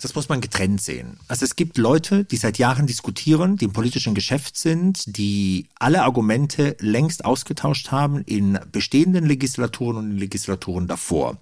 das 0.03 0.15
muss 0.15 0.29
man 0.29 0.41
getrennt 0.41 0.81
sehen. 0.81 1.19
Also 1.29 1.45
es 1.45 1.57
gibt 1.57 1.79
Leute, 1.79 2.25
die 2.25 2.37
seit 2.37 2.59
Jahren 2.59 2.87
diskutieren, 2.87 3.57
die 3.57 3.67
im 3.67 3.73
politischen 3.73 4.15
Geschäft 4.15 4.57
sind, 4.57 5.17
die 5.17 5.67
alle 5.79 6.03
Argumente 6.03 6.77
längst 6.81 7.25
ausgetauscht 7.25 7.91
haben 7.91 8.23
in 8.23 8.59
bestehenden 8.73 9.27
Legislaturen 9.27 9.97
und 9.97 10.11
in 10.13 10.19
Legislaturen 10.19 10.87
davor 10.87 11.39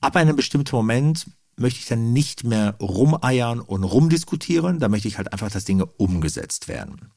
ab 0.00 0.16
einem 0.16 0.36
bestimmten 0.36 0.74
Moment 0.74 1.26
möchte 1.56 1.80
ich 1.80 1.86
dann 1.86 2.12
nicht 2.12 2.44
mehr 2.44 2.74
rumeiern 2.80 3.60
und 3.60 3.84
rumdiskutieren, 3.84 4.78
da 4.78 4.88
möchte 4.88 5.08
ich 5.08 5.18
halt 5.18 5.32
einfach, 5.32 5.50
dass 5.50 5.64
Dinge 5.64 5.86
umgesetzt 5.86 6.68
werden. 6.68 7.12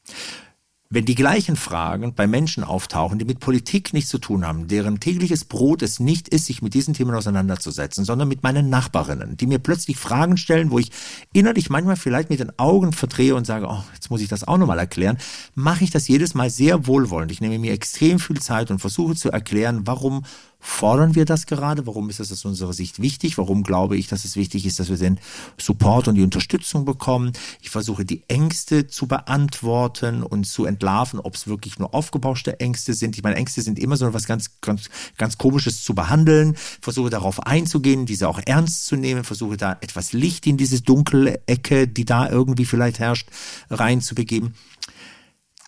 Wenn 0.89 1.05
die 1.05 1.15
gleichen 1.15 1.55
Fragen 1.55 2.13
bei 2.13 2.27
Menschen 2.27 2.63
auftauchen, 2.63 3.17
die 3.17 3.25
mit 3.25 3.39
Politik 3.39 3.93
nichts 3.93 4.11
zu 4.11 4.19
tun 4.19 4.45
haben, 4.45 4.67
deren 4.67 4.99
tägliches 4.99 5.43
Brot 5.43 5.81
es 5.81 5.99
nicht 5.99 6.29
ist, 6.29 6.45
sich 6.45 6.61
mit 6.61 6.75
diesen 6.75 6.93
Themen 6.93 7.15
auseinanderzusetzen, 7.15 8.05
sondern 8.05 8.27
mit 8.27 8.43
meinen 8.43 8.69
Nachbarinnen, 8.69 9.35
die 9.35 9.47
mir 9.47 9.57
plötzlich 9.57 9.97
Fragen 9.97 10.37
stellen, 10.37 10.69
wo 10.69 10.77
ich 10.77 10.91
innerlich 11.33 11.71
manchmal 11.71 11.95
vielleicht 11.95 12.29
mit 12.29 12.41
den 12.41 12.59
Augen 12.59 12.93
verdrehe 12.93 13.33
und 13.33 13.47
sage, 13.47 13.65
oh, 13.67 13.83
jetzt 13.95 14.11
muss 14.11 14.21
ich 14.21 14.27
das 14.27 14.47
auch 14.47 14.59
nochmal 14.59 14.77
erklären, 14.77 15.17
mache 15.55 15.83
ich 15.83 15.89
das 15.89 16.07
jedes 16.07 16.35
Mal 16.35 16.51
sehr 16.51 16.85
wohlwollend. 16.85 17.31
Ich 17.31 17.41
nehme 17.41 17.57
mir 17.57 17.73
extrem 17.73 18.19
viel 18.19 18.39
Zeit 18.39 18.69
und 18.69 18.77
versuche 18.77 19.15
zu 19.15 19.31
erklären, 19.31 19.87
warum 19.87 20.25
fordern 20.63 21.13
wir 21.13 21.25
das 21.25 21.45
gerade? 21.45 21.85
Warum 21.85 22.09
ist 22.09 22.21
es 22.21 22.31
aus 22.31 22.45
unserer 22.45 22.71
Sicht 22.71 23.01
wichtig? 23.01 23.37
Warum 23.37 23.63
glaube 23.63 23.97
ich, 23.97 24.07
dass 24.07 24.23
es 24.23 24.37
wichtig 24.37 24.65
ist, 24.65 24.79
dass 24.79 24.89
wir 24.89 24.95
den 24.95 25.19
Support 25.59 26.07
und 26.07 26.15
die 26.15 26.23
Unterstützung 26.23 26.85
bekommen? 26.85 27.33
Ich 27.61 27.69
versuche 27.69 28.05
die 28.05 28.23
Ängste 28.29 28.87
zu 28.87 29.05
beantworten 29.05 30.23
und 30.23 30.45
zu 30.45 30.65
entlarven, 30.65 31.19
ob 31.19 31.35
es 31.35 31.47
wirklich 31.47 31.79
nur 31.79 31.93
aufgebauschte 31.93 32.61
Ängste 32.61 32.93
sind. 32.93 33.17
Ich 33.17 33.23
meine, 33.23 33.35
Ängste 33.35 33.61
sind 33.61 33.77
immer 33.77 33.97
so 33.97 34.07
etwas 34.07 34.25
ganz, 34.25 34.61
ganz, 34.61 34.89
ganz 35.17 35.37
komisches 35.37 35.83
zu 35.83 35.93
behandeln. 35.95 36.55
Versuche 36.81 37.09
darauf 37.09 37.45
einzugehen, 37.45 38.05
diese 38.05 38.29
auch 38.29 38.39
ernst 38.45 38.85
zu 38.85 38.95
nehmen. 38.95 39.25
Versuche 39.25 39.57
da 39.57 39.77
etwas 39.81 40.13
Licht 40.13 40.47
in 40.47 40.55
diese 40.55 40.81
dunkle 40.81 41.45
Ecke, 41.45 41.89
die 41.89 42.05
da 42.05 42.29
irgendwie 42.29 42.65
vielleicht 42.65 42.99
herrscht, 42.99 43.27
reinzubegeben. 43.69 44.55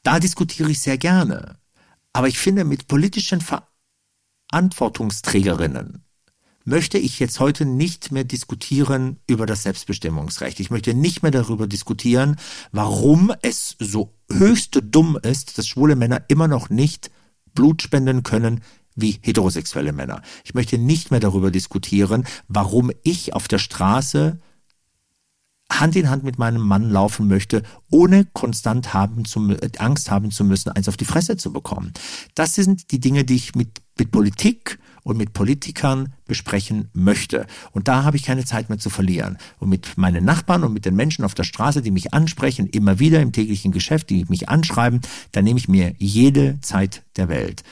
Da 0.04 0.22
diskutiere 0.22 0.72
ich 0.72 0.80
sehr 0.80 0.98
gerne. 0.98 1.58
Aber 2.14 2.30
ich 2.30 2.40
finde, 2.40 2.64
mit 2.64 2.88
politischen 2.88 3.42
Verantwortungen 3.42 3.75
Verantwortungsträgerinnen 4.52 6.04
möchte 6.64 6.98
ich 6.98 7.20
jetzt 7.20 7.40
heute 7.40 7.66
nicht 7.66 8.12
mehr 8.12 8.24
diskutieren 8.24 9.18
über 9.28 9.46
das 9.46 9.64
Selbstbestimmungsrecht. 9.64 10.60
Ich 10.60 10.72
möchte 10.72 10.94
nicht 10.94 11.22
mehr 11.22 11.32
darüber 11.32 11.68
diskutieren, 11.68 12.38
warum 12.72 13.32
es 13.42 13.76
so 13.80 14.14
höchst 14.32 14.80
dumm 14.84 15.20
ist, 15.22 15.58
dass 15.58 15.68
schwule 15.68 15.96
Männer 15.96 16.24
immer 16.28 16.48
noch 16.48 16.70
nicht 16.70 17.12
Blut 17.54 17.82
spenden 17.82 18.24
können 18.24 18.62
wie 18.96 19.20
heterosexuelle 19.22 19.92
Männer. 19.92 20.22
Ich 20.44 20.54
möchte 20.54 20.78
nicht 20.78 21.12
mehr 21.12 21.20
darüber 21.20 21.52
diskutieren, 21.52 22.26
warum 22.48 22.92
ich 23.04 23.34
auf 23.34 23.48
der 23.48 23.60
Straße 23.60 24.40
Hand 25.72 25.96
in 25.96 26.10
Hand 26.10 26.24
mit 26.24 26.38
meinem 26.38 26.62
Mann 26.62 26.90
laufen 26.90 27.28
möchte, 27.28 27.64
ohne 27.90 28.26
konstant 28.34 28.94
haben 28.94 29.26
zu, 29.26 29.58
Angst 29.78 30.12
haben 30.12 30.32
zu 30.32 30.44
müssen, 30.44 30.70
eins 30.70 30.88
auf 30.88 30.98
die 30.98 31.06
Fresse 31.06 31.38
zu 31.38 31.52
bekommen. 31.52 31.92
Das 32.36 32.56
sind 32.56 32.92
die 32.92 33.00
Dinge, 33.00 33.26
die 33.26 33.36
ich 33.36 33.56
mit, 33.56 33.82
mit 33.98 34.12
Politik 34.12 34.80
und 35.04 35.18
mit 35.18 35.34
Politikern 35.34 36.14
besprechen 36.26 36.90
möchte. 36.94 37.46
Und 37.72 37.88
da 37.88 38.04
habe 38.04 38.18
ich 38.18 38.24
keine 38.24 38.44
Zeit 38.44 38.70
mehr 38.70 38.80
zu 38.80 38.90
verlieren. 38.90 39.38
Und 39.60 39.70
mit 39.70 39.98
meinen 39.98 40.26
Nachbarn 40.26 40.64
und 40.64 40.74
mit 40.74 40.86
den 40.86 40.96
Menschen 40.96 41.24
auf 41.24 41.36
der 41.36 41.44
Straße, 41.44 41.84
die 41.84 41.92
mich 41.92 42.14
ansprechen, 42.14 42.68
immer 42.68 43.00
wieder 43.00 43.22
im 43.22 43.32
täglichen 43.32 43.72
Geschäft, 43.72 44.10
die 44.10 44.26
mich 44.30 44.50
anschreiben, 44.50 45.02
da 45.32 45.44
nehme 45.44 45.60
ich 45.60 45.68
mir 45.68 45.94
jede 46.00 46.60
Zeit 46.62 47.04
der 47.18 47.30
Welt. 47.30 47.64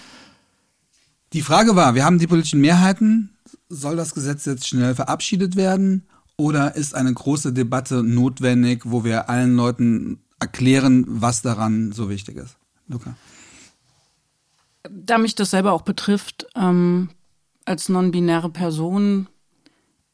Die 1.34 1.41
Frage 1.41 1.76
war, 1.76 1.95
wir 1.95 2.05
haben 2.05 2.19
die 2.19 2.28
politischen 2.28 2.61
Mehrheiten. 2.61 3.32
Soll 3.67 3.95
das 3.95 4.13
Gesetz 4.13 4.45
jetzt 4.45 4.67
schnell 4.67 4.93
verabschiedet 4.93 5.55
werden? 5.55 6.03
Oder 6.38 6.76
ist 6.76 6.93
eine 6.93 7.11
große 7.11 7.51
Debatte 7.51 8.03
notwendig, 8.03 8.84
wo 8.86 9.03
wir 9.03 9.30
allen 9.30 9.55
Leuten 9.55 10.19
erklären, 10.39 11.05
was 11.07 11.41
daran 11.41 11.91
so 11.91 12.09
wichtig 12.09 12.38
ist? 12.38 12.57
Luca. 12.88 13.15
Da 14.90 15.18
mich 15.18 15.36
das 15.36 15.52
selber 15.52 15.74
auch 15.74 15.84
betrifft, 15.84 16.48
ähm, 16.56 17.10
als 17.66 17.90
non-binäre 17.90 18.50
Person, 18.50 19.28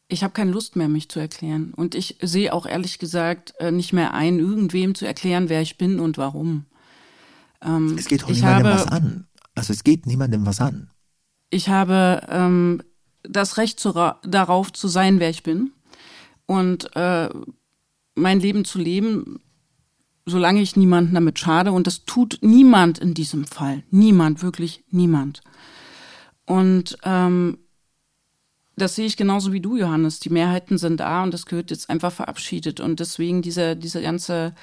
ich 0.08 0.24
habe 0.24 0.34
keine 0.34 0.52
Lust 0.52 0.76
mehr, 0.76 0.90
mich 0.90 1.10
zu 1.10 1.20
erklären. 1.20 1.74
Und 1.76 1.96
ich 1.96 2.18
sehe 2.22 2.54
auch 2.54 2.66
ehrlich 2.66 3.00
gesagt 3.00 3.54
äh, 3.60 3.72
nicht 3.72 3.94
mehr 3.94 4.14
ein, 4.14 4.40
irgendwem 4.40 4.96
zu 4.96 5.06
erklären, 5.06 5.50
wer 5.50 5.62
ich 5.62 5.78
bin 5.78 6.00
und 6.00 6.18
warum. 6.18 6.66
Ähm, 7.62 7.96
es 7.98 8.08
geht 8.08 8.24
auch 8.24 8.30
niemandem 8.30 8.68
habe, 8.68 8.70
was 8.74 8.88
an. 8.88 9.28
Also 9.56 9.74
es 9.74 9.84
geht 9.84 10.06
niemandem 10.06 10.46
was 10.46 10.62
an. 10.62 10.90
Ich 11.50 11.70
habe 11.70 12.22
ähm, 12.30 12.84
das 13.24 13.58
Recht 13.58 13.80
zu, 13.80 13.94
darauf 14.24 14.72
zu 14.72 14.88
sein, 14.88 15.20
wer 15.20 15.30
ich 15.30 15.44
bin 15.44 15.72
und 16.46 16.96
äh, 16.96 17.30
mein 18.16 18.40
Leben 18.40 18.66
zu 18.66 18.80
leben, 18.80 19.40
solange 20.30 20.62
ich 20.62 20.76
niemanden 20.76 21.16
damit 21.16 21.40
schade. 21.40 21.72
Und 21.72 21.88
das 21.88 22.06
tut 22.06 22.40
niemand 22.42 23.00
in 23.00 23.14
diesem 23.14 23.46
Fall. 23.46 23.84
Niemand, 23.92 24.42
wirklich 24.42 24.84
niemand. 24.90 25.42
Und 26.46 26.98
ähm, 27.04 27.58
das 28.76 28.96
sehe 28.96 29.06
ich 29.06 29.18
genauso 29.18 29.54
wie 29.54 29.62
du, 29.62 29.78
Johannes. 29.78 30.20
Die 30.20 30.30
Mehrheiten 30.30 30.78
sind 30.78 31.00
da 31.00 31.24
und 31.24 31.34
das 31.34 31.46
gehört 31.46 31.72
jetzt 31.72 31.90
einfach 31.90 32.12
verabschiedet. 32.12 32.80
Und 32.80 33.00
deswegen 33.00 33.42
dieser, 33.42 33.76
dieser 33.76 34.02
ganze 34.02 34.54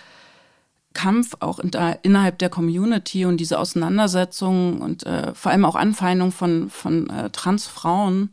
Kampf 0.95 1.37
auch 1.41 1.59
in 1.59 1.71
der, 1.71 2.05
innerhalb 2.05 2.39
der 2.39 2.49
Community 2.49 3.27
und 3.27 3.37
diese 3.37 3.59
Auseinandersetzung 3.59 4.81
und 4.81 5.05
äh, 5.05 5.35
vor 5.35 5.53
allem 5.53 5.67
auch 5.67 5.77
Anfeindung 5.77 6.33
von, 6.33 6.71
von 6.71 7.11
äh, 7.11 7.31
Transfrauen, 7.31 8.33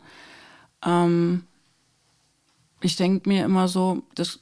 ähm, 0.85 1.43
ich 2.81 2.95
denke 2.95 3.27
mir 3.29 3.45
immer 3.45 3.67
so, 3.67 4.03
das 4.15 4.39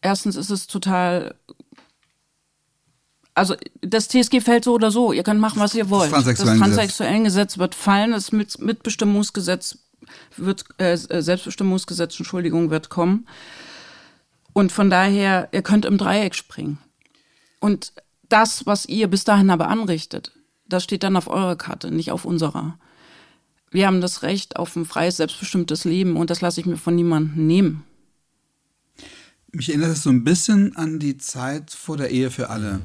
erstens 0.00 0.36
ist 0.36 0.50
es 0.50 0.66
total 0.66 1.34
also 3.34 3.54
das 3.80 4.08
TSG 4.08 4.40
fällt 4.40 4.64
so 4.64 4.74
oder 4.74 4.90
so. 4.90 5.12
Ihr 5.12 5.22
könnt 5.22 5.40
machen, 5.40 5.60
was 5.60 5.74
ihr 5.74 5.90
wollt. 5.90 6.12
Das, 6.12 6.24
das 6.24 6.38
Transsexuellengesetz 6.38 7.58
wird 7.58 7.74
fallen. 7.74 8.12
Das 8.12 8.32
Mitbestimmungsgesetz 8.32 9.78
wird, 10.36 10.64
äh, 10.78 10.96
Selbstbestimmungsgesetz, 10.96 12.18
Entschuldigung, 12.18 12.70
wird 12.70 12.88
kommen. 12.88 13.26
Und 14.52 14.72
von 14.72 14.90
daher, 14.90 15.48
ihr 15.52 15.62
könnt 15.62 15.84
im 15.84 15.98
Dreieck 15.98 16.34
springen. 16.34 16.78
Und 17.60 17.92
das, 18.28 18.66
was 18.66 18.86
ihr 18.86 19.08
bis 19.08 19.24
dahin 19.24 19.50
aber 19.50 19.68
anrichtet, 19.68 20.32
das 20.66 20.84
steht 20.84 21.02
dann 21.02 21.16
auf 21.16 21.28
eurer 21.28 21.56
Karte, 21.56 21.90
nicht 21.90 22.10
auf 22.10 22.24
unserer 22.24 22.78
wir 23.70 23.86
haben 23.86 24.00
das 24.00 24.22
Recht 24.22 24.56
auf 24.56 24.74
ein 24.76 24.84
freies, 24.84 25.18
selbstbestimmtes 25.18 25.84
Leben 25.84 26.16
und 26.16 26.30
das 26.30 26.40
lasse 26.40 26.60
ich 26.60 26.66
mir 26.66 26.76
von 26.76 26.94
niemandem 26.94 27.46
nehmen. 27.46 27.84
Mich 29.52 29.68
erinnert 29.68 29.92
es 29.92 30.02
so 30.02 30.10
ein 30.10 30.24
bisschen 30.24 30.76
an 30.76 30.98
die 30.98 31.16
Zeit 31.16 31.70
vor 31.70 31.96
der 31.96 32.10
Ehe 32.10 32.30
für 32.30 32.50
alle. 32.50 32.80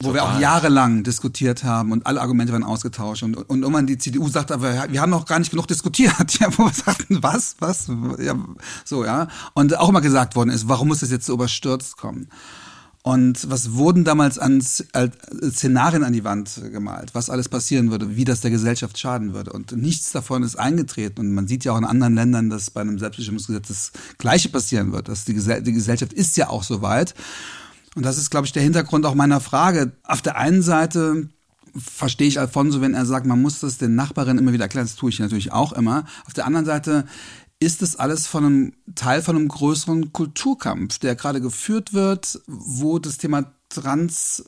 Wo 0.00 0.12
Total. 0.12 0.14
wir 0.14 0.36
auch 0.36 0.40
jahrelang 0.40 1.02
diskutiert 1.02 1.64
haben 1.64 1.90
und 1.90 2.06
alle 2.06 2.20
Argumente 2.20 2.52
waren 2.52 2.62
ausgetauscht 2.62 3.24
und, 3.24 3.34
und 3.34 3.62
irgendwann 3.62 3.88
die 3.88 3.98
CDU 3.98 4.28
sagt 4.28 4.52
aber, 4.52 4.92
wir 4.92 5.00
haben 5.00 5.10
noch 5.10 5.26
gar 5.26 5.40
nicht 5.40 5.50
genug 5.50 5.66
diskutiert. 5.66 6.14
Ja, 6.38 6.56
wo 6.56 6.66
wir 6.66 6.72
sagten, 6.72 7.20
was, 7.20 7.56
was, 7.58 7.88
ja, 8.20 8.36
so, 8.84 9.04
ja. 9.04 9.26
Und 9.54 9.76
auch 9.76 9.88
immer 9.88 10.00
gesagt 10.00 10.36
worden 10.36 10.50
ist, 10.50 10.68
warum 10.68 10.86
muss 10.86 11.00
das 11.00 11.10
jetzt 11.10 11.26
so 11.26 11.32
überstürzt 11.32 11.96
kommen? 11.96 12.28
Und 13.02 13.50
was 13.50 13.72
wurden 13.72 14.04
damals 14.04 14.38
an 14.38 14.60
Szenarien 14.60 16.04
an 16.04 16.12
die 16.12 16.22
Wand 16.22 16.60
gemalt, 16.70 17.14
was 17.14 17.28
alles 17.28 17.48
passieren 17.48 17.90
würde, 17.90 18.14
wie 18.14 18.24
das 18.24 18.40
der 18.40 18.52
Gesellschaft 18.52 18.98
schaden 18.98 19.34
würde. 19.34 19.52
Und 19.52 19.72
nichts 19.72 20.12
davon 20.12 20.44
ist 20.44 20.56
eingetreten. 20.56 21.20
Und 21.20 21.34
man 21.34 21.48
sieht 21.48 21.64
ja 21.64 21.72
auch 21.72 21.78
in 21.78 21.84
anderen 21.84 22.14
Ländern, 22.14 22.50
dass 22.50 22.70
bei 22.70 22.82
einem 22.82 23.00
Selbstbestimmungsgesetz 23.00 23.66
das 23.66 23.92
Gleiche 24.18 24.48
passieren 24.48 24.92
wird. 24.92 25.08
Dass 25.08 25.24
die, 25.24 25.34
Gesell 25.34 25.62
die 25.62 25.72
Gesellschaft 25.72 26.12
ist 26.12 26.36
ja 26.36 26.50
auch 26.50 26.62
so 26.62 26.82
weit. 26.82 27.14
Und 27.98 28.04
das 28.04 28.16
ist, 28.16 28.30
glaube 28.30 28.46
ich, 28.46 28.52
der 28.52 28.62
Hintergrund 28.62 29.04
auch 29.06 29.16
meiner 29.16 29.40
Frage. 29.40 29.90
Auf 30.04 30.22
der 30.22 30.36
einen 30.36 30.62
Seite 30.62 31.30
verstehe 31.76 32.28
ich 32.28 32.38
Alfonso, 32.38 32.80
wenn 32.80 32.94
er 32.94 33.04
sagt, 33.04 33.26
man 33.26 33.42
muss 33.42 33.58
das 33.58 33.76
den 33.76 33.96
Nachbarinnen 33.96 34.38
immer 34.38 34.52
wieder 34.52 34.66
erklären. 34.66 34.86
Das 34.86 34.94
tue 34.94 35.10
ich 35.10 35.18
natürlich 35.18 35.50
auch 35.50 35.72
immer. 35.72 36.04
Auf 36.24 36.32
der 36.32 36.46
anderen 36.46 36.64
Seite 36.64 37.06
ist 37.58 37.82
es 37.82 37.96
alles 37.96 38.28
von 38.28 38.44
einem 38.44 38.72
Teil 38.94 39.20
von 39.20 39.34
einem 39.34 39.48
größeren 39.48 40.12
Kulturkampf, 40.12 41.00
der 41.00 41.16
gerade 41.16 41.40
geführt 41.40 41.92
wird, 41.92 42.40
wo 42.46 43.00
das 43.00 43.18
Thema 43.18 43.52
Trans 43.68 44.44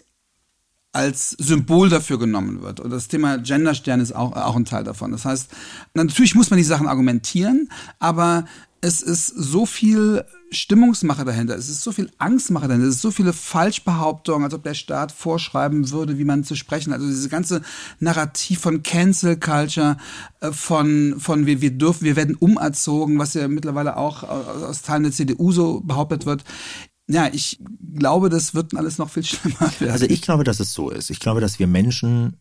als 0.92 1.30
Symbol 1.30 1.88
dafür 1.88 2.20
genommen 2.20 2.62
wird. 2.62 2.78
Und 2.78 2.90
das 2.90 3.08
Thema 3.08 3.38
Genderstern 3.38 3.98
ist 3.98 4.12
auch, 4.14 4.30
auch 4.30 4.54
ein 4.54 4.64
Teil 4.64 4.84
davon. 4.84 5.10
Das 5.10 5.24
heißt, 5.24 5.50
natürlich 5.94 6.36
muss 6.36 6.50
man 6.50 6.58
die 6.58 6.62
Sachen 6.62 6.86
argumentieren, 6.86 7.68
aber 7.98 8.44
es 8.82 9.02
ist 9.02 9.26
so 9.26 9.66
viel 9.66 10.24
Stimmungsmache 10.50 11.24
dahinter, 11.24 11.54
es 11.54 11.68
ist 11.68 11.82
so 11.82 11.92
viel 11.92 12.10
Angstmache 12.18 12.66
dahinter, 12.66 12.88
es 12.88 12.96
ist 12.96 13.02
so 13.02 13.10
viele 13.10 13.32
Falschbehauptungen, 13.32 14.44
als 14.44 14.54
ob 14.54 14.64
der 14.64 14.74
Staat 14.74 15.12
vorschreiben 15.12 15.90
würde, 15.90 16.18
wie 16.18 16.24
man 16.24 16.44
zu 16.44 16.56
sprechen. 16.56 16.92
Also 16.92 17.06
diese 17.06 17.28
ganze 17.28 17.62
Narrativ 17.98 18.60
von 18.60 18.82
Cancel 18.82 19.38
Culture, 19.38 19.98
äh, 20.40 20.50
von, 20.50 21.16
von 21.18 21.46
wir, 21.46 21.60
wir 21.60 21.72
dürfen, 21.72 22.04
wir 22.04 22.16
werden 22.16 22.36
umerzogen, 22.36 23.18
was 23.18 23.34
ja 23.34 23.48
mittlerweile 23.48 23.96
auch 23.96 24.22
aus 24.22 24.82
Teilen 24.82 25.04
der 25.04 25.12
CDU 25.12 25.52
so 25.52 25.80
behauptet 25.80 26.26
wird. 26.26 26.44
Ja, 27.06 27.28
ich 27.32 27.60
glaube, 27.94 28.28
das 28.28 28.54
wird 28.54 28.74
alles 28.74 28.98
noch 28.98 29.10
viel 29.10 29.24
schlimmer 29.24 29.72
werden. 29.78 29.92
Also 29.92 30.06
ich 30.06 30.22
glaube, 30.22 30.44
dass 30.44 30.58
es 30.58 30.72
so 30.72 30.90
ist. 30.90 31.10
Ich 31.10 31.20
glaube, 31.20 31.40
dass 31.40 31.58
wir 31.58 31.66
Menschen 31.66 32.40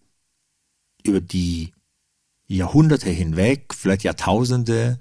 über 1.03 1.21
die 1.21 1.73
Jahrhunderte 2.47 3.09
hinweg, 3.09 3.73
vielleicht 3.75 4.03
Jahrtausende, 4.03 4.99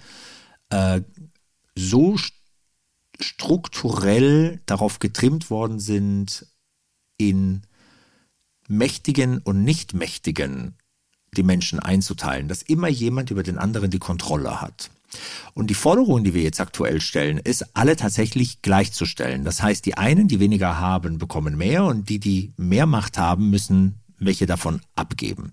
äh, 0.71 1.03
so 1.75 2.17
strukturell 3.21 4.61
darauf 4.67 4.99
getrimmt 4.99 5.51
worden 5.51 5.81
sind, 5.81 6.47
in 7.17 7.63
Mächtigen 8.69 9.39
und 9.39 9.65
Nichtmächtigen 9.65 10.77
die 11.37 11.43
Menschen 11.43 11.79
einzuteilen, 11.79 12.49
dass 12.49 12.63
immer 12.63 12.89
jemand 12.89 13.31
über 13.31 13.43
den 13.43 13.59
anderen 13.59 13.91
die 13.91 13.99
Kontrolle 13.99 14.61
hat. 14.61 14.91
Und 15.55 15.69
die 15.69 15.75
Forderung, 15.75 16.23
die 16.23 16.35
wir 16.35 16.43
jetzt 16.43 16.61
aktuell 16.61 17.01
stellen, 17.01 17.39
ist, 17.39 17.65
alle 17.75 17.97
tatsächlich 17.97 18.61
gleichzustellen. 18.63 19.45
Das 19.45 19.63
heißt, 19.63 19.85
die 19.87 19.97
einen, 19.97 20.29
die 20.29 20.41
weniger 20.41 20.79
haben, 20.79 21.19
bekommen 21.19 21.57
mehr 21.57 21.85
und 21.85 22.09
die, 22.09 22.19
die 22.19 22.53
mehr 22.57 22.87
Macht 22.87 23.19
haben, 23.19 23.51
müssen 23.51 24.01
welche 24.19 24.47
davon 24.47 24.81
abgeben. 24.95 25.51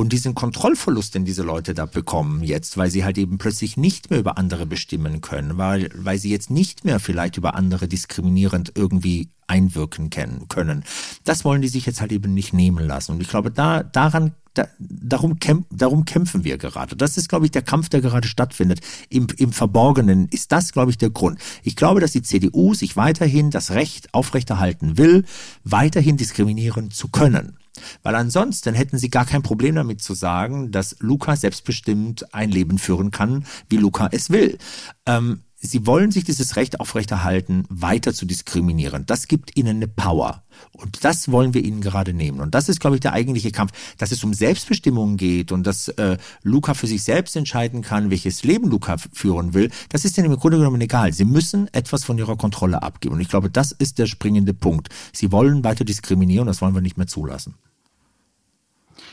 Und 0.00 0.14
diesen 0.14 0.34
Kontrollverlust, 0.34 1.14
den 1.14 1.26
diese 1.26 1.42
Leute 1.42 1.74
da 1.74 1.84
bekommen 1.84 2.42
jetzt, 2.42 2.78
weil 2.78 2.90
sie 2.90 3.04
halt 3.04 3.18
eben 3.18 3.36
plötzlich 3.36 3.76
nicht 3.76 4.08
mehr 4.08 4.18
über 4.18 4.38
andere 4.38 4.64
bestimmen 4.64 5.20
können, 5.20 5.58
weil, 5.58 5.90
weil 5.94 6.16
sie 6.16 6.30
jetzt 6.30 6.48
nicht 6.48 6.86
mehr 6.86 7.00
vielleicht 7.00 7.36
über 7.36 7.54
andere 7.54 7.86
diskriminierend 7.86 8.72
irgendwie 8.76 9.28
einwirken 9.46 10.08
können. 10.08 10.84
Das 11.24 11.44
wollen 11.44 11.60
die 11.60 11.68
sich 11.68 11.84
jetzt 11.84 12.00
halt 12.00 12.12
eben 12.12 12.32
nicht 12.32 12.54
nehmen 12.54 12.86
lassen. 12.86 13.12
Und 13.12 13.20
ich 13.20 13.28
glaube, 13.28 13.50
da, 13.50 13.82
daran 13.82 14.32
da, 14.54 14.66
darum, 14.78 15.38
kämp 15.38 15.66
darum 15.70 16.04
kämpfen 16.04 16.44
wir 16.44 16.58
gerade. 16.58 16.96
Das 16.96 17.16
ist, 17.16 17.28
glaube 17.28 17.46
ich, 17.46 17.52
der 17.52 17.62
Kampf, 17.62 17.88
der 17.88 18.00
gerade 18.00 18.26
stattfindet. 18.26 18.80
Im, 19.08 19.28
Im 19.36 19.52
Verborgenen 19.52 20.28
ist 20.28 20.52
das, 20.52 20.72
glaube 20.72 20.90
ich, 20.90 20.98
der 20.98 21.10
Grund. 21.10 21.38
Ich 21.62 21.76
glaube, 21.76 22.00
dass 22.00 22.12
die 22.12 22.22
CDU 22.22 22.74
sich 22.74 22.96
weiterhin 22.96 23.50
das 23.50 23.70
Recht 23.70 24.12
aufrechterhalten 24.12 24.98
will, 24.98 25.24
weiterhin 25.64 26.16
diskriminieren 26.16 26.90
zu 26.90 27.08
können. 27.08 27.58
Weil 28.02 28.14
ansonsten 28.16 28.74
hätten 28.74 28.98
sie 28.98 29.10
gar 29.10 29.24
kein 29.24 29.42
Problem 29.42 29.76
damit 29.76 30.02
zu 30.02 30.14
sagen, 30.14 30.70
dass 30.72 30.96
Luca 30.98 31.36
selbstbestimmt 31.36 32.34
ein 32.34 32.50
Leben 32.50 32.78
führen 32.78 33.10
kann, 33.10 33.44
wie 33.68 33.76
Luca 33.76 34.08
es 34.10 34.30
will. 34.30 34.58
Ähm, 35.06 35.42
sie 35.60 35.86
wollen 35.86 36.10
sich 36.10 36.24
dieses 36.24 36.56
Recht 36.56 36.80
aufrechterhalten, 36.80 37.64
weiter 37.68 38.14
zu 38.14 38.24
diskriminieren. 38.24 39.04
Das 39.06 39.28
gibt 39.28 39.56
ihnen 39.56 39.76
eine 39.76 39.88
Power. 39.88 40.42
Und 40.72 41.04
das 41.04 41.30
wollen 41.30 41.54
wir 41.54 41.64
ihnen 41.64 41.80
gerade 41.80 42.12
nehmen. 42.12 42.40
Und 42.40 42.54
das 42.54 42.68
ist, 42.68 42.80
glaube 42.80 42.96
ich, 42.96 43.00
der 43.00 43.12
eigentliche 43.12 43.50
Kampf, 43.50 43.72
dass 43.98 44.12
es 44.12 44.24
um 44.24 44.34
Selbstbestimmung 44.34 45.16
geht 45.16 45.52
und 45.52 45.66
dass 45.66 45.88
äh, 45.88 46.18
Luca 46.42 46.74
für 46.74 46.86
sich 46.86 47.02
selbst 47.02 47.36
entscheiden 47.36 47.82
kann, 47.82 48.10
welches 48.10 48.42
Leben 48.42 48.70
Luca 48.70 48.96
führen 49.12 49.54
will. 49.54 49.70
Das 49.90 50.04
ist 50.04 50.16
ihnen 50.18 50.32
im 50.32 50.38
Grunde 50.38 50.58
genommen 50.58 50.80
egal. 50.80 51.12
Sie 51.12 51.24
müssen 51.24 51.68
etwas 51.72 52.04
von 52.04 52.18
ihrer 52.18 52.36
Kontrolle 52.36 52.82
abgeben. 52.82 53.14
Und 53.14 53.20
ich 53.20 53.28
glaube, 53.28 53.50
das 53.50 53.72
ist 53.72 53.98
der 53.98 54.06
springende 54.06 54.54
Punkt. 54.54 54.88
Sie 55.12 55.32
wollen 55.32 55.64
weiter 55.64 55.84
diskriminieren, 55.84 56.46
das 56.46 56.60
wollen 56.60 56.74
wir 56.74 56.82
nicht 56.82 56.96
mehr 56.96 57.06
zulassen. 57.06 57.54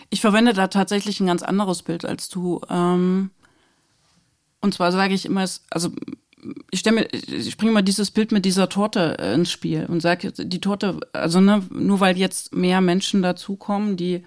Ich 0.10 0.22
verwende 0.22 0.54
da 0.54 0.68
tatsächlich 0.68 1.20
ein 1.20 1.28
ganz 1.28 1.44
anderes 1.44 1.84
Bild 1.84 2.06
als 2.06 2.30
du. 2.30 2.62
Ähm, 2.70 3.32
und 4.62 4.74
zwar 4.74 4.92
sage 4.92 5.14
ich 5.14 5.26
immer, 5.26 5.46
also 5.70 5.92
ich 6.72 6.80
stelle 6.80 7.08
ich 7.12 7.58
bringe 7.58 7.72
mal 7.72 7.82
dieses 7.82 8.12
Bild 8.12 8.32
mit 8.32 8.46
dieser 8.46 8.70
Torte 8.70 9.18
äh, 9.20 9.34
ins 9.34 9.52
Spiel 9.52 9.86
und 9.88 10.02
sage, 10.02 10.32
die 10.32 10.62
Torte, 10.62 11.00
also 11.14 11.42
ne, 11.42 11.64
nur 11.72 12.00
weil 12.00 12.18
jetzt 12.18 12.54
mehr 12.54 12.82
Menschen 12.82 13.22
dazukommen, 13.22 13.98
die 13.98 14.24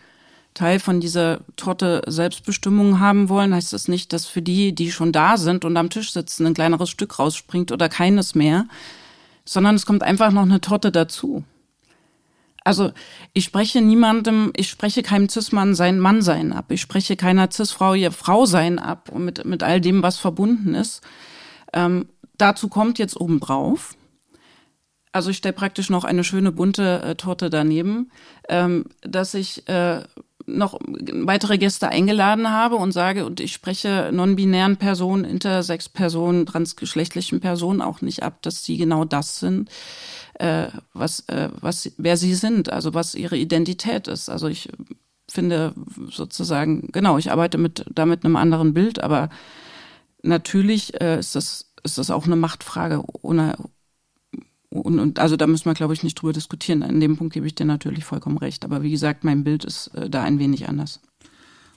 Teil 0.55 0.81
von 0.81 1.01
dieser 1.01 1.41
Torte 1.57 2.03
Selbstbestimmung 2.07 2.99
haben 2.99 3.29
wollen, 3.29 3.55
heißt 3.55 3.73
das 3.73 3.87
nicht, 3.87 4.13
dass 4.13 4.27
für 4.27 4.43
die, 4.43 4.75
die 4.75 4.91
schon 4.91 5.13
da 5.13 5.37
sind 5.37 5.65
und 5.65 5.77
am 5.77 5.91
Tisch 5.91 6.13
sitzen, 6.13 6.47
ein 6.47 6.55
kleineres 6.55 6.91
Stück 6.91 7.19
rausspringt 7.19 7.71
oder 7.71 7.89
keines 7.89 8.35
mehr, 8.35 8.67
sondern 9.45 9.77
es 9.77 9.87
kommt 9.87 10.03
einfach 10.03 10.33
noch 10.33 10.43
eine 10.43 10.61
Torte 10.61 10.91
dazu. 10.91 11.45
Also 12.65 12.93
ich 13.33 13.45
spreche 13.45 13.81
niemandem, 13.81 14.53
ich 14.57 14.69
spreche 14.69 15.03
keinem 15.03 15.29
Cis-Mann 15.29 15.75
sein 15.75 15.99
Mannsein 15.99 16.53
ab. 16.53 16.67
Ich 16.71 16.81
spreche 16.81 17.17
keiner 17.17 17.51
Cis-Frau 17.51 17.95
ihr 17.95 18.13
Frausein 18.13 18.79
ab 18.79 19.09
und 19.11 19.25
mit, 19.25 19.45
mit 19.45 19.63
all 19.63 19.81
dem, 19.81 20.03
was 20.03 20.19
verbunden 20.19 20.75
ist. 20.75 21.01
Ähm, 21.73 22.09
dazu 22.37 22.69
kommt 22.69 22.99
jetzt 22.99 23.21
obendrauf, 23.21 23.95
also 25.13 25.31
ich 25.31 25.39
stelle 25.39 25.53
praktisch 25.53 25.91
noch 25.91 26.05
eine 26.05 26.25
schöne 26.25 26.53
bunte 26.53 27.03
äh, 27.03 27.15
Torte 27.17 27.51
daneben, 27.51 28.11
ähm, 28.49 28.85
dass 29.03 29.35
ich 29.35 29.67
äh, 29.69 30.03
noch 30.47 30.79
weitere 30.81 31.59
Gäste 31.59 31.89
eingeladen 31.89 32.51
habe 32.51 32.77
und 32.77 32.93
sage, 32.93 33.25
und 33.25 33.41
ich 33.41 33.53
spreche 33.53 34.11
non-binären 34.13 34.77
Personen, 34.77 35.25
intersex 35.25 35.89
Personen, 35.89 36.47
transgeschlechtlichen 36.47 37.41
Personen 37.41 37.83
auch 37.83 38.01
nicht 38.01 38.23
ab, 38.23 38.43
dass 38.43 38.65
sie 38.65 38.77
genau 38.77 39.05
das 39.05 39.39
sind, 39.39 39.71
äh, 40.35 40.69
was, 40.93 41.21
äh, 41.29 41.51
was, 41.61 41.93
wer 41.99 42.17
sie 42.17 42.35
sind, 42.35 42.73
also 42.73 42.95
was 42.95 43.15
ihre 43.15 43.37
Identität 43.37 44.09
ist. 44.09 44.29
Also 44.29 44.49
ich 44.49 44.71
finde 45.29 45.75
sozusagen, 46.11 46.89
genau, 46.93 47.19
ich 47.19 47.31
arbeite 47.31 47.59
mit, 47.59 47.85
da 47.93 48.07
mit 48.07 48.25
einem 48.25 48.37
anderen 48.37 48.75
Bild, 48.75 49.03
aber 49.03 49.29
natürlich 50.23 51.01
äh, 51.01 51.19
ist 51.19 51.35
das, 51.35 51.73
ist 51.83 51.99
das 51.99 52.11
auch 52.11 52.27
eine 52.27 52.37
Machtfrage, 52.37 53.03
ohne, 53.23 53.57
und, 54.69 54.99
und 54.99 55.19
also 55.19 55.37
da 55.37 55.47
müssen 55.47 55.67
wir, 55.67 55.75
glaube 55.75 55.95
ich, 55.95 56.03
nicht 56.03 56.21
drüber 56.21 56.33
diskutieren. 56.33 56.83
In 56.83 57.01
dem 57.01 57.17
Punkt 57.17 57.35
gebe 57.35 57.47
ich 57.47 57.55
dir 57.55 57.65
natürlich 57.65 58.05
vollkommen 58.05 58.39
recht. 58.39 58.65
Aber 58.65 58.83
wie 58.83 58.91
gesagt, 58.91 59.25
mein 59.25 59.45
Bild 59.45 59.65
ist 59.65 59.89
äh, 59.89 60.09
da 60.09 60.23
ein 60.23 60.39
wenig 60.39 60.69
anders. 60.69 61.01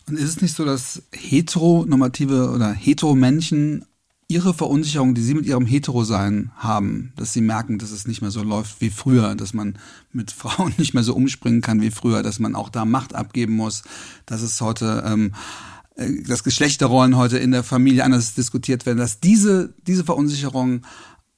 Und 0.07 0.17
ist 0.17 0.29
es 0.29 0.41
nicht 0.41 0.55
so, 0.55 0.65
dass 0.65 1.03
heteronormative 1.11 2.51
oder 2.51 2.71
hetero-Menschen 2.71 3.85
ihre 4.27 4.53
Verunsicherung, 4.53 5.13
die 5.13 5.21
sie 5.21 5.33
mit 5.33 5.45
ihrem 5.45 5.65
Hetero-Sein 5.65 6.51
haben, 6.57 7.13
dass 7.15 7.33
sie 7.33 7.41
merken, 7.41 7.77
dass 7.77 7.91
es 7.91 8.07
nicht 8.07 8.21
mehr 8.21 8.31
so 8.31 8.41
läuft 8.41 8.81
wie 8.81 8.89
früher, 8.89 9.35
dass 9.35 9.53
man 9.53 9.77
mit 10.11 10.31
Frauen 10.33 10.73
nicht 10.77 10.93
mehr 10.93 11.03
so 11.03 11.13
umspringen 11.15 11.61
kann 11.61 11.81
wie 11.81 11.91
früher, 11.91 12.23
dass 12.23 12.39
man 12.39 12.55
auch 12.55 12.69
da 12.69 12.85
Macht 12.85 13.15
abgeben 13.15 13.55
muss, 13.55 13.83
dass 14.25 14.41
es 14.41 14.59
heute 14.61 15.03
ähm, 15.05 15.33
äh, 15.33 15.72
dass 15.95 16.43
Geschlechterrollen 16.43 17.17
heute 17.17 17.37
in 17.37 17.51
der 17.51 17.63
Familie 17.63 18.03
anders 18.03 18.33
diskutiert 18.33 18.85
werden, 18.85 18.97
dass 18.97 19.19
diese, 19.19 19.73
diese 19.85 20.03
Verunsicherung 20.03 20.81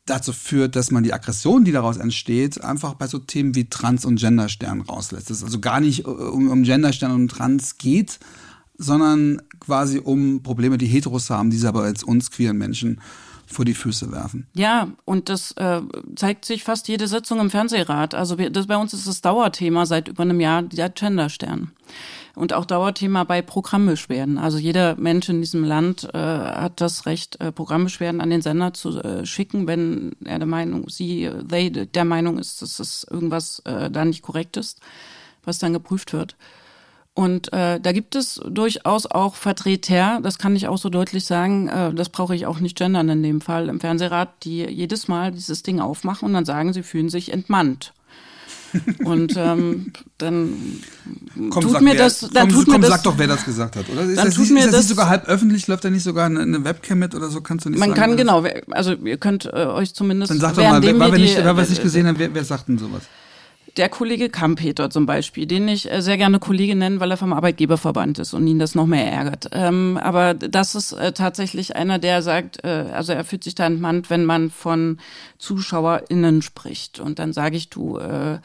dazu 0.05 0.33
führt, 0.33 0.75
dass 0.75 0.91
man 0.91 1.03
die 1.03 1.13
Aggression, 1.13 1.65
die 1.65 1.71
daraus 1.71 1.97
entsteht, 1.97 2.63
einfach 2.63 2.93
bei 2.93 3.07
so 3.07 3.17
Themen 3.17 3.55
wie 3.55 3.69
Trans- 3.69 4.05
und 4.05 4.19
Genderstern 4.19 4.81
rauslässt. 4.81 5.29
Dass 5.29 5.37
es 5.37 5.43
also 5.43 5.59
gar 5.59 5.79
nicht 5.79 6.05
äh, 6.05 6.09
um, 6.09 6.49
um 6.49 6.63
Genderstern 6.63 7.11
und 7.11 7.29
Trans 7.29 7.77
geht, 7.77 8.19
sondern 8.77 9.41
quasi 9.59 9.99
um 9.99 10.43
Probleme, 10.43 10.77
die 10.77 10.85
Heteros 10.85 11.29
haben, 11.29 11.49
die 11.49 11.57
sie 11.57 11.67
aber 11.67 11.83
als 11.83 12.03
uns 12.03 12.29
queeren 12.29 12.57
Menschen 12.57 13.01
vor 13.47 13.65
die 13.65 13.73
Füße 13.73 14.11
werfen. 14.11 14.47
Ja, 14.53 14.89
und 15.05 15.29
das 15.29 15.51
äh, 15.53 15.81
zeigt 16.15 16.45
sich 16.45 16.63
fast 16.63 16.87
jede 16.87 17.07
Sitzung 17.07 17.39
im 17.39 17.49
Fernsehrat. 17.49 18.15
Also 18.15 18.35
das, 18.35 18.67
bei 18.67 18.77
uns 18.77 18.93
ist 18.93 19.07
das 19.07 19.21
Dauerthema 19.21 19.85
seit 19.85 20.07
über 20.07 20.23
einem 20.23 20.39
Jahr 20.39 20.63
der 20.63 20.89
Genderstern 20.89 21.71
und 22.35 22.53
auch 22.53 22.65
Dauerthema 22.65 23.23
bei 23.23 23.41
Programmbeschwerden. 23.41 24.37
Also 24.37 24.57
jeder 24.57 24.95
Mensch 24.97 25.29
in 25.29 25.41
diesem 25.41 25.63
Land 25.63 26.09
äh, 26.13 26.17
hat 26.17 26.81
das 26.81 27.05
Recht, 27.05 27.39
äh, 27.39 27.51
Programmbeschwerden 27.51 28.21
an 28.21 28.29
den 28.29 28.41
Sender 28.41 28.73
zu 28.73 28.99
äh, 29.01 29.25
schicken, 29.25 29.67
wenn 29.67 30.15
er 30.23 30.39
der 30.39 30.47
Meinung, 30.47 30.89
sie, 30.89 31.29
they 31.49 31.69
der 31.69 32.05
Meinung 32.05 32.37
ist, 32.37 32.61
dass 32.61 32.77
das 32.77 33.05
irgendwas 33.09 33.59
äh, 33.65 33.89
da 33.89 34.05
nicht 34.05 34.21
korrekt 34.21 34.57
ist, 34.57 34.79
was 35.43 35.59
dann 35.59 35.73
geprüft 35.73 36.13
wird. 36.13 36.35
Und 37.15 37.53
äh, 37.53 37.79
da 37.79 37.93
gibt 37.93 38.13
es 38.15 38.41
durchaus 38.45 39.05
auch 39.05 39.35
Vertreter, 39.35 40.19
das 40.21 40.37
kann 40.37 40.53
ich 40.53 40.67
auch 40.67 40.77
so 40.77 40.89
deutlich 40.89 41.23
sagen, 41.23 41.69
äh, 41.69 41.93
das 41.93 42.09
brauche 42.09 42.35
ich 42.35 42.45
auch 42.45 42.59
nicht 42.59 42.77
gendern 42.77 43.07
in 43.07 43.23
dem 43.23 43.39
Fall, 43.39 43.69
im 43.69 43.79
Fernsehrat, 43.79 44.43
die 44.43 44.65
jedes 44.65 45.07
Mal 45.07 45.31
dieses 45.31 45.63
Ding 45.63 45.79
aufmachen 45.79 46.25
und 46.27 46.33
dann 46.33 46.43
sagen, 46.43 46.73
sie 46.73 46.83
fühlen 46.83 47.07
sich 47.07 47.31
entmannt. 47.31 47.93
Und 49.05 49.37
ähm, 49.37 49.93
dann 50.17 50.81
komm, 51.49 51.63
tut 51.63 51.79
mir 51.79 51.91
wer, 51.93 51.99
das. 51.99 52.19
Dann 52.19 52.49
komm, 52.49 52.49
tut 52.49 52.65
komm, 52.65 52.81
mir 52.81 52.87
sag 52.87 52.95
das, 52.95 53.03
doch, 53.03 53.17
wer 53.17 53.27
das 53.27 53.45
gesagt 53.45 53.77
hat, 53.77 53.89
oder? 53.89 54.01
Ist 54.01 54.17
dann 54.17 54.25
das, 54.25 54.35
tut 54.35 54.43
nicht, 54.43 54.51
mir 54.51 54.59
ist 54.59 54.65
das, 54.65 54.71
das 54.73 54.81
nicht 54.81 54.89
sogar 54.89 55.07
halb 55.07 55.25
öffentlich? 55.29 55.67
Läuft 55.67 55.85
da 55.85 55.89
nicht 55.89 56.03
sogar 56.03 56.25
eine, 56.25 56.41
eine, 56.41 56.65
Webcam 56.65 56.99
mit 56.99 57.15
oder 57.15 57.29
so? 57.29 57.39
Kannst 57.39 57.65
du 57.65 57.69
nicht 57.69 57.79
Man 57.79 57.91
sagen, 57.91 58.01
kann 58.01 58.17
genau, 58.17 58.43
also 58.71 58.91
ihr 58.91 59.17
könnt 59.17 59.45
äh, 59.45 59.51
euch 59.51 59.93
zumindest. 59.93 60.31
Dann 60.31 60.39
sag 60.39 60.55
doch 60.55 60.63
mal, 60.63 60.83
wer, 60.83 60.99
wer, 60.99 61.11
wir 61.13 61.19
nicht, 61.19 61.37
wer 61.37 61.55
was 61.55 61.69
nicht 61.69 61.83
gesehen 61.83 62.05
hat, 62.05 62.19
wer, 62.19 62.33
wer 62.33 62.43
sagt 62.43 62.67
denn 62.67 62.77
sowas? 62.77 63.03
Der 63.77 63.89
Kollege 63.89 64.29
Kampeter 64.29 64.89
zum 64.89 65.05
Beispiel, 65.05 65.45
den 65.45 65.67
ich 65.67 65.91
äh, 65.91 66.01
sehr 66.01 66.17
gerne 66.17 66.39
Kollege 66.39 66.75
nenne, 66.75 66.99
weil 66.99 67.11
er 67.11 67.17
vom 67.17 67.33
Arbeitgeberverband 67.33 68.19
ist 68.19 68.33
und 68.33 68.47
ihn 68.47 68.59
das 68.59 68.75
noch 68.75 68.85
mehr 68.85 69.11
ärgert. 69.11 69.49
Ähm, 69.51 69.99
aber 70.01 70.33
das 70.33 70.75
ist 70.75 70.93
äh, 70.93 71.11
tatsächlich 71.11 71.75
einer, 71.75 71.99
der 71.99 72.21
sagt, 72.21 72.63
äh, 72.63 72.85
also 72.93 73.13
er 73.13 73.25
fühlt 73.25 73.43
sich 73.43 73.55
da 73.55 73.65
entmannt, 73.65 74.09
wenn 74.09 74.25
man 74.25 74.49
von 74.49 74.99
ZuschauerInnen 75.39 76.41
spricht. 76.41 76.99
Und 76.99 77.19
dann 77.19 77.33
sage 77.33 77.57
ich, 77.57 77.69
du, 77.69 77.97
äh, 77.97 78.39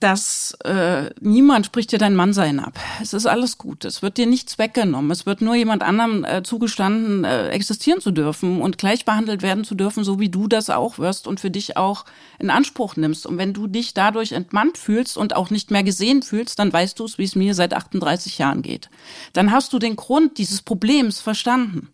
dass 0.00 0.56
äh, 0.64 1.10
niemand 1.20 1.66
spricht 1.66 1.92
dir 1.92 1.98
dein 1.98 2.14
Mannsein 2.14 2.60
ab. 2.60 2.78
Es 3.00 3.12
ist 3.12 3.26
alles 3.26 3.58
gut. 3.58 3.84
Es 3.84 4.02
wird 4.02 4.18
dir 4.18 4.26
nichts 4.26 4.58
weggenommen. 4.58 5.10
Es 5.10 5.26
wird 5.26 5.40
nur 5.40 5.54
jemand 5.54 5.82
anderem 5.82 6.24
äh, 6.24 6.42
zugestanden, 6.42 7.24
äh, 7.24 7.48
existieren 7.48 8.00
zu 8.00 8.10
dürfen 8.10 8.60
und 8.60 8.78
gleich 8.78 9.04
behandelt 9.04 9.42
werden 9.42 9.64
zu 9.64 9.74
dürfen, 9.74 10.04
so 10.04 10.20
wie 10.20 10.28
du 10.28 10.48
das 10.48 10.70
auch 10.70 10.98
wirst 10.98 11.26
und 11.26 11.40
für 11.40 11.50
dich 11.50 11.76
auch 11.76 12.04
in 12.38 12.50
Anspruch 12.50 12.96
nimmst. 12.96 13.26
Und 13.26 13.38
wenn 13.38 13.52
du 13.52 13.66
dich 13.66 13.94
dadurch 13.94 14.32
entmannt 14.32 14.78
fühlst 14.78 15.16
und 15.16 15.34
auch 15.34 15.50
nicht 15.50 15.70
mehr 15.70 15.82
gesehen 15.82 16.22
fühlst, 16.22 16.58
dann 16.58 16.72
weißt 16.72 16.98
du 16.98 17.04
es, 17.04 17.18
wie 17.18 17.24
es 17.24 17.34
mir 17.34 17.54
seit 17.54 17.74
38 17.74 18.38
Jahren 18.38 18.62
geht. 18.62 18.90
Dann 19.32 19.50
hast 19.50 19.72
du 19.72 19.78
den 19.78 19.96
Grund 19.96 20.38
dieses 20.38 20.62
Problems 20.62 21.20
verstanden 21.20 21.88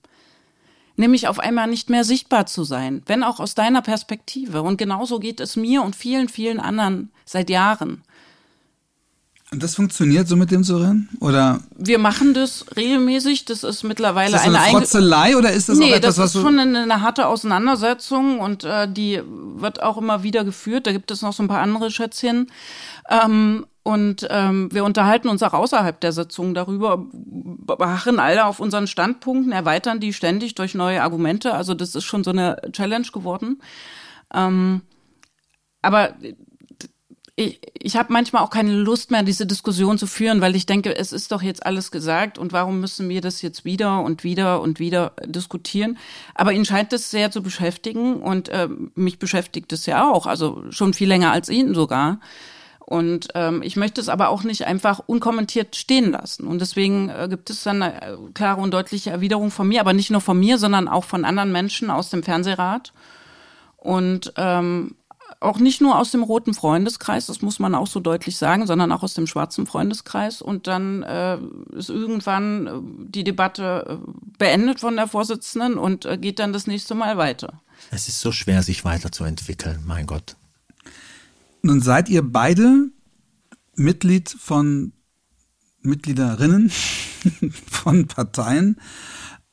nämlich 0.97 1.28
auf 1.28 1.38
einmal 1.38 1.68
nicht 1.68 1.90
mehr 1.90 2.05
sichtbar 2.05 2.47
zu 2.47 2.64
sein, 2.64 3.03
wenn 3.07 3.22
auch 3.22 3.40
aus 3.40 3.55
deiner 3.55 3.82
Perspektive. 3.82 4.62
Und 4.62 4.76
genauso 4.76 5.18
geht 5.18 5.40
es 5.40 5.57
mir 5.57 5.82
und 5.82 5.97
vielen, 5.97 6.28
vielen 6.28 6.61
anderen 6.61 7.11
seit 7.24 7.51
Jahren. 7.51 8.03
Und 9.53 9.62
das 9.62 9.74
funktioniert 9.74 10.26
so 10.28 10.34
mit 10.34 10.51
dem 10.51 10.64
Surren? 10.64 11.11
Oder? 11.20 11.61
Wir 11.76 11.99
machen 11.99 12.32
das 12.32 12.64
regelmäßig. 12.74 13.45
Das 13.45 13.64
ist 13.64 13.82
mittlerweile 13.82 14.34
ist 14.34 14.47
das 14.47 14.47
eine, 14.47 14.61
eine 14.61 14.78
Frotzelei 14.78 15.36
oder 15.36 15.53
ist 15.53 15.68
das 15.68 15.76
nee, 15.76 15.93
auch 15.93 15.97
etwas, 15.97 16.16
das 16.16 16.34
ist 16.34 16.40
schon 16.40 16.59
eine, 16.59 16.84
eine, 16.84 17.03
harte 17.03 17.26
Auseinandersetzung 17.26 18.40
und 18.40 18.64
äh, 18.64 18.90
die 18.90 19.20
wird 19.26 19.82
auch 19.82 19.99
immer 19.99 20.22
wieder 20.22 20.45
geführt. 20.45 20.86
Da 20.86 20.93
gibt 20.93 21.11
es 21.11 21.20
noch 21.20 21.34
so 21.34 21.43
ein 21.43 21.49
paar 21.49 21.61
andere 21.61 21.90
Schätzchen. 21.90 22.51
Ähm, 23.11 23.66
und 23.85 24.26
ähm, 24.30 24.68
wir 24.72 24.85
unterhalten 24.85 25.28
uns 25.28 25.43
auch 25.43 25.55
außerhalb 25.55 26.01
der 26.01 26.12
Sitzung 26.12 26.55
darüber, 26.55 27.05
beharren 27.12 28.20
alle 28.20 28.47
auf 28.47 28.61
unseren 28.61 28.87
Standpunkten, 28.87 29.51
erweitern 29.51 29.99
die 29.99 30.12
ständig 30.12 30.55
durch 30.55 30.74
neue 30.74 31.03
Argumente. 31.03 31.55
Also 31.55 31.74
das 31.74 31.97
ist 31.97 32.05
schon 32.05 32.22
so 32.22 32.30
eine 32.30 32.61
Challenge 32.72 33.09
geworden. 33.12 33.61
Ähm, 34.33 34.83
aber 35.83 36.14
ich, 37.35 37.61
ich 37.74 37.97
habe 37.97 38.12
manchmal 38.12 38.43
auch 38.43 38.51
keine 38.51 38.72
Lust 38.72 39.11
mehr, 39.11 39.24
diese 39.24 39.47
Diskussion 39.47 39.99
zu 39.99 40.07
führen, 40.07 40.41
weil 40.41 40.55
ich 40.55 40.66
denke, 40.66 40.95
es 40.95 41.12
ist 41.12 41.33
doch 41.33 41.43
jetzt 41.43 41.66
alles 41.66 41.91
gesagt 41.91 42.39
und 42.39 42.53
warum 42.53 42.78
müssen 42.80 43.09
wir 43.09 43.20
das 43.20 43.43
jetzt 43.43 43.64
wieder 43.64 44.03
und 44.03 44.22
wieder 44.22 44.61
und 44.61 44.78
wieder 44.78 45.12
diskutieren? 45.24 45.99
Aber 46.35 46.53
ihn 46.53 46.64
scheint 46.64 46.93
es 46.93 47.11
sehr 47.11 47.33
zu 47.33 47.43
beschäftigen 47.43 48.22
und 48.22 48.49
äh, 48.49 48.68
mich 48.95 49.18
beschäftigt 49.18 49.72
es 49.72 49.87
ja 49.87 50.09
auch, 50.09 50.26
also 50.26 50.62
schon 50.70 50.95
viel 50.95 51.09
länger 51.09 51.33
als 51.33 51.49
ihn 51.49 51.74
sogar. 51.74 52.20
Und 52.85 53.28
ähm, 53.35 53.62
ich 53.62 53.76
möchte 53.76 54.01
es 54.01 54.09
aber 54.09 54.28
auch 54.28 54.43
nicht 54.43 54.66
einfach 54.66 55.01
unkommentiert 55.07 55.76
stehen 55.76 56.11
lassen. 56.11 56.47
Und 56.47 56.61
deswegen 56.61 57.09
äh, 57.09 57.28
gibt 57.30 57.49
es 57.49 57.62
dann 57.62 57.83
eine 57.83 58.03
äh, 58.03 58.16
klare 58.35 58.61
und 58.61 58.72
deutliche 58.74 59.11
Erwiderung 59.11 59.51
von 59.51 59.68
mir, 59.68 59.80
aber 59.80 59.93
nicht 59.93 60.11
nur 60.11 60.20
von 60.20 60.39
mir, 60.39 60.59
sondern 60.59 60.89
auch 60.89 61.05
von 61.05 61.24
anderen 61.24 61.53
Menschen 61.53 61.91
aus 61.91 62.11
dem 62.11 62.22
Fernsehrat. 62.22 62.93
Und 63.76 64.33
ähm, 64.37 64.95
auch 65.41 65.59
nicht 65.59 65.80
nur 65.80 65.99
aus 65.99 66.11
dem 66.11 66.22
roten 66.22 66.55
Freundeskreis, 66.55 67.26
das 67.26 67.43
muss 67.43 67.59
man 67.59 67.74
auch 67.74 67.87
so 67.87 68.01
deutlich 68.01 68.37
sagen, 68.37 68.66
sondern 68.66 68.93
auch 68.93 69.03
aus 69.03 69.14
dem 69.14 69.26
schwarzen 69.26 69.66
Freundeskreis. 69.66 70.43
Und 70.43 70.66
dann 70.66 71.03
äh, 71.03 71.39
ist 71.76 71.91
irgendwann 71.91 72.66
äh, 72.66 72.70
die 73.09 73.24
Debatte 73.24 73.87
äh, 73.89 74.12
beendet 74.39 74.80
von 74.80 74.97
der 74.97 75.09
Vorsitzenden 75.09 75.78
und 75.78 76.05
äh, 76.05 76.18
geht 76.18 76.39
dann 76.39 76.53
das 76.53 76.66
nächste 76.66 76.95
Mal 76.95 77.16
weiter. 77.16 77.61
Es 77.91 78.09
ist 78.09 78.20
so 78.20 78.33
schwer, 78.33 78.62
sich 78.62 78.85
weiterzuentwickeln, 78.85 79.83
mein 79.87 80.07
Gott. 80.07 80.37
Nun 81.63 81.81
seid 81.81 82.09
ihr 82.09 82.23
beide 82.23 82.91
Mitglied 83.77 84.29
von 84.29 84.93
Mitgliederinnen 85.83 86.71
von 87.71 88.07
Parteien, 88.07 88.77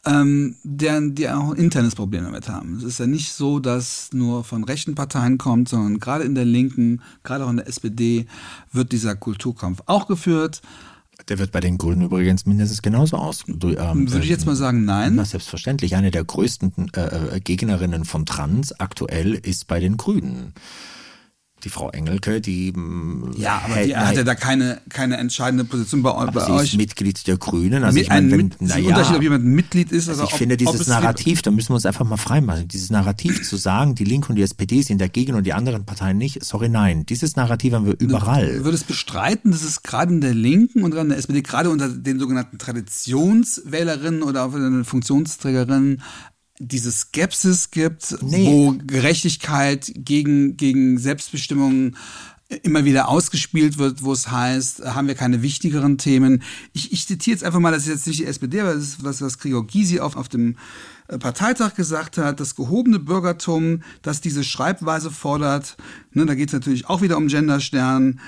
ähm, 0.06 0.56
deren, 0.64 1.14
die 1.14 1.30
auch 1.30 1.52
ein 1.52 1.58
internes 1.58 1.96
Problem 1.96 2.24
damit 2.24 2.50
haben. 2.50 2.78
Es 2.78 2.84
ist 2.84 3.00
ja 3.00 3.06
nicht 3.06 3.32
so, 3.32 3.60
dass 3.60 4.10
nur 4.12 4.44
von 4.44 4.64
rechten 4.64 4.96
Parteien 4.96 5.38
kommt, 5.38 5.70
sondern 5.70 6.00
gerade 6.00 6.24
in 6.24 6.36
der 6.36 6.46
Linken, 6.46 7.02
gerade 7.24 7.46
auch 7.46 7.50
in 7.50 7.58
der 7.58 7.68
SPD 7.68 8.26
wird 8.72 8.92
dieser 8.92 9.16
Kulturkampf 9.16 9.84
auch 9.86 10.08
geführt. 10.08 10.62
Der 11.28 11.38
wird 11.38 11.52
bei 11.52 11.60
den 11.60 11.78
Grünen 11.78 12.04
übrigens 12.04 12.46
mindestens 12.46 12.82
genauso 12.82 13.18
aus. 13.18 13.44
Ähm, 13.48 14.10
Würde 14.10 14.24
ich 14.24 14.30
jetzt 14.30 14.46
mal 14.46 14.56
sagen, 14.56 14.86
nein. 14.86 15.16
Na, 15.16 15.26
selbstverständlich. 15.26 15.96
Eine 15.96 16.12
der 16.12 16.24
größten 16.24 16.92
äh, 16.96 17.36
äh 17.36 17.40
Gegnerinnen 17.42 18.06
von 18.06 18.26
Trans 18.26 18.80
aktuell 18.80 19.34
ist 19.34 19.68
bei 19.68 19.82
den 19.82 19.98
Grünen 19.98 20.54
die 21.64 21.70
Frau 21.70 21.90
Engelke, 21.90 22.42
die 22.42 22.72
mm, 22.72 23.34
ja, 23.38 23.62
aber 23.66 23.84
die 23.84 23.96
hat 23.96 24.16
ja 24.16 24.24
da 24.24 24.36
keine 24.36 24.82
keine 24.90 25.18
entscheidende 25.18 25.64
Position 25.64 26.02
bei, 26.02 26.14
bei 26.26 26.46
sie 26.46 26.52
euch. 26.52 26.74
Ist 26.74 26.78
Mitglied 26.78 27.28
der 27.28 27.38
Grünen. 27.38 27.84
Also 27.84 28.00
ich 28.00 28.10
meine, 28.10 28.32
wenn, 28.32 28.52
na 28.60 28.78
ja, 28.78 28.88
Unterschied, 28.90 29.16
ob 29.16 29.22
jemand 29.22 29.46
Mitglied 29.46 29.92
ist 29.92 30.10
also 30.10 30.22
oder 30.22 30.28
ich 30.28 30.34
ob, 30.34 30.40
finde 30.40 30.58
dieses 30.58 30.88
Narrativ, 30.88 31.42
da 31.42 31.52
müssen 31.52 31.70
wir 31.70 31.76
uns 31.76 31.86
einfach 31.86 32.06
mal 32.06 32.18
freimachen. 32.18 32.68
Dieses 32.68 32.90
Narrativ 32.90 33.48
zu 33.48 33.58
sagen, 33.58 33.96
die 33.96 34.04
Linke 34.04 34.30
und 34.30 34.36
die 34.36 34.44
SPD 34.44 34.82
sind 34.82 35.00
dagegen 35.02 35.36
und 35.36 35.46
die 35.46 35.54
anderen 35.54 35.86
Parteien 35.86 36.18
nicht. 36.18 36.44
Sorry, 36.44 36.70
nein. 36.70 37.06
Dieses 37.06 37.36
Narrativ 37.36 37.74
haben 37.74 37.86
wir 37.86 37.96
überall. 38.00 38.58
Du 38.58 38.66
würdest 38.66 38.88
bestreiten, 38.88 39.52
dass 39.52 39.64
es 39.64 39.84
gerade 39.84 40.14
in 40.14 40.22
der 40.22 40.34
Linken 40.34 40.84
und 40.84 40.94
in 40.96 41.10
der 41.10 41.18
SPD 41.18 41.42
gerade 41.42 41.70
unter 41.70 41.90
den 41.90 42.20
sogenannten 42.20 42.58
Traditionswählerinnen 42.58 44.24
oder 44.24 44.46
auch 44.46 44.52
den 44.52 44.86
Funktionsträgerinnen 44.86 46.02
diese 46.60 46.92
Skepsis 46.92 47.72
gibt, 47.72 48.22
nee. 48.22 48.46
wo 48.46 48.76
Gerechtigkeit 48.86 49.92
gegen, 49.96 50.58
gegen 50.58 50.98
Selbstbestimmung 50.98 51.96
immer 52.64 52.84
wieder 52.84 53.10
ausgespielt 53.10 53.78
wird, 53.78 54.04
wo 54.04 54.12
es 54.12 54.32
heißt, 54.32 54.84
haben 54.84 55.08
wir 55.08 55.16
keine 55.16 55.44
wichtigeren 55.44 55.98
Themen. 55.98 56.42
Ich, 56.74 56.92
ich 56.92 57.06
zitiere 57.06 57.36
jetzt 57.36 57.44
einfach 57.44 57.60
mal, 57.60 57.72
das 57.72 57.84
ist 57.84 57.90
jetzt 57.90 58.08
nicht 58.08 58.20
die 58.20 58.26
SPD, 58.26 58.60
aber 58.62 58.74
das 58.74 58.84
ist 58.84 59.04
was, 59.04 59.22
was 59.22 59.38
Gregor 59.38 59.66
Gysi 59.66 60.00
auf, 60.00 60.16
auf 60.16 60.30
dem 60.30 60.58
äh, 61.08 61.20
Parteitag 61.20 61.76
gesagt 61.76 62.18
hat, 62.18 62.40
das 62.40 62.56
gehobene 62.56 62.98
Bürgertum, 62.98 63.84
das 64.02 64.22
diese 64.22 64.44
Schreibweise 64.44 65.12
fordert, 65.12 65.78
ne, 66.12 66.26
da 66.26 66.34
geht 66.34 66.50
es 66.50 66.54
natürlich 66.54 66.90
auch 66.90 67.02
wieder 67.02 67.18
um 67.18 67.28
Genderstern, 67.28 68.20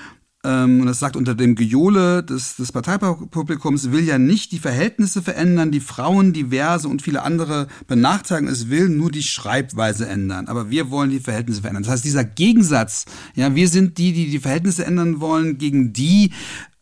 und 0.44 0.86
das 0.86 0.98
sagt 0.98 1.14
unter 1.14 1.36
dem 1.36 1.54
Gejohle 1.54 2.24
des, 2.24 2.56
des 2.56 2.72
Parteipublikums, 2.72 3.92
will 3.92 4.04
ja 4.04 4.18
nicht 4.18 4.50
die 4.50 4.58
Verhältnisse 4.58 5.22
verändern, 5.22 5.70
die 5.70 5.78
Frauen, 5.78 6.32
diverse 6.32 6.88
und 6.88 7.00
viele 7.00 7.22
andere 7.22 7.68
benachteiligen. 7.86 8.52
Es 8.52 8.68
will 8.68 8.88
nur 8.88 9.12
die 9.12 9.22
Schreibweise 9.22 10.08
ändern. 10.08 10.48
Aber 10.48 10.68
wir 10.68 10.90
wollen 10.90 11.10
die 11.10 11.20
Verhältnisse 11.20 11.60
verändern. 11.60 11.84
Das 11.84 11.92
heißt, 11.92 12.04
dieser 12.04 12.24
Gegensatz, 12.24 13.04
ja, 13.36 13.54
wir 13.54 13.68
sind 13.68 13.98
die, 13.98 14.12
die 14.12 14.30
die 14.30 14.40
Verhältnisse 14.40 14.84
ändern 14.84 15.20
wollen, 15.20 15.58
gegen 15.58 15.92
die, 15.92 16.32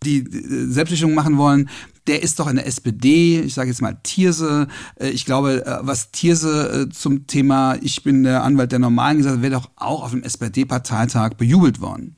die 0.04 0.24
Selbstbestimmung 0.30 1.14
machen 1.14 1.36
wollen, 1.36 1.68
der 2.06 2.22
ist 2.22 2.40
doch 2.40 2.48
in 2.48 2.56
der 2.56 2.66
SPD, 2.66 3.40
ich 3.40 3.54
sage 3.54 3.68
jetzt 3.68 3.82
mal 3.82 3.98
Tierse. 4.02 4.68
Äh, 4.96 5.10
ich 5.10 5.26
glaube, 5.26 5.64
äh, 5.64 5.78
was 5.82 6.10
Tierse 6.10 6.88
äh, 6.88 6.92
zum 6.92 7.26
Thema 7.26 7.76
Ich 7.82 8.02
bin 8.02 8.24
der 8.24 8.42
Anwalt 8.42 8.72
der 8.72 8.78
Normalen 8.78 9.18
gesagt 9.18 9.42
wäre 9.42 9.52
doch 9.52 9.70
auch 9.76 10.02
auf 10.02 10.10
dem 10.10 10.22
SPD-Parteitag 10.22 11.34
bejubelt 11.34 11.80
worden. 11.80 12.16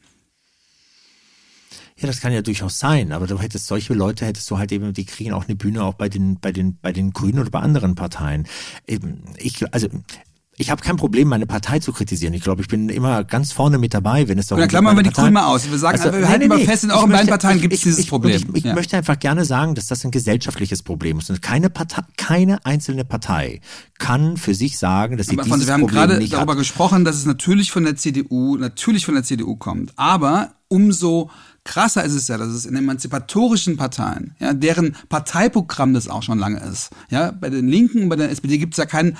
Ja, 2.03 2.09
das 2.09 2.20
kann 2.20 2.32
ja 2.32 2.42
durchaus 2.42 2.80
sein, 2.80 3.12
aber 3.12 3.28
du 3.28 3.38
hättest 3.38 3.68
solche 3.68 3.94
Leute, 3.94 4.26
hättest 4.26 4.50
du 4.50 4.59
halt 4.59 4.72
eben, 4.72 4.92
die 4.92 5.05
kriegen 5.05 5.32
auch 5.32 5.46
eine 5.46 5.55
Bühne 5.55 5.84
auch 5.84 5.94
bei 5.94 6.09
den, 6.09 6.40
bei 6.40 6.50
den, 6.50 6.76
bei 6.82 6.92
den 6.92 7.12
Grünen 7.12 7.38
oder 7.38 7.50
bei 7.50 7.61
anderen 7.61 7.94
Parteien. 7.94 8.46
Ich, 9.38 9.72
also, 9.72 9.86
ich 10.59 10.70
habe 10.70 10.82
kein 10.82 10.96
Problem, 10.96 11.28
meine 11.28 11.46
Partei 11.46 11.78
zu 11.78 11.92
kritisieren. 11.92 12.34
Ich 12.34 12.42
glaube, 12.42 12.61
ich 12.61 12.68
bin 12.68 12.88
immer 12.88 13.24
ganz 13.24 13.53
vorne 13.53 13.78
mit 13.78 13.94
dabei, 13.94 14.28
wenn 14.28 14.38
es 14.38 14.48
darum 14.48 14.61
geht. 14.61 14.64
Dann 14.64 14.82
klammern 14.82 14.96
wir 14.96 15.03
die 15.03 15.11
Grünen 15.11 15.32
mal 15.32 15.46
aus. 15.46 15.70
Wir 15.70 15.78
sagen, 15.78 15.98
also, 16.00 16.16
wir 16.16 16.28
halten 16.28 16.48
nee, 16.48 16.57
nee, 16.57 16.64
fest, 16.64 16.84
in 16.84 16.90
euren 16.90 17.11
beiden 17.11 17.28
Parteien 17.28 17.61
gibt 17.61 17.72
es 17.72 17.80
dieses 17.80 18.00
ich, 18.00 18.09
Problem. 18.09 18.50
Ich, 18.50 18.57
ich 18.57 18.64
ja. 18.64 18.74
möchte 18.74 18.96
einfach 18.96 19.18
gerne 19.18 19.44
sagen, 19.44 19.74
dass 19.74 19.86
das 19.86 20.05
ein 20.05 20.11
gesellschaftliches 20.11 20.82
Problem 20.82 21.18
ist. 21.18 21.30
Und 21.30 21.40
keine 21.40 21.70
Partei, 21.70 22.03
keine 22.16 22.64
einzelne 22.66 23.05
Partei 23.05 23.61
kann 23.98 24.36
für 24.36 24.55
sich 24.55 24.76
sagen, 24.76 25.16
dass 25.16 25.28
sie 25.28 25.38
Aber 25.38 25.44
dieses 25.44 25.66
Wir 25.66 25.72
haben 25.72 25.80
Problem 25.82 26.09
gerade 26.09 26.28
darüber 26.28 26.53
hat. 26.53 26.59
gesprochen, 26.59 27.05
dass 27.05 27.16
es 27.16 27.24
natürlich 27.24 27.70
von 27.70 27.84
der 27.84 27.96
CDU, 27.96 28.57
natürlich 28.57 29.07
von 29.07 29.14
der 29.14 29.24
CDU 29.24 29.57
kommt. 29.57 29.92
Aber 29.96 30.53
umso 30.68 31.30
Krasser 31.64 32.02
ist 32.02 32.14
es 32.14 32.28
ja, 32.28 32.38
dass 32.38 32.48
es 32.48 32.66
in 32.66 32.74
emanzipatorischen 32.74 33.76
Parteien, 33.76 34.34
ja, 34.40 34.52
deren 34.52 34.96
Parteiprogramm 35.08 35.94
das 35.94 36.08
auch 36.08 36.22
schon 36.22 36.38
lange 36.38 36.60
ist. 36.60 36.90
Ja, 37.08 37.30
bei 37.30 37.50
den 37.50 37.68
Linken 37.68 38.08
bei 38.08 38.16
der 38.16 38.30
SPD 38.30 38.58
gibt 38.58 38.74
es 38.74 38.78
ja 38.78 38.86
keinen 38.86 39.16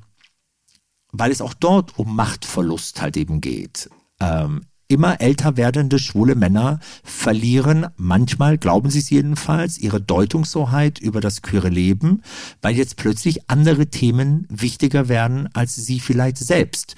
weil 1.11 1.31
es 1.31 1.41
auch 1.41 1.53
dort 1.53 1.97
um 1.97 2.15
Machtverlust 2.15 3.01
halt 3.01 3.17
eben 3.17 3.41
geht. 3.41 3.89
Ähm, 4.19 4.61
immer 4.91 5.21
älter 5.21 5.55
werdende 5.55 5.99
schwule 5.99 6.35
Männer 6.35 6.79
verlieren 7.03 7.87
manchmal, 7.95 8.57
glauben 8.57 8.89
sie 8.89 8.99
es 8.99 9.09
jedenfalls, 9.09 9.77
ihre 9.77 10.01
Deutungshoheit 10.01 10.99
über 10.99 11.21
das 11.21 11.41
queere 11.41 11.69
Leben, 11.69 12.21
weil 12.61 12.75
jetzt 12.75 12.97
plötzlich 12.97 13.49
andere 13.49 13.87
Themen 13.87 14.45
wichtiger 14.49 15.07
werden 15.07 15.47
als 15.53 15.75
sie 15.75 16.01
vielleicht 16.01 16.37
selbst. 16.37 16.95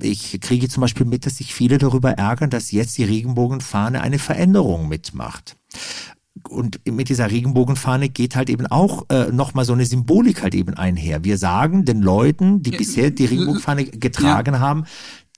Ich 0.00 0.40
kriege 0.40 0.68
zum 0.68 0.82
Beispiel 0.82 1.06
mit, 1.06 1.26
dass 1.26 1.38
sich 1.38 1.52
viele 1.52 1.78
darüber 1.78 2.12
ärgern, 2.12 2.50
dass 2.50 2.70
jetzt 2.70 2.96
die 2.98 3.04
Regenbogenfahne 3.04 4.00
eine 4.00 4.20
Veränderung 4.20 4.88
mitmacht 4.88 5.56
und 6.48 6.80
mit 6.88 7.08
dieser 7.08 7.30
Regenbogenfahne 7.30 8.08
geht 8.08 8.36
halt 8.36 8.50
eben 8.50 8.66
auch 8.66 9.06
äh, 9.08 9.30
nochmal 9.32 9.64
so 9.64 9.72
eine 9.72 9.86
Symbolik 9.86 10.42
halt 10.42 10.54
eben 10.54 10.74
einher. 10.74 11.24
Wir 11.24 11.38
sagen 11.38 11.84
den 11.84 12.02
Leuten, 12.02 12.62
die 12.62 12.70
bisher 12.70 13.10
die 13.10 13.24
Regenbogenfahne 13.24 13.84
getragen 13.84 14.54
ja. 14.54 14.60
haben, 14.60 14.84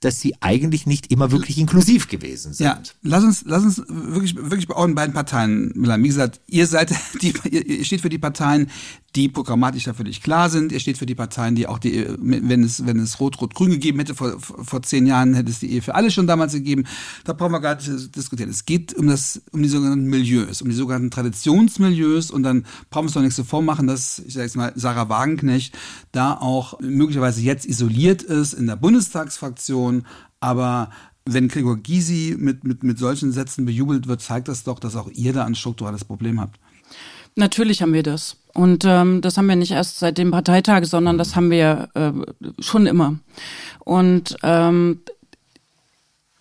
dass 0.01 0.21
sie 0.21 0.35
eigentlich 0.41 0.85
nicht 0.85 1.11
immer 1.11 1.31
wirklich 1.31 1.57
inklusiv 1.57 2.07
gewesen 2.07 2.53
sind. 2.53 2.65
Ja, 2.65 2.79
lass 3.01 3.23
uns, 3.23 3.43
lass 3.45 3.63
uns 3.63 3.83
wirklich, 3.87 4.35
wirklich 4.35 4.67
bei 4.67 4.75
euren 4.75 4.93
beiden 4.93 5.13
Parteien, 5.13 5.73
Wie 5.75 6.07
gesagt, 6.07 6.39
ihr 6.47 6.67
seid, 6.67 6.93
die, 7.21 7.33
ihr 7.49 7.83
steht 7.83 8.01
für 8.01 8.09
die 8.09 8.19
Parteien, 8.19 8.69
die 9.17 9.29
programmatisch 9.29 9.85
da 9.85 9.95
völlig 9.95 10.21
klar 10.21 10.49
sind. 10.49 10.71
Ihr 10.71 10.79
steht 10.79 10.99
für 10.99 11.07
die 11.07 11.15
Parteien, 11.15 11.55
die 11.55 11.65
auch 11.65 11.79
die, 11.79 12.05
wenn 12.19 12.63
es, 12.63 12.85
wenn 12.85 12.99
es 12.99 13.19
Rot-Rot-Grün 13.19 13.71
gegeben 13.71 13.97
hätte, 13.97 14.13
vor, 14.13 14.39
vor 14.39 14.83
zehn 14.83 15.07
Jahren 15.07 15.33
hätte 15.33 15.49
es 15.49 15.59
die 15.59 15.71
Ehe 15.71 15.81
für 15.81 15.95
alle 15.95 16.11
schon 16.11 16.27
damals 16.27 16.53
gegeben. 16.53 16.85
Da 17.23 17.33
brauchen 17.33 17.51
wir 17.51 17.59
gar 17.59 17.75
nicht 17.75 18.15
diskutieren. 18.15 18.51
Es 18.51 18.65
geht 18.65 18.93
um 18.93 19.07
das, 19.07 19.41
um 19.51 19.63
die 19.63 19.69
sogenannten 19.69 20.05
Milieus, 20.05 20.61
um 20.61 20.69
die 20.69 20.75
sogenannten 20.75 21.09
Traditionsmilieus 21.09 22.29
und 22.29 22.43
dann 22.43 22.67
brauchen 22.91 23.05
wir 23.05 23.07
uns 23.07 23.13
doch 23.13 23.21
nichts 23.21 23.35
so 23.37 23.43
vormachen, 23.43 23.87
dass, 23.87 24.19
ich 24.19 24.35
sage 24.35 24.45
jetzt 24.45 24.55
mal, 24.55 24.71
Sarah 24.75 25.09
Wagenknecht 25.09 25.75
da 26.11 26.35
auch 26.35 26.79
möglicherweise 26.79 27.41
jetzt 27.41 27.65
isoliert 27.65 28.21
ist 28.21 28.53
in 28.53 28.67
der 28.67 28.75
Bundestagsfraktion, 28.75 30.05
aber 30.39 30.91
wenn 31.25 31.47
Gregor 31.47 31.77
Gysi 31.77 32.35
mit, 32.37 32.63
mit, 32.63 32.83
mit 32.83 32.99
solchen 32.99 33.31
Sätzen 33.31 33.65
bejubelt 33.65 34.07
wird, 34.07 34.21
zeigt 34.21 34.47
das 34.47 34.63
doch, 34.63 34.77
dass 34.77 34.95
auch 34.95 35.09
ihr 35.11 35.33
da 35.33 35.43
ein 35.43 35.55
strukturelles 35.55 36.05
Problem 36.05 36.39
habt. 36.39 36.59
Natürlich 37.35 37.81
haben 37.81 37.93
wir 37.93 38.03
das. 38.03 38.37
Und 38.57 38.85
ähm, 38.85 39.21
das 39.21 39.37
haben 39.37 39.45
wir 39.45 39.55
nicht 39.55 39.73
erst 39.73 39.99
seit 39.99 40.17
dem 40.17 40.31
Parteitag, 40.31 40.85
sondern 40.85 41.19
das 41.19 41.35
haben 41.35 41.51
wir 41.51 41.89
äh, 41.93 42.11
schon 42.59 42.87
immer. 42.87 43.19
Und 43.81 44.35
ähm, 44.41 45.01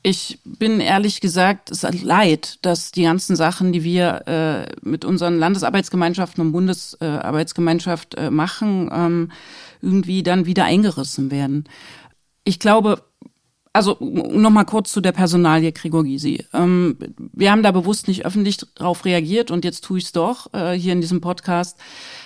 ich 0.03 0.39
bin 0.43 0.81
ehrlich 0.81 1.21
gesagt, 1.21 1.71
es 1.71 1.85
ist 1.85 2.03
leid, 2.03 2.59
dass 2.63 2.91
die 2.91 3.03
ganzen 3.03 3.37
Sachen, 3.37 3.75
die 3.75 3.85
wir 3.85 4.27
äh, 4.27 4.67
mit 4.81 5.05
unseren 5.05 5.39
Landesarbeitsgemeinschaften 5.39 6.41
und 6.41 6.53
Bundesarbeitsgemeinschaft 6.53 8.15
äh, 8.15 8.31
machen, 8.31 8.89
ähm, 8.91 9.33
irgendwie 9.83 10.23
dann 10.23 10.47
wieder 10.47 10.65
eingerissen 10.65 11.31
werden. 11.31 11.65
Ich 12.45 12.59
glaube, 12.59 13.03
also 13.77 13.99
nochmal 14.01 14.65
kurz 14.65 14.91
zu 14.91 15.01
der 15.01 15.13
Personalie 15.13 15.71
Gregor 15.73 16.03
Gysi. 16.03 16.45
Ähm, 16.55 16.97
wir 17.33 17.51
haben 17.51 17.63
da 17.63 17.73
bewusst 17.73 18.09
nicht 18.09 18.25
öffentlich 18.25 18.57
drauf 18.75 19.05
reagiert 19.05 19.51
und 19.51 19.65
jetzt 19.65 19.85
tue 19.85 19.99
ich 19.99 20.05
es 20.05 20.13
doch 20.13 20.53
äh, 20.55 20.73
hier 20.73 20.95
in 20.95 21.03
diesem 21.03 21.21
Podcast. 21.21 21.79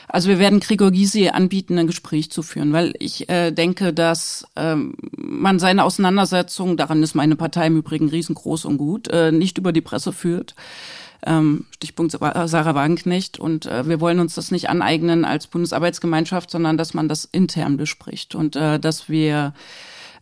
Also 0.06 0.28
wir 0.28 0.38
werden 0.38 0.60
Gregor 0.60 0.92
Gysi 0.92 1.28
anbieten, 1.28 1.76
ein 1.78 1.88
Gespräch 1.88 2.30
zu 2.30 2.42
führen, 2.42 2.72
weil 2.72 2.94
ich 2.98 3.28
äh, 3.28 3.50
denke, 3.50 3.92
dass 3.92 4.46
ähm, 4.54 4.94
man 5.16 5.58
seine 5.58 5.84
Auseinandersetzung, 5.84 6.76
daran 6.76 7.02
ist 7.02 7.14
meine 7.14 7.36
Partei 7.36 7.66
im 7.66 7.76
Übrigen 7.76 8.08
riesengroß 8.08 8.64
und 8.64 8.78
gut, 8.78 9.08
äh, 9.08 9.32
nicht 9.32 9.58
über 9.58 9.72
die 9.72 9.80
Presse 9.80 10.12
führt. 10.12 10.54
ähm, 11.26 11.66
Stichpunkt 11.74 12.12
Sarah 12.12 12.74
Wagenknecht. 12.74 13.38
Und 13.38 13.66
äh, 13.66 13.88
wir 13.88 14.00
wollen 14.00 14.20
uns 14.20 14.34
das 14.34 14.50
nicht 14.50 14.68
aneignen 14.70 15.24
als 15.24 15.46
Bundesarbeitsgemeinschaft, 15.48 16.50
sondern 16.50 16.76
dass 16.76 16.94
man 16.94 17.08
das 17.08 17.24
intern 17.24 17.76
bespricht 17.76 18.34
und 18.34 18.56
äh, 18.56 18.78
dass 18.78 19.08
wir 19.08 19.52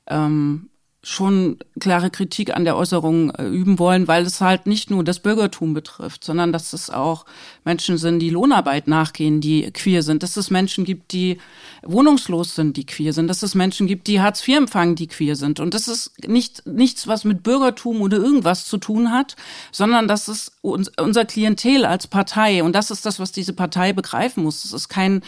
ähm, 0.07 0.69
schon 1.09 1.57
klare 1.81 2.11
Kritik 2.11 2.55
an 2.55 2.67
der 2.67 2.77
Äußerung 2.77 3.31
äh, 3.31 3.47
üben 3.47 3.79
wollen, 3.79 4.09
weil 4.09 4.27
es 4.27 4.43
halt 4.43 4.67
nicht 4.67 4.91
nur 4.91 5.03
das 5.03 5.21
Bürgertum 5.21 5.73
betrifft, 5.73 6.23
sondern 6.23 6.53
dass 6.53 6.75
es 6.75 6.91
auch 6.91 7.25
Menschen 7.65 7.97
sind, 7.97 8.19
die 8.19 8.29
Lohnarbeit 8.29 8.89
nachgehen, 8.89 9.41
die 9.41 9.71
queer 9.71 10.03
sind, 10.03 10.23
dass 10.23 10.37
es 10.37 10.51
Menschen 10.51 10.85
gibt, 10.85 11.13
die 11.13 11.39
wohnungslos 11.83 12.55
sind, 12.55 12.77
die 12.77 12.85
queer 12.85 13.15
sind, 13.15 13.29
dass 13.29 13.43
es 13.43 13.55
Menschen 13.55 13.87
gibt, 13.87 14.07
die 14.07 14.21
Hartz 14.21 14.47
IV 14.47 14.59
empfangen, 14.59 14.97
die 14.97 15.07
queer 15.07 15.35
sind. 15.35 15.61
Und 15.61 15.73
das 15.73 15.89
ist 15.89 16.13
nicht 16.29 16.67
nichts, 16.67 17.07
was 17.07 17.25
mit 17.25 17.43
Bürgertum 17.43 18.03
oder 18.03 18.19
irgendwas 18.19 18.67
zu 18.67 18.77
tun 18.77 19.11
hat, 19.11 19.35
sondern 19.73 20.09
das 20.09 20.29
ist 20.29 20.59
uns, 20.61 20.91
unser 21.01 21.25
Klientel 21.25 21.87
als 21.87 22.07
Partei. 22.07 22.63
Und 22.63 22.75
das 22.75 22.91
ist 22.91 23.07
das, 23.07 23.19
was 23.19 23.33
diese 23.33 23.55
Partei 23.55 23.95
begreifen 23.95 24.43
muss. 24.43 24.63
Es 24.67 24.75
ist 24.75 24.91
kein, 24.91 25.23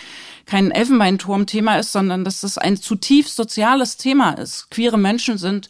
kein 0.51 0.73
Elfenbeinturm-Thema 0.73 1.79
ist, 1.79 1.93
sondern 1.93 2.25
dass 2.25 2.43
es 2.43 2.59
ein 2.59 2.77
zutiefst 2.77 3.37
soziales 3.37 3.97
Thema 3.97 4.33
ist. 4.33 4.69
Queere 4.73 4.99
Menschen 4.99 5.39
sind 5.39 5.69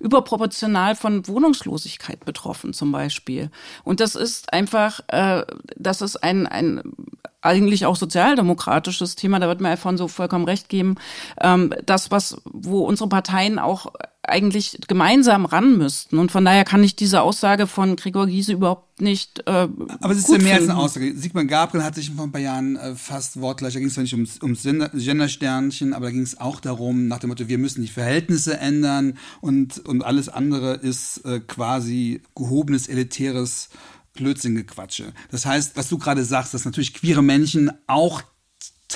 überproportional 0.00 0.94
von 0.96 1.26
Wohnungslosigkeit 1.26 2.26
betroffen 2.26 2.74
zum 2.74 2.92
Beispiel. 2.92 3.50
Und 3.84 4.00
das 4.00 4.14
ist 4.14 4.52
einfach, 4.52 5.00
äh, 5.08 5.46
das 5.76 6.02
ist 6.02 6.22
ein, 6.22 6.46
ein 6.46 6.82
eigentlich 7.40 7.86
auch 7.86 7.96
sozialdemokratisches 7.96 9.14
Thema, 9.14 9.38
da 9.38 9.48
wird 9.48 9.60
mir 9.60 9.68
Alfonso 9.68 10.08
vollkommen 10.08 10.44
recht 10.44 10.68
geben, 10.68 10.96
ähm, 11.40 11.72
das, 11.86 12.10
was, 12.10 12.40
wo 12.44 12.80
unsere 12.80 13.08
Parteien 13.08 13.58
auch 13.58 13.92
eigentlich 14.22 14.78
gemeinsam 14.88 15.46
ran 15.46 15.78
müssten. 15.78 16.18
Und 16.18 16.30
von 16.30 16.44
daher 16.44 16.64
kann 16.64 16.84
ich 16.84 16.96
diese 16.96 17.22
Aussage 17.22 17.66
von 17.66 17.96
Gregor 17.96 18.26
Giese 18.26 18.52
überhaupt 18.52 19.00
nicht. 19.00 19.40
Äh, 19.46 19.68
Aber 20.00 20.10
es 20.10 20.18
ist 20.18 20.28
ja 20.28 20.38
mehr 20.38 20.56
als 20.56 20.64
eine 20.64 20.76
Aussage. 20.76 21.14
Sigmar 21.16 21.44
Gabriel 21.44 21.84
hat 21.84 21.94
sich 21.94 22.10
vor 22.10 22.24
ein 22.24 22.32
paar 22.32 22.40
Jahren 22.40 22.76
äh, 22.76 22.94
fast 22.94 23.40
wortgleich, 23.40 23.74
da 23.74 23.78
ging 23.78 23.88
es 23.88 23.94
zwar 23.94 24.02
nicht 24.02 24.12
ums, 24.12 24.42
ums 24.42 24.62
Gendersternchen, 24.64 25.94
aber 25.94 26.06
da 26.06 26.12
ging 26.12 26.22
es 26.22 26.38
auch 26.38 26.60
darum, 26.60 27.08
nach 27.08 27.18
dem 27.18 27.28
Motto, 27.28 27.48
wir 27.48 27.58
müssen 27.58 27.82
die 27.82 27.88
Verhältnisse 27.88 28.58
ändern 28.58 29.16
und, 29.40 29.86
und 29.86 30.04
alles 30.04 30.28
andere 30.28 30.74
ist 30.74 31.24
äh, 31.24 31.40
quasi 31.40 32.20
gehobenes, 32.34 32.88
elitäres 32.88 33.70
Blödsinn-Gequatsche. 34.18 35.12
Das 35.30 35.46
heißt, 35.46 35.76
was 35.76 35.88
du 35.88 35.98
gerade 35.98 36.24
sagst, 36.24 36.54
dass 36.54 36.64
natürlich 36.64 36.94
queere 36.94 37.22
Menschen 37.22 37.70
auch 37.86 38.22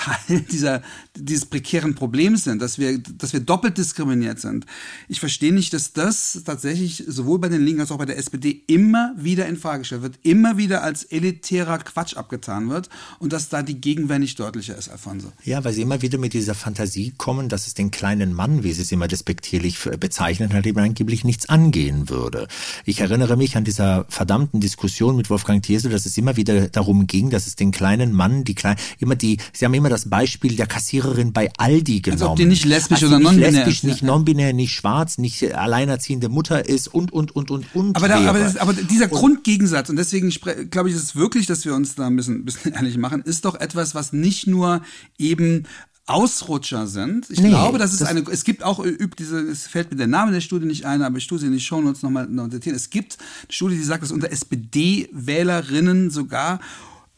Teil 0.03 0.41
dieser, 0.51 0.81
dieses 1.15 1.45
prekären 1.45 1.95
Problems 1.95 2.43
sind, 2.43 2.61
dass 2.61 2.77
wir, 2.77 2.97
dass 2.99 3.33
wir 3.33 3.39
doppelt 3.39 3.77
diskriminiert 3.77 4.39
sind. 4.39 4.65
Ich 5.07 5.19
verstehe 5.19 5.53
nicht, 5.53 5.73
dass 5.73 5.93
das 5.93 6.41
tatsächlich 6.45 7.03
sowohl 7.07 7.39
bei 7.39 7.49
den 7.49 7.61
Linken 7.61 7.81
als 7.81 7.91
auch 7.91 7.97
bei 7.97 8.05
der 8.05 8.17
SPD 8.17 8.63
immer 8.67 9.13
wieder 9.17 9.47
in 9.47 9.57
Frage 9.57 9.79
gestellt 9.79 10.01
wird, 10.01 10.19
immer 10.23 10.57
wieder 10.57 10.83
als 10.83 11.03
elitärer 11.03 11.77
Quatsch 11.79 12.15
abgetan 12.17 12.69
wird 12.69 12.89
und 13.19 13.33
dass 13.33 13.49
da 13.49 13.61
die 13.61 13.79
Gegenwehr 13.79 14.19
nicht 14.19 14.39
deutlicher 14.39 14.77
ist, 14.77 14.89
Alfonso. 14.89 15.31
Ja, 15.43 15.63
weil 15.63 15.73
sie 15.73 15.81
immer 15.81 16.01
wieder 16.01 16.17
mit 16.17 16.33
dieser 16.33 16.55
Fantasie 16.55 17.13
kommen, 17.17 17.49
dass 17.49 17.67
es 17.67 17.73
den 17.73 17.91
kleinen 17.91 18.33
Mann, 18.33 18.63
wie 18.63 18.73
sie 18.73 18.81
es 18.81 18.91
immer 18.91 19.07
despektierlich 19.07 19.79
bezeichnen, 19.99 20.53
halt 20.53 20.65
eben 20.65 20.79
angeblich 20.79 21.23
nichts 21.23 21.47
angehen 21.47 22.09
würde. 22.09 22.47
Ich 22.85 22.99
erinnere 22.99 23.37
mich 23.37 23.55
an 23.55 23.63
dieser 23.63 24.05
verdammten 24.09 24.59
Diskussion 24.59 25.15
mit 25.15 25.29
Wolfgang 25.29 25.63
Thierse, 25.63 25.89
dass 25.89 26.05
es 26.05 26.17
immer 26.17 26.35
wieder 26.35 26.67
darum 26.69 27.07
ging, 27.07 27.29
dass 27.29 27.47
es 27.47 27.55
den 27.55 27.71
kleinen 27.71 28.11
Mann, 28.11 28.43
die 28.43 28.55
kleinen, 28.55 28.77
immer 28.99 29.15
die, 29.15 29.37
sie 29.53 29.65
haben 29.65 29.73
immer 29.73 29.92
das 29.93 30.09
Beispiel 30.09 30.55
der 30.55 30.65
Kassiererin 30.65 31.33
bei 31.33 31.51
Aldi 31.57 32.01
genommen. 32.01 32.21
Als 32.21 32.29
ob 32.31 32.35
die 32.35 32.45
nicht 32.45 32.65
lesbisch 32.65 33.03
also 33.03 33.15
oder 33.15 33.19
non-binär 33.19 33.49
ist. 33.49 33.55
Lesbisch, 33.55 33.83
nicht 33.83 34.03
non-binär, 34.03 34.53
nicht 34.53 34.73
schwarz, 34.73 35.17
nicht 35.17 35.53
alleinerziehende 35.53 36.29
Mutter 36.29 36.67
ist 36.67 36.87
und, 36.87 37.13
und, 37.13 37.35
und, 37.35 37.51
und, 37.51 37.75
und. 37.75 37.95
Aber, 37.95 38.07
da, 38.07 38.27
aber, 38.27 38.39
das, 38.39 38.57
aber 38.57 38.73
dieser 38.73 39.11
und, 39.11 39.19
Grundgegensatz, 39.19 39.89
und 39.89 39.95
deswegen 39.95 40.29
glaube 40.71 40.89
ich, 40.89 40.95
ist 40.95 41.03
es 41.03 41.15
wirklich, 41.15 41.45
dass 41.45 41.63
wir 41.65 41.75
uns 41.75 41.95
da 41.95 42.07
ein 42.07 42.15
bisschen, 42.15 42.35
ein 42.41 42.45
bisschen 42.45 42.73
ehrlich 42.73 42.97
machen, 42.97 43.21
ist 43.21 43.45
doch 43.45 43.55
etwas, 43.55 43.93
was 43.93 44.13
nicht 44.13 44.47
nur 44.47 44.81
eben 45.17 45.67
Ausrutscher 46.05 46.87
sind. 46.87 47.29
Ich 47.29 47.39
nee, 47.39 47.49
glaube, 47.49 47.77
dass 47.77 47.93
es 47.93 47.99
das 47.99 48.09
eine, 48.09 48.23
es 48.29 48.43
gibt 48.43 48.63
auch 48.63 48.83
übt 48.83 49.15
diese, 49.17 49.39
es 49.39 49.67
fällt 49.67 49.91
mir 49.91 49.97
der 49.97 50.07
Name 50.07 50.31
der 50.33 50.41
Studie 50.41 50.65
nicht 50.65 50.85
ein, 50.85 51.01
aber 51.01 51.17
ich 51.17 51.27
tue 51.27 51.39
sie 51.39 51.45
in 51.45 51.53
die 51.53 51.61
Shownotes 51.61 52.01
nochmal 52.01 52.27
notieren. 52.27 52.75
Es 52.75 52.89
gibt 52.89 53.17
eine 53.19 53.53
Studie, 53.53 53.77
die 53.77 53.83
sagt, 53.83 54.03
dass 54.03 54.11
unter 54.11 54.31
SPD-Wählerinnen 54.31 56.09
sogar 56.09 56.59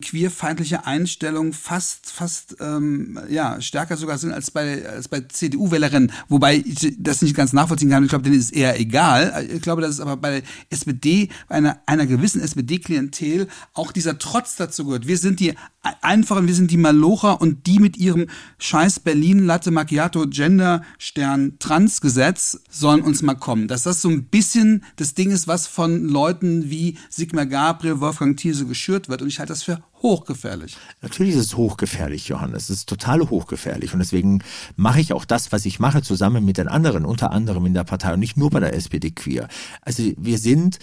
queerfeindliche 0.02 0.86
Einstellungen 0.86 1.54
fast, 1.54 2.12
fast 2.12 2.58
ähm, 2.60 3.20
ja, 3.30 3.62
stärker 3.62 3.96
sogar 3.96 4.18
sind 4.18 4.34
als 4.34 4.52
bei, 4.52 4.88
als 4.88 5.08
bei 5.08 5.22
CDU-Wählerinnen, 5.22 6.12
wobei 6.28 6.58
ich 6.58 6.96
das 7.00 7.22
nicht 7.22 7.36
ganz 7.36 7.54
nachvollziehen 7.54 7.90
kann. 7.90 8.04
Ich 8.04 8.10
glaube, 8.10 8.24
denen 8.24 8.38
ist 8.38 8.54
eher 8.54 8.80
egal. 8.80 9.48
Ich 9.52 9.62
glaube, 9.62 9.82
dass 9.82 9.92
es 9.92 10.00
aber 10.02 10.18
bei 10.18 10.44
SPD, 10.70 11.30
bei 11.48 11.56
einer, 11.56 11.80
einer 11.86 12.06
gewissen 12.06 12.42
SPD-Klientel 12.42 13.48
auch 13.74 13.92
dieser 13.94 14.20
Trotz 14.20 14.58
dazu 14.58 14.86
gehört. 14.86 15.08
Wir 15.08 15.18
sind 15.18 15.40
die 15.40 15.54
einfachen, 16.02 16.48
wir 16.48 16.56
sind 16.56 16.72
die 16.72 16.78
Malocher 16.78 17.42
und 17.42 17.68
die 17.68 17.80
mit 17.80 17.98
ihrem 17.98 18.28
scheiß 18.58 19.00
Berlin 19.00 19.46
Latte 19.46 19.72
Macchiato 19.72 20.26
Gender 20.28 20.82
Stern 20.98 21.58
Trans 21.60 22.02
Gesetz 22.02 22.60
sollen 22.70 23.02
uns 23.02 23.22
mal 23.22 23.36
kommen. 23.36 23.68
Dass 23.68 23.84
das 23.84 24.02
so 24.02 24.10
ein 24.10 24.26
bisschen 24.26 24.84
das 24.96 25.14
Ding 25.14 25.32
ist, 25.32 25.48
was 25.48 25.68
von 25.68 26.06
Leuten 26.06 26.70
wie 26.70 26.98
Sigmar 27.10 27.46
Gabriel, 27.46 28.00
Wolfgang 28.00 28.38
Thiese 28.38 28.66
geschürt 28.66 29.10
wird 29.10 29.22
und 29.22 29.28
ich 29.28 29.40
halte 29.40 29.54
das 29.54 29.64
für 29.64 29.82
hochgefährlich. 30.02 30.78
Natürlich 31.02 31.34
ist 31.36 31.46
es 31.46 31.58
hochgefährlich, 31.58 32.28
Johannes. 32.28 32.70
Es 32.70 32.78
ist 32.78 32.90
total 32.90 33.22
hochgefährlich. 33.30 33.94
Und 33.94 34.00
deswegen 34.00 34.44
mache 34.76 35.00
ich 35.00 35.14
auch 35.14 35.26
das, 35.26 35.52
was 35.52 35.66
ich 35.66 35.80
mache, 35.80 36.02
zusammen 36.02 36.46
mit 36.46 36.58
den 36.58 36.68
anderen, 36.68 37.06
unter 37.06 37.32
anderem 37.32 37.66
in 37.66 37.74
der 37.74 37.84
Partei 37.84 38.14
und 38.14 38.20
nicht 38.20 38.38
nur 38.38 38.50
bei 38.50 38.60
der 38.60 38.74
SPD 38.74 39.12
queer. 39.12 39.48
Also 39.82 40.04
wir 40.18 40.38
sind 40.38 40.80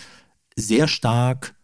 sehr 0.57 0.89
stark 0.89 1.55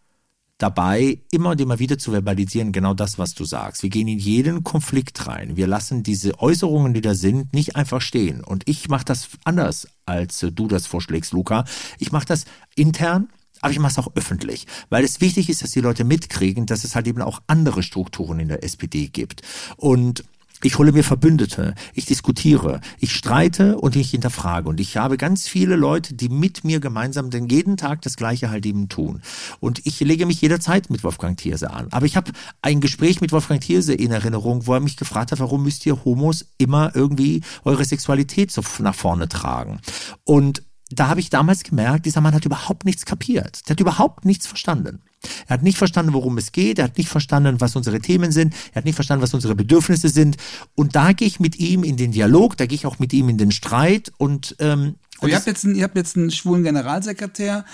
dabei, 0.59 1.21
immer 1.31 1.51
und 1.51 1.61
immer 1.61 1.79
wieder 1.79 1.99
zu 1.99 2.11
verbalisieren, 2.11 2.73
genau 2.73 2.93
das, 2.93 3.19
was 3.19 3.35
du 3.35 3.45
sagst. 3.45 3.83
Wir 3.83 3.91
gehen 3.91 4.09
in 4.09 4.19
jeden 4.19 4.65
Konflikt 4.65 5.27
rein. 5.27 5.57
Wir 5.57 5.69
lassen 5.69 6.03
diese 6.03 6.39
Äußerungen, 6.41 6.95
die 6.95 7.01
da 7.01 7.15
sind, 7.15 7.53
nicht 7.55 7.77
einfach 7.77 8.01
stehen. 8.01 8.43
Und 8.43 8.69
ich 8.69 8.89
mache 8.89 9.05
das 9.05 9.29
anders, 9.45 9.89
als 10.05 10.41
du 10.41 10.67
das 10.67 10.87
vorschlägst, 10.87 11.33
Luca. 11.33 11.65
Ich 11.99 12.13
mache 12.13 12.27
das 12.27 12.45
intern 12.75 13.29
aber 13.61 13.73
ich 13.73 13.79
mache 13.79 13.93
es 13.93 13.99
auch 13.99 14.13
öffentlich, 14.15 14.67
weil 14.89 15.05
es 15.05 15.21
wichtig 15.21 15.49
ist, 15.49 15.63
dass 15.63 15.73
die 15.73 15.81
Leute 15.81 16.05
mitkriegen, 16.05 16.67
dass 16.67 16.85
es 16.85 16.95
halt 16.95 17.07
eben 17.07 17.23
auch 17.23 17.43
andere 17.47 17.83
Strukturen 17.83 18.39
in 18.39 18.49
der 18.49 18.63
SPD 18.63 19.09
gibt. 19.09 19.43
Und 19.77 20.25
ich 20.63 20.79
hole 20.79 20.93
mir 20.93 21.05
Verbündete, 21.05 21.75
ich 21.95 22.07
diskutiere, 22.07 22.81
ich 22.99 23.15
streite 23.15 23.79
und 23.79 23.97
ich 23.97 24.11
hinterfrage. 24.11 24.69
Und 24.69 24.81
ich 24.81 24.97
habe 24.97 25.17
ganz 25.17 25.47
viele 25.47 25.77
Leute, 25.77 26.15
die 26.15 26.29
mit 26.29 26.65
mir 26.65 26.81
gemeinsam 26.81 27.31
den 27.31 27.49
jeden 27.49 27.77
Tag 27.77 28.03
das 28.03 28.17
Gleiche 28.17 28.51
halt 28.51 28.67
eben 28.67 28.89
tun. 28.89 29.23
Und 29.61 29.87
ich 29.87 30.01
lege 30.01 30.27
mich 30.27 30.41
jederzeit 30.41 30.91
mit 30.91 31.05
Wolfgang 31.05 31.37
Thierse 31.37 31.71
an. 31.71 31.89
Aber 31.91 32.07
ich 32.07 32.17
habe 32.17 32.33
ein 32.63 32.81
Gespräch 32.81 33.21
mit 33.21 33.33
Wolfgang 33.33 33.61
Thierse 33.61 33.95
in 33.95 34.11
Erinnerung, 34.11 34.67
wo 34.67 34.75
er 34.75 34.81
mich 34.81 34.97
gefragt 34.97 35.33
hat, 35.33 35.41
warum 35.41 35.63
müsst 35.63 35.87
ihr 35.87 36.05
Homos 36.05 36.47
immer 36.59 36.95
irgendwie 36.95 37.43
eure 37.65 37.85
Sexualität 37.85 38.51
so 38.51 38.63
nach 38.81 38.95
vorne 38.95 39.29
tragen? 39.29 39.81
Und 40.25 40.63
da 40.91 41.09
habe 41.09 41.21
ich 41.21 41.31
damals 41.31 41.65
gemerkt, 41.65 42.07
dieser 42.07 42.21
Mann 42.21 42.35
hat 42.35 42.45
überhaupt 42.45 42.85
nichts 42.85 43.05
kapiert. 43.05 43.69
Der 43.69 43.75
hat 43.75 43.81
überhaupt 43.81 44.25
nichts 44.25 44.47
verstanden. 44.47 45.03
Er 45.47 45.55
hat 45.55 45.63
nicht 45.63 45.79
verstanden, 45.79 46.13
worum 46.13 46.39
es 46.39 46.53
geht. 46.53 46.79
Er 46.79 46.85
hat 46.85 46.97
nicht 46.97 47.09
verstanden, 47.09 47.61
was 47.61 47.77
unsere 47.77 48.01
Themen 48.01 48.33
sind. 48.33 48.55
Er 48.73 48.77
hat 48.77 48.85
nicht 48.85 48.95
verstanden, 48.95 49.23
was 49.23 49.35
unsere 49.35 49.55
Bedürfnisse 49.55 50.09
sind. 50.09 50.37
Und 50.75 50.95
da 50.95 51.13
gehe 51.13 51.29
ich 51.29 51.41
mit 51.41 51.59
ihm 51.59 51.85
in 51.85 51.97
den 51.97 52.13
Dialog, 52.13 52.57
da 52.57 52.67
gehe 52.67 52.77
ich 52.77 52.87
auch 52.87 52.99
mit 52.99 53.13
ihm 53.13 53.29
in 53.29 53.39
den 53.39 53.51
Streit 53.51 54.13
und 54.17 54.57
ähm, 54.61 54.95
und 55.21 55.31
ihr 55.31 55.35
habt, 55.35 55.49
jetzt 55.49 55.65
einen, 55.65 55.75
ihr 55.75 55.83
habt 55.83 55.97
jetzt 55.97 56.17
einen 56.17 56.31
schwulen 56.31 56.63
Generalsekretär, 56.63 57.65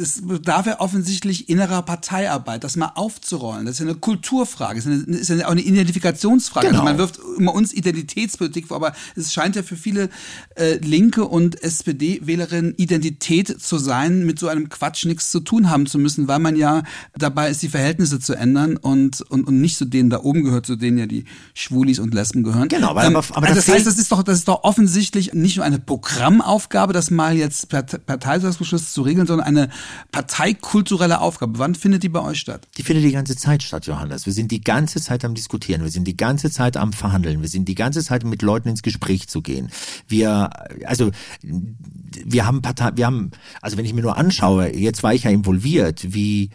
das 0.00 0.22
bedarf 0.22 0.66
ja 0.66 0.80
offensichtlich 0.80 1.48
innerer 1.48 1.82
Parteiarbeit, 1.82 2.64
das 2.64 2.76
mal 2.76 2.92
aufzurollen. 2.94 3.66
Das 3.66 3.74
ist 3.74 3.80
ja 3.80 3.86
eine 3.86 3.96
Kulturfrage, 3.96 4.76
das 4.76 4.86
ist, 4.86 5.08
eine, 5.08 5.16
ist 5.16 5.28
ja 5.28 5.46
auch 5.46 5.50
eine 5.50 5.60
Identifikationsfrage. 5.60 6.68
Genau. 6.68 6.80
Also 6.80 6.88
man 6.88 6.98
wirft 6.98 7.20
immer 7.36 7.54
uns 7.54 7.72
Identitätspolitik 7.72 8.68
vor, 8.68 8.76
aber 8.76 8.94
es 9.14 9.32
scheint 9.32 9.56
ja 9.56 9.62
für 9.62 9.76
viele 9.76 10.08
äh, 10.56 10.76
Linke 10.76 11.24
und 11.26 11.62
SPD-Wählerinnen 11.62 12.74
Identität 12.76 13.60
zu 13.60 13.78
sein, 13.78 14.24
mit 14.24 14.38
so 14.38 14.48
einem 14.48 14.68
Quatsch 14.68 15.04
nichts 15.04 15.30
zu 15.30 15.40
tun 15.40 15.70
haben 15.70 15.86
zu 15.86 15.98
müssen, 15.98 16.28
weil 16.28 16.38
man 16.38 16.56
ja 16.56 16.82
dabei 17.16 17.50
ist, 17.50 17.62
die 17.62 17.68
Verhältnisse 17.68 18.20
zu 18.20 18.34
ändern 18.34 18.76
und, 18.76 19.20
und, 19.22 19.46
und 19.46 19.60
nicht 19.60 19.76
zu 19.76 19.84
denen 19.84 20.10
da 20.10 20.20
oben 20.20 20.42
gehört, 20.42 20.66
zu 20.66 20.76
denen 20.76 20.98
ja 20.98 21.06
die 21.06 21.24
Schwulis 21.54 21.98
und 21.98 22.14
Lesben 22.14 22.42
gehören. 22.42 22.68
Genau, 22.68 22.90
aber, 22.90 23.04
ähm, 23.04 23.16
aber, 23.16 23.36
aber 23.36 23.46
also 23.48 23.56
das, 23.56 23.66
das 23.66 23.74
heißt, 23.74 23.86
das 23.86 23.98
ist 23.98 24.10
doch, 24.10 24.22
das 24.22 24.38
ist 24.38 24.48
doch 24.48 24.64
offensichtlich 24.64 25.34
nicht 25.34 25.56
nur 25.56 25.66
eine 25.66 25.78
Programmaufgabe, 25.78 26.92
das 26.92 27.10
mal 27.10 27.36
jetzt 27.36 27.68
per 27.68 27.82
Parteisatzbeschluss 27.82 28.92
zu 28.92 29.02
regeln, 29.02 29.26
sondern 29.26 29.46
eine 29.46 29.68
parteikulturelle 30.12 31.20
Aufgabe. 31.20 31.58
Wann 31.58 31.74
findet 31.74 32.02
die 32.02 32.08
bei 32.08 32.20
euch 32.20 32.38
statt? 32.38 32.66
Die 32.76 32.82
findet 32.82 33.04
die 33.04 33.12
ganze 33.12 33.36
Zeit 33.36 33.62
statt, 33.62 33.86
Johannes. 33.86 34.26
Wir 34.26 34.32
sind 34.32 34.50
die 34.50 34.60
ganze 34.60 35.00
Zeit 35.00 35.24
am 35.24 35.34
Diskutieren. 35.34 35.82
Wir 35.82 35.90
sind 35.90 36.04
die 36.04 36.16
ganze 36.16 36.50
Zeit 36.50 36.76
am 36.76 36.92
Verhandeln. 36.92 37.42
Wir 37.42 37.48
sind 37.48 37.68
die 37.68 37.74
ganze 37.74 38.02
Zeit 38.02 38.24
mit 38.24 38.42
Leuten 38.42 38.68
ins 38.68 38.82
Gespräch 38.82 39.28
zu 39.28 39.42
gehen. 39.42 39.70
Wir, 40.08 40.50
also, 40.84 41.10
wir 41.42 42.46
haben 42.46 42.62
Partei, 42.62 42.90
wir 42.94 43.06
haben, 43.06 43.30
also 43.60 43.76
wenn 43.76 43.84
ich 43.84 43.94
mir 43.94 44.02
nur 44.02 44.16
anschaue, 44.16 44.74
jetzt 44.76 45.02
war 45.02 45.14
ich 45.14 45.24
ja 45.24 45.30
involviert, 45.30 46.12
wie 46.14 46.50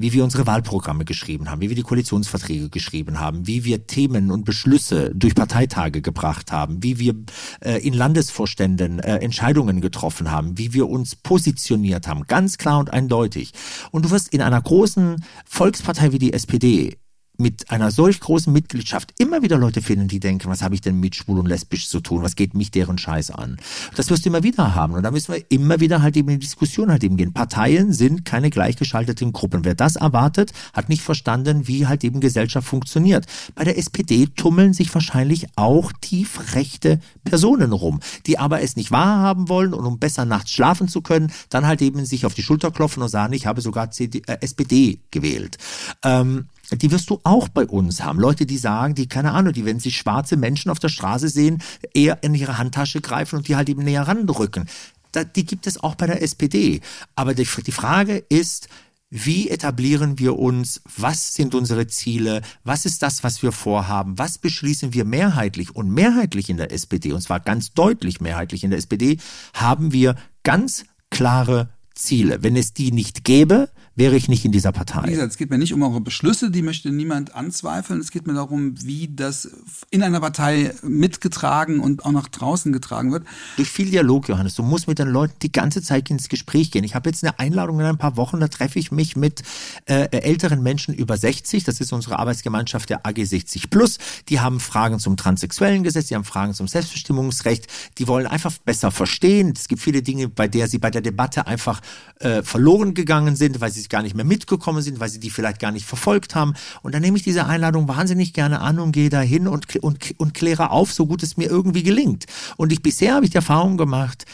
wie 0.00 0.14
wir 0.14 0.24
unsere 0.24 0.46
Wahlprogramme 0.46 1.04
geschrieben 1.04 1.50
haben, 1.50 1.60
wie 1.60 1.68
wir 1.68 1.76
die 1.76 1.82
Koalitionsverträge 1.82 2.70
geschrieben 2.70 3.20
haben, 3.20 3.46
wie 3.46 3.64
wir 3.64 3.86
Themen 3.86 4.30
und 4.30 4.46
Beschlüsse 4.46 5.12
durch 5.14 5.34
Parteitage 5.34 6.00
gebracht 6.00 6.52
haben, 6.52 6.82
wie 6.82 6.98
wir 6.98 7.14
äh, 7.60 7.86
in 7.86 7.92
Landesvorständen 7.92 9.00
äh, 9.00 9.16
Entscheidungen 9.16 9.82
getroffen 9.82 10.30
haben, 10.30 10.56
wie 10.56 10.72
wir 10.72 10.88
uns 10.88 11.16
positioniert 11.16 12.08
haben, 12.08 12.26
ganz 12.26 12.56
klar 12.56 12.78
und 12.78 12.90
eindeutig. 12.92 13.52
Und 13.90 14.06
du 14.06 14.10
wirst 14.10 14.28
in 14.32 14.40
einer 14.40 14.60
großen 14.60 15.22
Volkspartei 15.44 16.12
wie 16.12 16.18
die 16.18 16.32
SPD 16.32 16.99
mit 17.40 17.70
einer 17.70 17.90
solch 17.90 18.20
großen 18.20 18.52
Mitgliedschaft 18.52 19.14
immer 19.18 19.42
wieder 19.42 19.58
Leute 19.58 19.82
finden, 19.82 20.06
die 20.06 20.20
denken, 20.20 20.48
was 20.48 20.62
habe 20.62 20.74
ich 20.74 20.80
denn 20.80 21.00
mit 21.00 21.16
schwul 21.16 21.38
und 21.38 21.46
lesbisch 21.46 21.88
zu 21.88 22.00
tun? 22.00 22.22
Was 22.22 22.36
geht 22.36 22.54
mich 22.54 22.70
deren 22.70 22.98
Scheiß 22.98 23.30
an? 23.30 23.56
Das 23.96 24.10
wirst 24.10 24.24
du 24.24 24.28
immer 24.28 24.42
wieder 24.42 24.74
haben. 24.74 24.94
Und 24.94 25.02
da 25.02 25.10
müssen 25.10 25.32
wir 25.34 25.44
immer 25.50 25.80
wieder 25.80 26.02
halt 26.02 26.16
eben 26.16 26.28
in 26.28 26.38
die 26.38 26.46
Diskussion 26.46 26.90
halt 26.90 27.02
eben 27.02 27.16
gehen. 27.16 27.32
Parteien 27.32 27.92
sind 27.92 28.24
keine 28.24 28.50
gleichgeschalteten 28.50 29.32
Gruppen. 29.32 29.64
Wer 29.64 29.74
das 29.74 29.96
erwartet, 29.96 30.52
hat 30.72 30.88
nicht 30.88 31.02
verstanden, 31.02 31.66
wie 31.66 31.86
halt 31.86 32.04
eben 32.04 32.20
Gesellschaft 32.20 32.68
funktioniert. 32.68 33.26
Bei 33.54 33.64
der 33.64 33.78
SPD 33.78 34.26
tummeln 34.26 34.74
sich 34.74 34.94
wahrscheinlich 34.94 35.46
auch 35.56 35.92
tief 36.00 36.54
rechte 36.54 37.00
Personen 37.24 37.72
rum, 37.72 38.00
die 38.26 38.38
aber 38.38 38.62
es 38.62 38.76
nicht 38.76 38.90
wahrhaben 38.90 39.48
wollen 39.48 39.72
und 39.72 39.86
um 39.86 39.98
besser 39.98 40.24
nachts 40.24 40.52
schlafen 40.52 40.88
zu 40.88 41.00
können, 41.00 41.32
dann 41.48 41.66
halt 41.66 41.82
eben 41.82 42.04
sich 42.04 42.26
auf 42.26 42.34
die 42.34 42.42
Schulter 42.42 42.70
klopfen 42.70 43.02
und 43.02 43.08
sagen, 43.08 43.32
ich 43.32 43.46
habe 43.46 43.60
sogar 43.60 43.90
CD, 43.90 44.22
äh, 44.26 44.38
SPD 44.40 45.00
gewählt. 45.10 45.58
Ähm, 46.04 46.46
die 46.76 46.90
wirst 46.90 47.10
du 47.10 47.20
auch 47.24 47.48
bei 47.48 47.66
uns 47.66 48.02
haben. 48.02 48.20
Leute, 48.20 48.46
die 48.46 48.58
sagen, 48.58 48.94
die, 48.94 49.08
keine 49.08 49.32
Ahnung, 49.32 49.52
die, 49.52 49.64
wenn 49.64 49.80
sie 49.80 49.90
schwarze 49.90 50.36
Menschen 50.36 50.70
auf 50.70 50.78
der 50.78 50.88
Straße 50.88 51.28
sehen, 51.28 51.62
eher 51.94 52.22
in 52.22 52.34
ihre 52.34 52.58
Handtasche 52.58 53.00
greifen 53.00 53.36
und 53.36 53.48
die 53.48 53.56
halt 53.56 53.68
eben 53.68 53.82
näher 53.82 54.06
ranrücken. 54.06 54.68
Da, 55.12 55.24
die 55.24 55.44
gibt 55.44 55.66
es 55.66 55.82
auch 55.82 55.96
bei 55.96 56.06
der 56.06 56.22
SPD. 56.22 56.80
Aber 57.16 57.34
die, 57.34 57.46
die 57.66 57.72
Frage 57.72 58.16
ist, 58.28 58.68
wie 59.12 59.50
etablieren 59.50 60.20
wir 60.20 60.38
uns? 60.38 60.82
Was 60.96 61.34
sind 61.34 61.56
unsere 61.56 61.88
Ziele? 61.88 62.42
Was 62.62 62.86
ist 62.86 63.02
das, 63.02 63.24
was 63.24 63.42
wir 63.42 63.50
vorhaben? 63.50 64.16
Was 64.18 64.38
beschließen 64.38 64.94
wir 64.94 65.04
mehrheitlich? 65.04 65.74
Und 65.74 65.90
mehrheitlich 65.90 66.48
in 66.48 66.58
der 66.58 66.70
SPD, 66.70 67.12
und 67.12 67.20
zwar 67.20 67.40
ganz 67.40 67.72
deutlich 67.72 68.20
mehrheitlich 68.20 68.62
in 68.62 68.70
der 68.70 68.78
SPD, 68.78 69.18
haben 69.52 69.92
wir 69.92 70.14
ganz 70.44 70.84
klare 71.10 71.70
Ziele. 71.92 72.44
Wenn 72.44 72.54
es 72.54 72.72
die 72.72 72.92
nicht 72.92 73.24
gäbe, 73.24 73.68
wäre 73.96 74.16
ich 74.16 74.28
nicht 74.28 74.44
in 74.44 74.52
dieser 74.52 74.72
Partei. 74.72 75.02
Wie 75.04 75.10
gesagt, 75.10 75.32
es 75.32 75.36
geht 75.36 75.50
mir 75.50 75.58
nicht 75.58 75.74
um 75.74 75.82
eure 75.82 76.00
Beschlüsse, 76.00 76.50
die 76.50 76.62
möchte 76.62 76.90
niemand 76.90 77.34
anzweifeln. 77.34 78.00
Es 78.00 78.10
geht 78.10 78.26
mir 78.26 78.34
darum, 78.34 78.74
wie 78.82 79.10
das 79.14 79.50
in 79.90 80.02
einer 80.02 80.20
Partei 80.20 80.72
mitgetragen 80.82 81.80
und 81.80 82.04
auch 82.04 82.12
nach 82.12 82.28
draußen 82.28 82.72
getragen 82.72 83.12
wird. 83.12 83.24
Durch 83.56 83.68
viel 83.68 83.90
Dialog, 83.90 84.28
Johannes. 84.28 84.54
Du 84.54 84.62
musst 84.62 84.88
mit 84.88 84.98
den 84.98 85.08
Leuten 85.08 85.34
die 85.42 85.52
ganze 85.52 85.82
Zeit 85.82 86.08
ins 86.08 86.28
Gespräch 86.28 86.70
gehen. 86.70 86.84
Ich 86.84 86.94
habe 86.94 87.10
jetzt 87.10 87.24
eine 87.24 87.38
Einladung 87.38 87.80
in 87.80 87.86
ein 87.86 87.98
paar 87.98 88.16
Wochen, 88.16 88.40
da 88.40 88.48
treffe 88.48 88.78
ich 88.78 88.92
mich 88.92 89.16
mit 89.16 89.42
äh, 89.86 90.08
älteren 90.16 90.62
Menschen 90.62 90.94
über 90.94 91.16
60. 91.16 91.64
Das 91.64 91.80
ist 91.80 91.92
unsere 91.92 92.18
Arbeitsgemeinschaft 92.18 92.88
der 92.90 93.06
AG 93.06 93.24
60 93.24 93.70
Plus. 93.70 93.98
Die 94.28 94.40
haben 94.40 94.60
Fragen 94.60 94.98
zum 94.98 95.16
transsexuellen 95.16 95.82
Gesetz, 95.82 96.06
die 96.06 96.14
haben 96.14 96.24
Fragen 96.24 96.54
zum 96.54 96.68
Selbstbestimmungsrecht. 96.68 97.66
Die 97.98 98.06
wollen 98.08 98.26
einfach 98.26 98.52
besser 98.64 98.92
verstehen. 98.92 99.52
Es 99.54 99.68
gibt 99.68 99.82
viele 99.82 100.02
Dinge, 100.02 100.28
bei 100.28 100.48
der 100.48 100.68
sie 100.68 100.78
bei 100.78 100.90
der 100.90 101.02
Debatte 101.02 101.46
einfach 101.46 101.80
äh, 102.20 102.42
verloren 102.42 102.94
gegangen 102.94 103.36
sind, 103.36 103.60
weil 103.60 103.70
sie 103.70 103.89
gar 103.90 104.02
nicht 104.02 104.14
mehr 104.14 104.24
mitgekommen 104.24 104.82
sind, 104.82 105.00
weil 105.00 105.08
sie 105.08 105.20
die 105.20 105.30
vielleicht 105.30 105.60
gar 105.60 105.72
nicht 105.72 105.86
verfolgt 105.86 106.34
haben. 106.34 106.54
Und 106.82 106.94
dann 106.94 107.02
nehme 107.02 107.16
ich 107.16 107.22
diese 107.22 107.46
Einladung 107.46 107.88
wahnsinnig 107.88 108.32
gerne 108.32 108.60
an 108.60 108.78
und 108.78 108.92
gehe 108.92 109.10
dahin 109.10 109.46
und, 109.46 109.76
und, 109.76 110.14
und 110.18 110.34
kläre 110.34 110.70
auf, 110.70 110.92
so 110.92 111.06
gut 111.06 111.22
es 111.22 111.36
mir 111.36 111.48
irgendwie 111.48 111.82
gelingt. 111.82 112.26
Und 112.56 112.72
ich 112.72 112.82
bisher 112.82 113.14
habe 113.14 113.24
ich 113.24 113.30
die 113.30 113.36
Erfahrung 113.36 113.76
gemacht, 113.76 114.24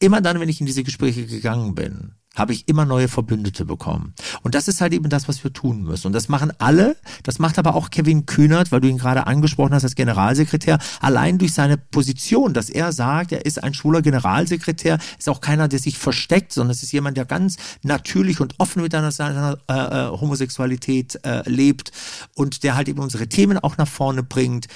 immer 0.00 0.20
dann, 0.20 0.40
wenn 0.40 0.48
ich 0.48 0.60
in 0.60 0.66
diese 0.66 0.84
Gespräche 0.84 1.26
gegangen 1.26 1.74
bin, 1.74 2.12
habe 2.38 2.52
ich 2.52 2.68
immer 2.68 2.84
neue 2.84 3.08
Verbündete 3.08 3.64
bekommen. 3.64 4.14
Und 4.42 4.54
das 4.54 4.68
ist 4.68 4.80
halt 4.80 4.92
eben 4.92 5.08
das, 5.08 5.28
was 5.28 5.42
wir 5.42 5.52
tun 5.52 5.82
müssen. 5.82 6.08
Und 6.08 6.12
das 6.12 6.28
machen 6.28 6.52
alle. 6.58 6.96
Das 7.22 7.38
macht 7.38 7.58
aber 7.58 7.74
auch 7.74 7.90
Kevin 7.90 8.26
Kühnert, 8.26 8.72
weil 8.72 8.80
du 8.80 8.88
ihn 8.88 8.98
gerade 8.98 9.26
angesprochen 9.26 9.74
hast 9.74 9.84
als 9.84 9.94
Generalsekretär, 9.94 10.78
allein 11.00 11.38
durch 11.38 11.52
seine 11.52 11.76
Position, 11.76 12.54
dass 12.54 12.70
er 12.70 12.92
sagt, 12.92 13.32
er 13.32 13.44
ist 13.44 13.62
ein 13.62 13.74
schwuler 13.74 14.02
Generalsekretär, 14.02 14.98
ist 15.18 15.28
auch 15.28 15.40
keiner, 15.40 15.68
der 15.68 15.78
sich 15.78 15.98
versteckt, 15.98 16.52
sondern 16.52 16.72
es 16.72 16.82
ist 16.82 16.92
jemand, 16.92 17.16
der 17.16 17.24
ganz 17.24 17.56
natürlich 17.82 18.40
und 18.40 18.54
offen 18.58 18.82
mit 18.82 18.92
seiner, 18.92 19.58
äh, 19.68 19.72
äh, 19.74 20.10
Homosexualität 20.10 21.18
äh, 21.24 21.48
lebt 21.48 21.92
und 22.34 22.62
der 22.62 22.76
halt 22.76 22.88
eben 22.88 23.00
unsere 23.00 23.28
Themen 23.28 23.58
auch 23.58 23.76
nach 23.76 23.88
vorne 23.88 24.22
bringt. 24.22 24.68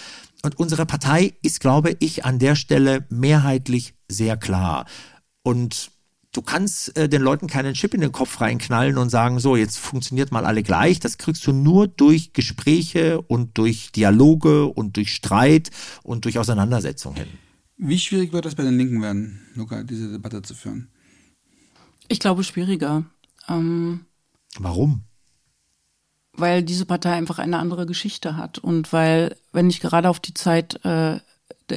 Und 0.42 0.58
unsere 0.58 0.86
Partei 0.86 1.34
ist, 1.42 1.60
glaube 1.60 1.96
ich, 2.00 2.24
an 2.24 2.38
der 2.40 2.56
Stelle 2.56 3.06
mehrheitlich 3.10 3.94
sehr 4.08 4.36
klar. 4.36 4.86
Und 5.44 5.91
du 6.32 6.42
kannst 6.42 6.96
äh, 6.96 7.08
den 7.08 7.22
Leuten 7.22 7.46
keinen 7.46 7.74
Chip 7.74 7.94
in 7.94 8.00
den 8.00 8.12
Kopf 8.12 8.40
reinknallen 8.40 8.98
und 8.98 9.10
sagen, 9.10 9.38
so, 9.38 9.56
jetzt 9.56 9.78
funktioniert 9.78 10.32
mal 10.32 10.44
alle 10.44 10.62
gleich. 10.62 10.98
Das 10.98 11.18
kriegst 11.18 11.46
du 11.46 11.52
nur 11.52 11.86
durch 11.86 12.32
Gespräche 12.32 13.20
und 13.20 13.58
durch 13.58 13.92
Dialoge 13.92 14.66
und 14.66 14.96
durch 14.96 15.14
Streit 15.14 15.70
und 16.02 16.24
durch 16.24 16.38
Auseinandersetzung 16.38 17.14
hin. 17.14 17.28
Wie 17.76 17.98
schwierig 17.98 18.32
wird 18.32 18.44
das 18.44 18.54
bei 18.54 18.62
den 18.62 18.78
Linken 18.78 19.02
werden, 19.02 19.40
Luca, 19.54 19.82
diese 19.82 20.10
Debatte 20.10 20.42
zu 20.42 20.54
führen? 20.54 20.88
Ich 22.08 22.18
glaube 22.18 22.44
schwieriger. 22.44 23.04
Ähm, 23.48 24.06
Warum? 24.58 25.02
Weil 26.32 26.62
diese 26.62 26.86
Partei 26.86 27.12
einfach 27.12 27.38
eine 27.38 27.58
andere 27.58 27.86
Geschichte 27.86 28.36
hat 28.36 28.58
und 28.58 28.92
weil, 28.92 29.36
wenn 29.52 29.68
ich 29.68 29.80
gerade 29.80 30.08
auf 30.08 30.20
die 30.20 30.34
Zeit 30.34 30.82
äh, 30.84 31.20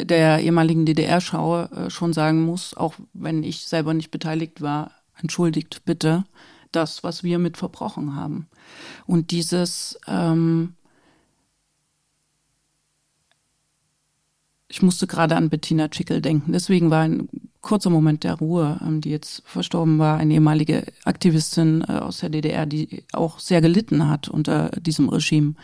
der 0.03 0.39
ehemaligen 0.39 0.85
DDR 0.85 1.21
schaue, 1.21 1.69
äh, 1.71 1.89
schon 1.89 2.11
sagen 2.11 2.41
muss, 2.41 2.75
auch 2.75 2.95
wenn 3.13 3.43
ich 3.43 3.67
selber 3.67 3.93
nicht 3.93 4.11
beteiligt 4.11 4.61
war, 4.61 4.91
entschuldigt 5.21 5.83
bitte 5.85 6.25
das, 6.71 7.03
was 7.03 7.23
wir 7.23 7.39
mit 7.39 7.57
verbrochen 7.57 8.15
haben. 8.15 8.47
Und 9.05 9.31
dieses, 9.31 9.97
ähm, 10.07 10.73
ich 14.67 14.81
musste 14.81 15.07
gerade 15.07 15.35
an 15.35 15.49
Bettina 15.49 15.87
Schickel 15.91 16.21
denken, 16.21 16.51
deswegen 16.51 16.89
war 16.89 17.03
ein 17.03 17.29
kurzer 17.61 17.89
Moment 17.89 18.23
der 18.23 18.35
Ruhe, 18.35 18.79
ähm, 18.85 19.01
die 19.01 19.09
jetzt 19.09 19.41
verstorben 19.45 19.99
war, 19.99 20.17
eine 20.17 20.33
ehemalige 20.33 20.85
Aktivistin 21.03 21.83
äh, 21.87 21.93
aus 21.93 22.19
der 22.19 22.29
DDR, 22.29 22.65
die 22.65 23.03
auch 23.13 23.39
sehr 23.39 23.61
gelitten 23.61 24.07
hat 24.07 24.27
unter 24.27 24.69
diesem 24.79 25.09
Regime. 25.09 25.55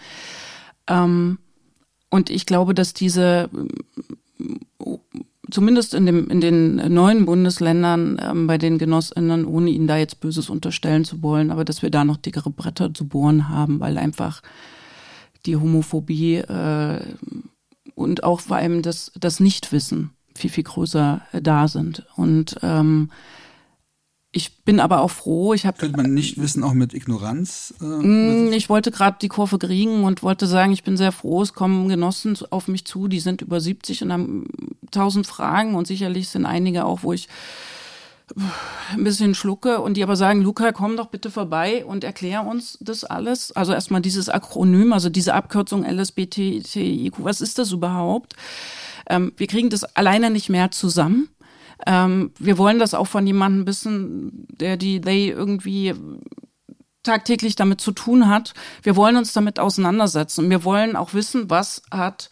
Ähm, 0.87 1.37
und 2.11 2.29
ich 2.29 2.45
glaube, 2.45 2.75
dass 2.75 2.93
diese 2.93 3.49
zumindest 5.49 5.93
in, 5.93 6.05
dem, 6.05 6.29
in 6.29 6.41
den 6.41 6.75
neuen 6.93 7.25
Bundesländern 7.25 8.19
ähm, 8.23 8.47
bei 8.47 8.57
den 8.57 8.77
Genossinnen, 8.77 9.45
ohne 9.45 9.69
ihnen 9.69 9.87
da 9.87 9.97
jetzt 9.97 10.19
Böses 10.19 10.49
unterstellen 10.49 11.05
zu 11.05 11.21
wollen, 11.21 11.51
aber 11.51 11.65
dass 11.65 11.81
wir 11.81 11.89
da 11.89 12.05
noch 12.05 12.17
dickere 12.17 12.49
Bretter 12.49 12.93
zu 12.93 13.07
bohren 13.07 13.49
haben, 13.49 13.79
weil 13.79 13.97
einfach 13.97 14.41
die 15.45 15.57
Homophobie 15.57 16.35
äh, 16.37 17.01
und 17.95 18.23
auch 18.23 18.39
vor 18.41 18.57
allem 18.57 18.81
das, 18.81 19.11
das 19.19 19.39
Nichtwissen 19.39 20.11
viel, 20.35 20.49
viel 20.49 20.63
größer 20.63 21.21
äh, 21.33 21.41
da 21.41 21.67
sind. 21.67 22.05
Und 22.15 22.55
ähm, 22.63 23.11
ich 24.33 24.63
bin 24.63 24.79
aber 24.79 25.01
auch 25.01 25.11
froh. 25.11 25.53
Ich 25.53 25.65
habe 25.65 25.77
könnte 25.77 25.97
man 25.97 26.13
nicht 26.13 26.39
wissen, 26.39 26.63
auch 26.63 26.73
mit 26.73 26.93
Ignoranz. 26.93 27.73
Äh, 27.81 28.55
ich 28.55 28.69
wollte 28.69 28.89
gerade 28.91 29.17
die 29.21 29.27
Kurve 29.27 29.59
kriegen 29.59 30.05
und 30.05 30.23
wollte 30.23 30.47
sagen, 30.47 30.71
ich 30.71 30.83
bin 30.83 30.95
sehr 30.95 31.11
froh. 31.11 31.41
Es 31.41 31.53
kommen 31.53 31.89
Genossen 31.89 32.37
auf 32.49 32.69
mich 32.69 32.85
zu, 32.85 33.09
die 33.09 33.19
sind 33.19 33.41
über 33.41 33.59
70 33.59 34.03
und 34.03 34.13
haben 34.13 34.47
tausend 34.91 35.27
Fragen 35.27 35.75
und 35.75 35.85
sicherlich 35.85 36.29
sind 36.29 36.45
einige 36.45 36.85
auch, 36.85 37.03
wo 37.03 37.11
ich 37.11 37.27
ein 38.95 39.03
bisschen 39.03 39.35
schlucke 39.35 39.81
und 39.81 39.97
die 39.97 40.03
aber 40.03 40.15
sagen, 40.15 40.41
Luca, 40.41 40.71
komm 40.71 40.95
doch 40.95 41.07
bitte 41.07 41.29
vorbei 41.29 41.85
und 41.85 42.03
erklär 42.03 42.45
uns 42.45 42.77
das 42.79 43.03
alles. 43.03 43.51
Also 43.51 43.73
erstmal 43.73 44.01
dieses 44.01 44.29
Akronym, 44.29 44.93
also 44.93 45.09
diese 45.09 45.33
Abkürzung 45.33 45.83
LSBTIQ, 45.83 47.15
was 47.17 47.41
ist 47.41 47.59
das 47.59 47.71
überhaupt? 47.71 48.35
Ähm, 49.09 49.33
wir 49.37 49.47
kriegen 49.47 49.69
das 49.69 49.83
alleine 49.83 50.29
nicht 50.29 50.49
mehr 50.49 50.71
zusammen. 50.71 51.29
Ähm, 51.85 52.31
wir 52.39 52.57
wollen 52.57 52.79
das 52.79 52.93
auch 52.93 53.07
von 53.07 53.25
jemandem 53.25 53.67
wissen, 53.67 54.47
der 54.49 54.77
die 54.77 55.01
They 55.01 55.29
irgendwie 55.29 55.93
tagtäglich 57.03 57.55
damit 57.55 57.81
zu 57.81 57.91
tun 57.91 58.29
hat. 58.29 58.53
Wir 58.83 58.95
wollen 58.95 59.17
uns 59.17 59.33
damit 59.33 59.59
auseinandersetzen. 59.59 60.49
Wir 60.49 60.63
wollen 60.63 60.95
auch 60.95 61.13
wissen, 61.13 61.49
was 61.49 61.81
hat 61.89 62.29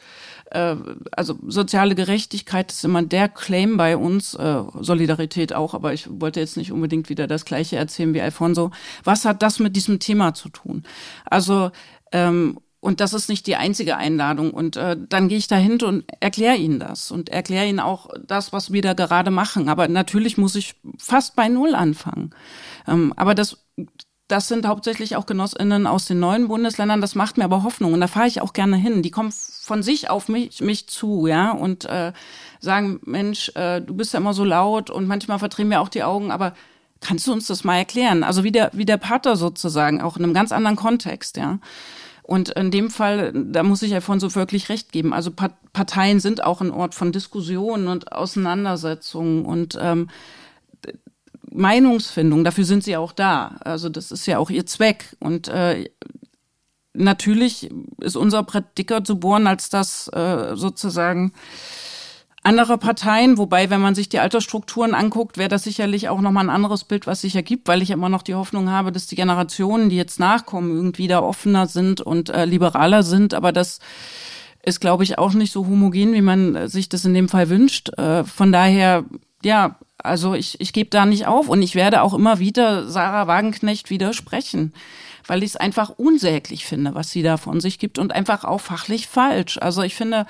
äh, 0.52 0.76
also 1.12 1.38
soziale 1.48 1.96
Gerechtigkeit 1.96 2.72
ist 2.72 2.84
immer 2.84 3.04
der 3.04 3.30
Claim 3.30 3.78
bei 3.78 3.98
uns, 3.98 4.34
äh, 4.34 4.64
Solidarität 4.80 5.54
auch, 5.54 5.74
aber 5.74 5.94
ich 5.94 6.08
wollte 6.10 6.40
jetzt 6.40 6.58
nicht 6.58 6.72
unbedingt 6.72 7.10
wieder 7.10 7.28
das 7.28 7.46
gleiche 7.46 7.78
erzählen 7.78 8.14
wie 8.14 8.22
Alfonso. 8.22 8.72
Was 9.04 9.26
hat 9.26 9.42
das 9.42 9.60
mit 9.60 9.76
diesem 9.76 10.00
Thema 10.00 10.34
zu 10.34 10.50
tun? 10.50 10.84
Also 11.26 11.72
ähm, 12.12 12.60
und 12.82 13.02
das 13.02 13.14
ist 13.14 13.28
nicht 13.28 13.46
die 13.48 13.58
einzige 13.58 13.98
Einladung. 13.98 14.52
Und 14.52 14.78
äh, 14.78 14.96
dann 14.98 15.28
gehe 15.28 15.38
ich 15.38 15.48
dahin 15.48 15.82
und 15.82 16.06
erkläre 16.22 16.56
Ihnen 16.56 16.80
das 16.80 17.12
und 17.12 17.30
erkläre 17.30 17.68
Ihnen 17.68 17.80
auch 17.80 18.10
das, 18.26 18.54
was 18.54 18.72
wir 18.72 18.82
da 18.82 18.94
gerade 18.94 19.32
machen. 19.32 19.68
Aber 19.68 19.88
natürlich 19.88 20.38
muss 20.38 20.56
ich 20.56 20.76
fast 20.98 21.36
bei 21.36 21.50
Null 21.50 21.76
anfangen. 21.76 22.32
Ähm, 22.88 23.14
aber 23.18 23.36
das, 23.36 23.66
das 24.30 24.48
sind 24.48 24.66
hauptsächlich 24.66 25.18
auch 25.18 25.26
Genossinnen 25.26 25.88
aus 25.88 26.06
den 26.06 26.22
neuen 26.22 26.48
Bundesländern. 26.48 27.02
Das 27.02 27.16
macht 27.16 27.38
mir 27.38 27.44
aber 27.44 27.64
Hoffnung. 27.64 27.94
Und 27.94 28.00
da 28.00 28.08
fahre 28.08 28.28
ich 28.28 28.40
auch 28.40 28.54
gerne 28.54 28.78
hin. 28.78 29.02
Die 29.02 29.12
kommen 29.12 29.34
von 29.34 29.84
sich 29.84 30.10
auf 30.10 30.30
mich, 30.30 30.62
mich 30.62 30.88
zu, 30.88 31.28
ja, 31.28 31.52
und 31.52 31.84
äh, 31.84 32.14
sagen, 32.62 33.02
Mensch, 33.04 33.52
äh, 33.56 33.82
du 33.82 33.94
bist 33.94 34.14
ja 34.14 34.20
immer 34.20 34.34
so 34.34 34.46
laut 34.46 34.90
und 34.90 35.06
manchmal 35.06 35.40
verdrehen 35.40 35.68
mir 35.68 35.82
auch 35.82 35.90
die 35.90 36.04
Augen, 36.04 36.32
aber 36.32 36.54
Kannst 37.02 37.28
du 37.28 37.32
uns 37.32 37.48
das 37.48 37.64
mal 37.64 37.78
erklären? 37.78 38.24
Also 38.24 38.44
wie 38.44 38.52
der, 38.52 38.72
wie 38.74 38.86
der 38.86 38.98
Pater 38.98 39.36
sozusagen, 39.36 40.02
auch 40.02 40.18
in 40.18 40.24
einem 40.24 40.34
ganz 40.34 40.52
anderen 40.52 40.76
Kontext, 40.76 41.38
ja. 41.38 41.60
Und 42.30 42.50
in 42.50 42.70
dem 42.70 42.92
Fall, 42.92 43.34
da 43.34 43.64
muss 43.64 43.82
ich 43.82 43.92
Alfonso 43.96 44.36
wirklich 44.36 44.70
recht 44.70 44.92
geben. 44.92 45.14
Also 45.14 45.32
Parteien 45.32 46.20
sind 46.20 46.44
auch 46.44 46.62
ein 46.62 46.70
Ort 46.70 46.94
von 46.94 47.12
Diskussionen 47.12 47.88
und 47.88 48.12
Auseinandersetzungen 48.12 49.46
und 49.46 49.80
ähm, 49.82 50.12
Meinungsfindung. 51.50 52.44
Dafür 52.44 52.66
sind 52.66 52.84
sie 52.84 52.98
auch 52.98 53.14
da. 53.14 53.56
Also 53.62 53.90
das 53.90 54.12
ist 54.12 54.28
ja 54.28 54.38
auch 54.38 54.52
ihr 54.52 54.68
Zweck. 54.68 55.18
Und 55.20 55.48
äh, 55.48 55.90
natürlich 56.94 57.72
ist 58.00 58.16
unser 58.16 58.44
Brett 58.44 58.78
dicker 58.78 59.04
zu 59.04 59.20
bohren 59.20 59.48
als 59.48 59.70
das 59.70 60.08
äh, 60.10 60.56
sozusagen 60.56 61.34
anderer 62.44 62.78
Parteien, 62.78 63.38
wobei, 63.38 63.70
wenn 63.70 63.82
man 63.82 63.96
sich 63.96 64.10
die 64.10 64.20
Altersstrukturen 64.20 64.94
anguckt, 64.94 65.38
wäre 65.38 65.50
das 65.50 65.64
sicherlich 65.64 66.10
auch 66.10 66.22
nochmal 66.22 66.46
ein 66.46 66.50
anderes 66.50 66.86
Bild, 66.86 67.06
was 67.06 67.22
sich 67.22 67.36
ergibt, 67.36 67.68
weil 67.68 67.82
ich 67.82 67.92
immer 67.92 68.10
noch 68.10 68.22
die 68.22 68.36
Hoffnung 68.36 68.70
habe, 68.70 68.92
dass 68.92 69.08
die 69.08 69.16
Generationen, 69.16 69.90
die 69.90 69.98
jetzt 69.98 70.20
nachkommen, 70.20 70.76
irgendwie 70.76 71.08
da 71.08 71.20
offener 71.20 71.68
sind 71.68 72.02
und 72.02 72.30
äh, 72.30 72.46
liberaler 72.46 73.04
sind. 73.04 73.34
Aber 73.34 73.52
das 73.52 73.80
ist, 74.64 74.80
glaube 74.80 75.04
ich, 75.04 75.18
auch 75.18 75.34
nicht 75.34 75.52
so 75.52 75.66
homogen, 75.66 76.14
wie 76.14 76.22
man 76.22 76.68
sich 76.68 76.90
das 76.90 77.06
in 77.06 77.14
dem 77.14 77.30
Fall 77.30 77.50
wünscht. 77.50 77.90
Äh, 77.98 78.24
von 78.24 78.52
daher, 78.52 79.04
ja, 79.44 79.76
also 79.98 80.34
ich, 80.34 80.62
ich 80.62 80.72
gebe 80.72 80.90
da 80.90 81.06
nicht 81.06 81.28
auf 81.28 81.50
und 81.50 81.62
ich 81.62 81.76
werde 81.76 82.02
auch 82.02 82.14
immer 82.14 82.40
wieder 82.40 82.88
Sarah 82.88 83.28
Wagenknecht 83.28 83.90
widersprechen, 83.90 84.74
weil 85.28 85.44
ich 85.44 85.52
es 85.52 85.56
einfach 85.58 85.90
unsäglich 85.90 86.66
finde, 86.66 86.96
was 86.96 87.12
sie 87.12 87.22
da 87.22 87.36
von 87.36 87.60
sich 87.60 87.80
gibt 87.80 88.00
und 88.00 88.14
einfach 88.14 88.46
auch 88.46 88.62
fachlich 88.62 89.08
falsch. 89.08 89.58
Also 89.62 89.82
ich 89.82 89.96
finde, 89.96 90.26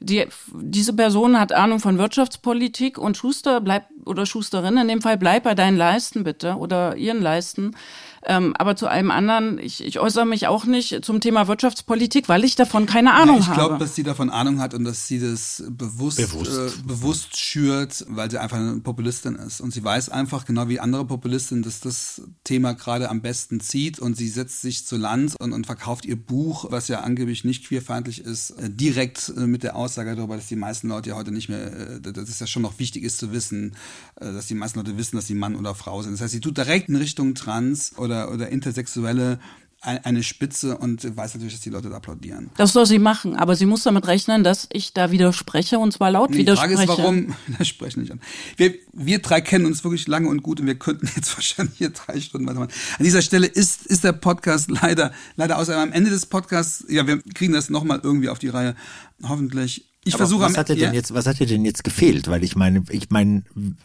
die, 0.00 0.26
diese 0.52 0.94
Person 0.94 1.38
hat 1.38 1.52
Ahnung 1.52 1.78
von 1.78 1.98
Wirtschaftspolitik 1.98 2.98
und 2.98 3.16
Schuster 3.16 3.60
bleibt 3.60 3.90
oder 4.06 4.24
Schusterin 4.26 4.78
in 4.78 4.88
dem 4.88 5.02
Fall 5.02 5.18
bleibt 5.18 5.44
bei 5.44 5.54
deinen 5.54 5.76
Leisten 5.76 6.24
bitte 6.24 6.56
oder 6.56 6.96
ihren 6.96 7.20
Leisten. 7.22 7.76
Ähm, 8.22 8.54
aber 8.58 8.76
zu 8.76 8.86
einem 8.86 9.10
anderen, 9.10 9.58
ich, 9.58 9.82
ich 9.82 9.98
äußere 9.98 10.26
mich 10.26 10.46
auch 10.46 10.66
nicht 10.66 11.04
zum 11.04 11.20
Thema 11.20 11.48
Wirtschaftspolitik, 11.48 12.28
weil 12.28 12.44
ich 12.44 12.54
davon 12.54 12.84
keine 12.84 13.14
Ahnung 13.14 13.36
ja, 13.36 13.40
ich 13.40 13.48
habe. 13.48 13.60
Ich 13.60 13.66
glaube, 13.66 13.78
dass 13.78 13.94
sie 13.94 14.02
davon 14.02 14.28
Ahnung 14.28 14.60
hat 14.60 14.74
und 14.74 14.84
dass 14.84 15.06
sie 15.06 15.18
das 15.18 15.64
bewusst, 15.70 16.18
bewusst. 16.18 16.52
Äh, 16.52 16.82
bewusst 16.86 17.38
schürt, 17.38 18.04
weil 18.08 18.30
sie 18.30 18.38
einfach 18.38 18.58
eine 18.58 18.80
Populistin 18.80 19.36
ist. 19.36 19.62
Und 19.62 19.72
sie 19.72 19.82
weiß 19.82 20.10
einfach, 20.10 20.44
genau 20.44 20.68
wie 20.68 20.80
andere 20.80 21.06
Populistinnen, 21.06 21.62
dass 21.62 21.80
das 21.80 22.20
Thema 22.44 22.74
gerade 22.74 23.08
am 23.08 23.22
besten 23.22 23.60
zieht 23.60 23.98
und 23.98 24.18
sie 24.18 24.28
setzt 24.28 24.60
sich 24.60 24.86
zu 24.86 24.98
Land 24.98 25.36
und, 25.40 25.54
und 25.54 25.64
verkauft 25.64 26.04
ihr 26.04 26.16
Buch, 26.16 26.66
was 26.68 26.88
ja 26.88 27.00
angeblich 27.00 27.44
nicht 27.44 27.66
queerfeindlich 27.66 28.20
ist, 28.20 28.50
äh, 28.50 28.68
direkt 28.68 29.32
äh, 29.34 29.46
mit 29.46 29.62
der 29.62 29.76
Aussage 29.76 30.14
darüber, 30.14 30.36
dass 30.36 30.48
die 30.48 30.56
meisten 30.56 30.88
Leute 30.88 31.10
ja 31.10 31.16
heute 31.16 31.32
nicht 31.32 31.48
mehr, 31.48 31.72
äh, 31.72 32.00
dass 32.00 32.28
es 32.28 32.38
ja 32.38 32.46
schon 32.46 32.62
noch 32.62 32.78
wichtig 32.78 33.02
ist 33.02 33.16
zu 33.16 33.32
wissen, 33.32 33.76
äh, 34.16 34.30
dass 34.30 34.46
die 34.46 34.54
meisten 34.54 34.78
Leute 34.78 34.98
wissen, 34.98 35.16
dass 35.16 35.26
sie 35.26 35.34
Mann 35.34 35.56
oder 35.56 35.74
Frau 35.74 36.02
sind. 36.02 36.12
Das 36.12 36.20
heißt, 36.20 36.32
sie 36.32 36.40
tut 36.40 36.58
direkt 36.58 36.90
in 36.90 36.96
Richtung 36.96 37.34
Trans 37.34 37.96
oder 37.96 38.09
oder, 38.10 38.32
oder 38.32 38.48
Intersexuelle 38.48 39.38
eine 39.82 40.22
Spitze 40.22 40.76
und 40.76 41.16
weiß 41.16 41.34
natürlich, 41.34 41.54
dass 41.54 41.62
die 41.62 41.70
Leute 41.70 41.88
da 41.88 41.96
applaudieren. 41.96 42.50
Das 42.58 42.74
soll 42.74 42.84
sie 42.84 42.98
machen, 42.98 43.34
aber 43.34 43.56
sie 43.56 43.64
muss 43.64 43.82
damit 43.82 44.06
rechnen, 44.06 44.44
dass 44.44 44.68
ich 44.70 44.92
da 44.92 45.10
widerspreche 45.10 45.78
und 45.78 45.92
zwar 45.92 46.10
laut 46.10 46.30
nee, 46.30 46.38
widerspreche. 46.38 46.76
Die 46.76 46.86
Frage 46.86 46.92
ist, 46.92 46.98
warum 46.98 47.34
widerspreche 47.46 47.98
nicht 47.98 48.12
an. 48.12 48.20
Wir, 48.58 48.74
wir 48.92 49.20
drei 49.20 49.40
kennen 49.40 49.64
uns 49.64 49.82
wirklich 49.82 50.06
lange 50.06 50.28
und 50.28 50.42
gut 50.42 50.60
und 50.60 50.66
wir 50.66 50.74
könnten 50.74 51.08
jetzt 51.16 51.34
wahrscheinlich 51.36 51.78
hier 51.78 51.90
drei 51.90 52.20
Stunden 52.20 52.46
weitermachen. 52.46 52.72
An 52.98 53.04
dieser 53.04 53.22
Stelle 53.22 53.46
ist, 53.46 53.86
ist 53.86 54.04
der 54.04 54.12
Podcast 54.12 54.70
leider, 54.70 55.12
leider 55.36 55.56
aus. 55.56 55.70
Am 55.70 55.92
Ende 55.92 56.10
des 56.10 56.26
Podcasts, 56.26 56.84
ja, 56.90 57.06
wir 57.06 57.22
kriegen 57.34 57.54
das 57.54 57.70
nochmal 57.70 58.00
irgendwie 58.02 58.28
auf 58.28 58.38
die 58.38 58.48
Reihe. 58.48 58.76
Hoffentlich 59.22 59.86
ich 60.04 60.16
versuche 60.16 60.42
was 60.42 60.56
hat 60.56 60.70
dir 60.70 60.76
denn 60.76 60.94
jetzt 60.94 61.12
was 61.12 61.26
hat 61.26 61.40
dir 61.40 61.46
denn 61.46 61.64
jetzt 61.66 61.84
gefehlt 61.84 62.26
weil 62.28 62.42
ich 62.42 62.56
meine 62.56 62.84
ich 62.88 63.10
meine 63.10 63.42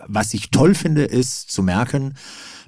was 0.08 0.34
ich 0.34 0.50
toll 0.50 0.74
finde 0.74 1.04
ist 1.04 1.52
zu 1.52 1.62
merken 1.62 2.16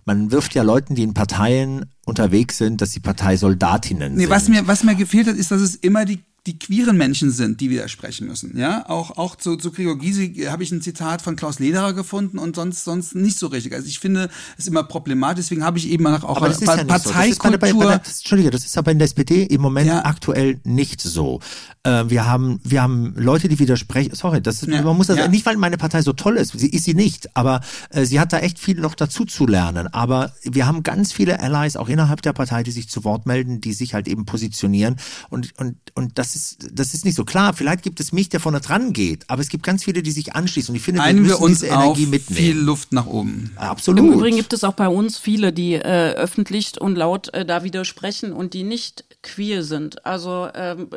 man 0.07 0.31
wirft 0.31 0.55
ja 0.55 0.63
Leuten, 0.63 0.95
die 0.95 1.03
in 1.03 1.13
Parteien 1.13 1.85
unterwegs 2.05 2.57
sind, 2.57 2.81
dass 2.81 2.93
sie 2.93 3.01
Parteisoldatinnen 3.01 4.13
nee, 4.13 4.21
sind. 4.21 4.29
Was 4.29 4.47
mir, 4.47 4.65
was 4.65 4.83
mir 4.83 4.95
gefehlt 4.95 5.27
hat, 5.27 5.35
ist, 5.35 5.51
dass 5.51 5.61
es 5.61 5.75
immer 5.75 6.05
die 6.05 6.23
die 6.47 6.57
queeren 6.57 6.97
Menschen 6.97 7.29
sind, 7.29 7.59
die 7.59 7.69
widersprechen 7.69 8.25
müssen. 8.25 8.57
Ja, 8.57 8.89
auch, 8.89 9.17
auch 9.17 9.35
zu, 9.35 9.57
zu 9.57 9.71
Gregor 9.71 9.97
Gysi 9.97 10.45
habe 10.49 10.63
ich 10.63 10.71
ein 10.71 10.81
Zitat 10.81 11.21
von 11.21 11.35
Klaus 11.35 11.59
Lederer 11.59 11.93
gefunden 11.93 12.39
und 12.39 12.55
sonst, 12.55 12.85
sonst 12.85 13.15
nicht 13.15 13.37
so 13.37 13.47
richtig. 13.47 13.73
Also 13.73 13.87
ich 13.87 13.99
finde 13.99 14.29
es 14.57 14.65
immer 14.65 14.83
problematisch, 14.83 15.45
deswegen 15.45 15.63
habe 15.63 15.77
ich 15.77 15.89
eben 15.89 16.07
auch 16.07 16.37
aber 16.37 16.47
das 16.47 16.61
ist 16.61 16.65
pa 16.65 16.77
ja 16.77 16.85
Parteikultur. 16.85 17.11
So. 17.13 17.27
Das 17.27 17.37
ist 17.37 17.41
bei, 17.43 17.73
bei 17.73 17.85
der, 17.85 18.01
Entschuldige, 18.05 18.49
das 18.49 18.65
ist 18.65 18.77
aber 18.77 18.91
in 18.91 18.99
der 18.99 19.05
SPD 19.05 19.43
im 19.43 19.59
Moment 19.61 19.87
ja. 19.87 20.05
aktuell 20.05 20.59
nicht 20.63 21.01
so. 21.01 21.41
Äh, 21.83 22.05
wir 22.07 22.25
haben, 22.25 22.61
wir 22.63 22.81
haben 22.81 23.13
Leute, 23.17 23.49
die 23.49 23.59
widersprechen, 23.59 24.15
sorry, 24.15 24.41
das 24.41 24.63
ist, 24.63 24.69
ja. 24.69 24.81
man 24.81 24.95
muss 24.95 25.07
das, 25.07 25.17
ja. 25.17 25.27
nicht 25.27 25.45
weil 25.45 25.57
meine 25.57 25.77
Partei 25.77 26.01
so 26.01 26.13
toll 26.13 26.37
ist, 26.37 26.57
sie 26.57 26.69
ist 26.69 26.85
sie 26.85 26.93
nicht, 26.93 27.35
aber 27.35 27.59
äh, 27.89 28.05
sie 28.05 28.21
hat 28.21 28.31
da 28.31 28.39
echt 28.39 28.57
viel 28.57 28.79
noch 28.79 28.95
dazu 28.95 29.25
zu 29.25 29.45
lernen. 29.45 29.87
Aber 29.87 30.31
wir 30.43 30.65
haben 30.65 30.83
ganz 30.83 31.11
viele 31.11 31.41
Allies 31.41 31.75
auch 31.75 31.89
innerhalb 31.89 32.21
der 32.21 32.33
Partei, 32.33 32.63
die 32.63 32.71
sich 32.71 32.89
zu 32.89 33.03
Wort 33.03 33.25
melden, 33.25 33.59
die 33.59 33.73
sich 33.73 33.93
halt 33.93 34.07
eben 34.07 34.25
positionieren 34.25 34.95
und, 35.29 35.57
und, 35.59 35.75
und 35.93 36.17
das 36.17 36.36
ist, 36.37 36.69
das 36.71 36.93
ist 36.93 37.03
nicht 37.03 37.15
so 37.15 37.25
klar. 37.25 37.53
Vielleicht 37.53 37.81
gibt 37.83 37.99
es 37.99 38.11
mich, 38.11 38.29
der 38.29 38.39
vorne 38.39 38.61
dran 38.61 38.93
geht, 38.93 39.27
aber 39.27 39.41
es 39.41 39.49
gibt 39.49 39.63
ganz 39.63 39.83
viele, 39.83 40.03
die 40.03 40.11
sich 40.11 40.35
anschließen. 40.35 40.71
Und 40.71 40.75
ich 40.77 40.83
finde, 40.83 41.01
wir 41.01 41.13
müssen 41.13 41.29
wir 41.29 41.41
uns 41.41 41.59
diese 41.59 41.73
Energie 41.73 42.05
mitnehmen. 42.05 42.37
Viel 42.37 42.57
Luft 42.57 42.91
nach 42.91 43.07
oben. 43.07 43.51
Absolut. 43.55 43.99
Im 43.99 44.13
Übrigen 44.13 44.37
gibt 44.37 44.53
es 44.53 44.63
auch 44.63 44.73
bei 44.73 44.87
uns 44.87 45.17
viele, 45.17 45.51
die 45.51 45.73
äh, 45.73 46.13
öffentlich 46.13 46.79
und 46.79 46.95
laut 46.95 47.33
äh, 47.33 47.45
da 47.45 47.63
widersprechen 47.63 48.33
und 48.33 48.53
die 48.53 48.63
nicht 48.63 49.03
queer 49.23 49.63
sind. 49.63 50.05
Also 50.05 50.47
ähm, 50.55 50.89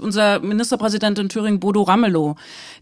unser 0.00 0.40
Ministerpräsident 0.40 1.18
in 1.18 1.28
Thüringen, 1.28 1.60
Bodo 1.60 1.82
Ramelow, 1.82 2.36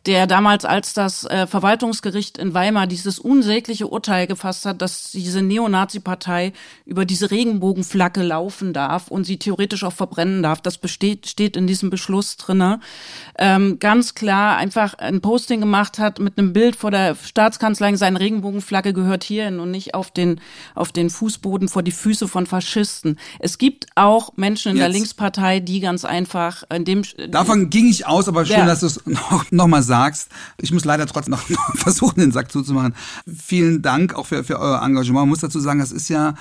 der 0.06 0.26
damals, 0.26 0.64
als 0.64 0.94
das 0.94 1.24
äh, 1.24 1.46
Verwaltungsgericht 1.46 2.38
in 2.38 2.54
Weimar 2.54 2.86
dieses 2.86 3.18
unsägliche 3.18 3.86
Urteil 3.86 4.26
gefasst 4.26 4.66
hat, 4.66 4.82
dass 4.82 5.10
diese 5.12 5.42
Neonazi-Partei 5.42 6.52
über 6.84 7.04
diese 7.04 7.30
Regenbogenflagge 7.30 8.22
laufen 8.22 8.72
darf 8.72 9.08
und 9.08 9.24
sie 9.24 9.38
theoretisch 9.38 9.84
auch 9.84 9.92
verbrennen 9.92 10.42
darf, 10.42 10.60
das 10.60 10.78
besteht, 10.78 11.28
steht 11.28 11.56
in 11.56 11.66
diesem 11.66 11.83
Beschluss 11.90 12.36
drinne, 12.36 12.80
ähm, 13.38 13.78
ganz 13.78 14.14
klar 14.14 14.56
einfach 14.56 14.94
ein 14.94 15.20
Posting 15.20 15.60
gemacht 15.60 15.98
hat 15.98 16.18
mit 16.18 16.38
einem 16.38 16.52
Bild 16.52 16.76
vor 16.76 16.90
der 16.90 17.14
Staatskanzlei, 17.14 17.94
seine 17.96 18.20
Regenbogenflagge 18.20 18.92
gehört 18.92 19.24
hierhin 19.24 19.60
und 19.60 19.70
nicht 19.70 19.94
auf 19.94 20.10
den, 20.10 20.40
auf 20.74 20.92
den 20.92 21.10
Fußboden 21.10 21.68
vor 21.68 21.82
die 21.82 21.92
Füße 21.92 22.28
von 22.28 22.46
Faschisten. 22.46 23.18
Es 23.38 23.58
gibt 23.58 23.86
auch 23.94 24.32
Menschen 24.36 24.72
in 24.72 24.76
Jetzt. 24.76 24.84
der 24.84 24.92
Linkspartei, 24.92 25.60
die 25.60 25.80
ganz 25.80 26.04
einfach 26.04 26.64
in 26.74 26.84
dem 26.84 27.02
Davon 27.28 27.70
ging 27.70 27.86
ich 27.88 28.06
aus, 28.06 28.28
aber 28.28 28.44
schön, 28.44 28.58
ja. 28.58 28.66
dass 28.66 28.80
du 28.80 28.86
es 28.86 29.06
noch, 29.06 29.50
noch 29.50 29.66
mal 29.66 29.82
sagst. 29.82 30.28
Ich 30.60 30.72
muss 30.72 30.84
leider 30.84 31.06
trotzdem 31.06 31.32
noch, 31.32 31.48
noch 31.48 31.76
versuchen, 31.76 32.20
den 32.20 32.32
Sack 32.32 32.50
zuzumachen. 32.50 32.94
Vielen 33.26 33.82
Dank 33.82 34.14
auch 34.14 34.26
für, 34.26 34.44
für 34.44 34.58
euer 34.58 34.82
Engagement. 34.82 35.26
Ich 35.26 35.30
muss 35.30 35.40
dazu 35.40 35.60
sagen, 35.60 35.80
das 35.80 35.92
ist 35.92 36.08
ja, 36.08 36.34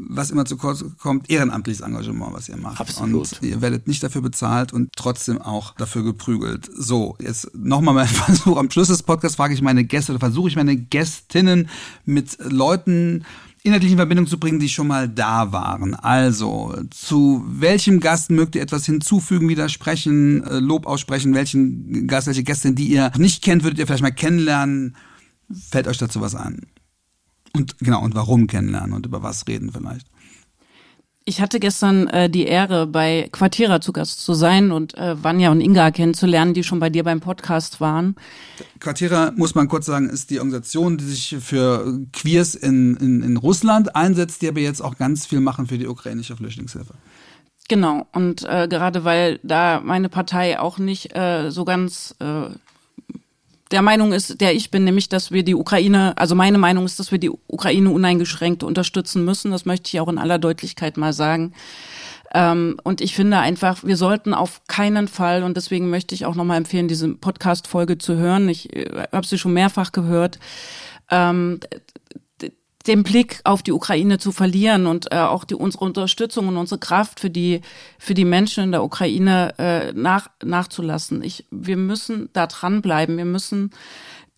was 0.00 0.30
immer 0.30 0.44
zu 0.44 0.56
kurz 0.56 0.84
kommt, 0.98 1.28
ehrenamtliches 1.28 1.80
Engagement, 1.80 2.32
was 2.32 2.48
ihr 2.48 2.56
macht. 2.56 2.80
Absolut. 2.80 3.32
Und 3.32 3.42
ihr 3.42 3.60
werdet 3.60 3.88
nicht 3.88 4.02
dafür 4.02 4.22
bezahlt 4.22 4.72
und 4.72 4.90
trotzdem 4.96 5.42
auch 5.42 5.74
dafür 5.74 6.04
geprügelt. 6.04 6.70
So, 6.72 7.16
jetzt 7.20 7.52
nochmal 7.54 7.94
mein 7.94 8.06
Versuch. 8.06 8.56
Am 8.56 8.70
Schluss 8.70 8.88
des 8.88 9.02
Podcasts 9.02 9.36
frage 9.36 9.54
ich 9.54 9.62
meine 9.62 9.84
Gäste 9.84 10.12
oder 10.12 10.20
versuche 10.20 10.48
ich 10.48 10.56
meine 10.56 10.76
Gästinnen 10.76 11.68
mit 12.04 12.38
Leuten 12.40 13.24
inhaltlich 13.64 13.90
in 13.90 13.98
Verbindung 13.98 14.28
zu 14.28 14.38
bringen, 14.38 14.60
die 14.60 14.68
schon 14.68 14.86
mal 14.86 15.08
da 15.08 15.50
waren. 15.50 15.96
Also, 15.96 16.74
zu 16.90 17.44
welchem 17.48 17.98
Gast 17.98 18.30
mögt 18.30 18.54
ihr 18.54 18.62
etwas 18.62 18.86
hinzufügen, 18.86 19.48
widersprechen, 19.48 20.44
äh, 20.44 20.60
Lob 20.60 20.86
aussprechen? 20.86 21.34
Welchen 21.34 22.06
Gast, 22.06 22.28
welche 22.28 22.44
Gästin, 22.44 22.76
die 22.76 22.86
ihr 22.86 23.10
nicht 23.18 23.42
kennt, 23.42 23.64
würdet 23.64 23.80
ihr 23.80 23.86
vielleicht 23.86 24.02
mal 24.02 24.12
kennenlernen? 24.12 24.96
Fällt 25.70 25.88
euch 25.88 25.98
dazu 25.98 26.20
was 26.20 26.36
an? 26.36 26.62
Und 27.54 27.78
genau, 27.78 28.02
und 28.02 28.14
warum 28.14 28.46
kennenlernen 28.46 28.92
und 28.92 29.06
über 29.06 29.22
was 29.22 29.46
reden 29.46 29.72
vielleicht? 29.72 30.06
Ich 31.28 31.42
hatte 31.42 31.60
gestern 31.60 32.06
äh, 32.08 32.30
die 32.30 32.46
Ehre, 32.46 32.86
bei 32.86 33.28
Quartierer 33.30 33.82
zu 33.82 33.92
Gast 33.92 34.24
zu 34.24 34.32
sein 34.32 34.72
und 34.72 34.96
äh, 34.96 35.22
Vanja 35.22 35.50
und 35.50 35.60
Inga 35.60 35.90
kennenzulernen, 35.90 36.54
die 36.54 36.64
schon 36.64 36.80
bei 36.80 36.88
dir 36.88 37.04
beim 37.04 37.20
Podcast 37.20 37.82
waren. 37.82 38.16
Quartierer, 38.80 39.32
muss 39.36 39.54
man 39.54 39.68
kurz 39.68 39.84
sagen, 39.84 40.08
ist 40.08 40.30
die 40.30 40.38
Organisation, 40.38 40.96
die 40.96 41.04
sich 41.04 41.36
für 41.38 42.00
Queers 42.14 42.54
in, 42.54 42.96
in, 42.96 43.22
in 43.22 43.36
Russland 43.36 43.94
einsetzt, 43.94 44.40
die 44.40 44.48
aber 44.48 44.60
jetzt 44.60 44.80
auch 44.80 44.96
ganz 44.96 45.26
viel 45.26 45.40
machen 45.40 45.66
für 45.66 45.76
die 45.76 45.86
ukrainische 45.86 46.34
Flüchtlingshilfe. 46.34 46.94
Genau, 47.68 48.06
und 48.12 48.44
äh, 48.44 48.66
gerade 48.66 49.04
weil 49.04 49.38
da 49.42 49.82
meine 49.84 50.08
Partei 50.08 50.58
auch 50.58 50.78
nicht 50.78 51.14
äh, 51.14 51.50
so 51.50 51.66
ganz 51.66 52.14
äh, 52.20 52.48
der 53.70 53.82
Meinung 53.82 54.12
ist, 54.12 54.40
der 54.40 54.54
ich 54.54 54.70
bin, 54.70 54.84
nämlich, 54.84 55.08
dass 55.08 55.30
wir 55.30 55.42
die 55.42 55.54
Ukraine, 55.54 56.16
also 56.16 56.34
meine 56.34 56.58
Meinung 56.58 56.84
ist, 56.84 56.98
dass 56.98 57.12
wir 57.12 57.18
die 57.18 57.30
Ukraine 57.30 57.90
uneingeschränkt 57.90 58.62
unterstützen 58.62 59.24
müssen. 59.24 59.50
Das 59.50 59.66
möchte 59.66 59.88
ich 59.88 60.00
auch 60.00 60.08
in 60.08 60.18
aller 60.18 60.38
Deutlichkeit 60.38 60.96
mal 60.96 61.12
sagen. 61.12 61.52
Ähm, 62.32 62.78
und 62.84 63.00
ich 63.00 63.14
finde 63.14 63.38
einfach, 63.38 63.84
wir 63.84 63.96
sollten 63.96 64.34
auf 64.34 64.62
keinen 64.66 65.08
Fall, 65.08 65.42
und 65.42 65.56
deswegen 65.56 65.90
möchte 65.90 66.14
ich 66.14 66.26
auch 66.26 66.34
nochmal 66.34 66.58
empfehlen, 66.58 66.88
diese 66.88 67.08
Podcast-Folge 67.08 67.98
zu 67.98 68.16
hören. 68.16 68.48
Ich 68.48 68.74
äh, 68.74 69.08
habe 69.12 69.26
sie 69.26 69.38
schon 69.38 69.54
mehrfach 69.54 69.92
gehört. 69.92 70.38
Ähm, 71.10 71.60
den 72.88 73.02
Blick 73.02 73.40
auf 73.44 73.62
die 73.62 73.72
Ukraine 73.72 74.18
zu 74.18 74.32
verlieren 74.32 74.86
und 74.86 75.12
äh, 75.12 75.16
auch 75.18 75.44
die, 75.44 75.54
unsere 75.54 75.84
Unterstützung 75.84 76.48
und 76.48 76.56
unsere 76.56 76.80
Kraft 76.80 77.20
für 77.20 77.30
die, 77.30 77.60
für 77.98 78.14
die 78.14 78.24
Menschen 78.24 78.64
in 78.64 78.72
der 78.72 78.82
Ukraine 78.82 79.54
äh, 79.58 79.92
nach, 79.92 80.28
nachzulassen. 80.42 81.22
Ich, 81.22 81.44
wir 81.50 81.76
müssen 81.76 82.30
da 82.32 82.46
dranbleiben. 82.46 83.16
Wir 83.16 83.26
müssen 83.26 83.70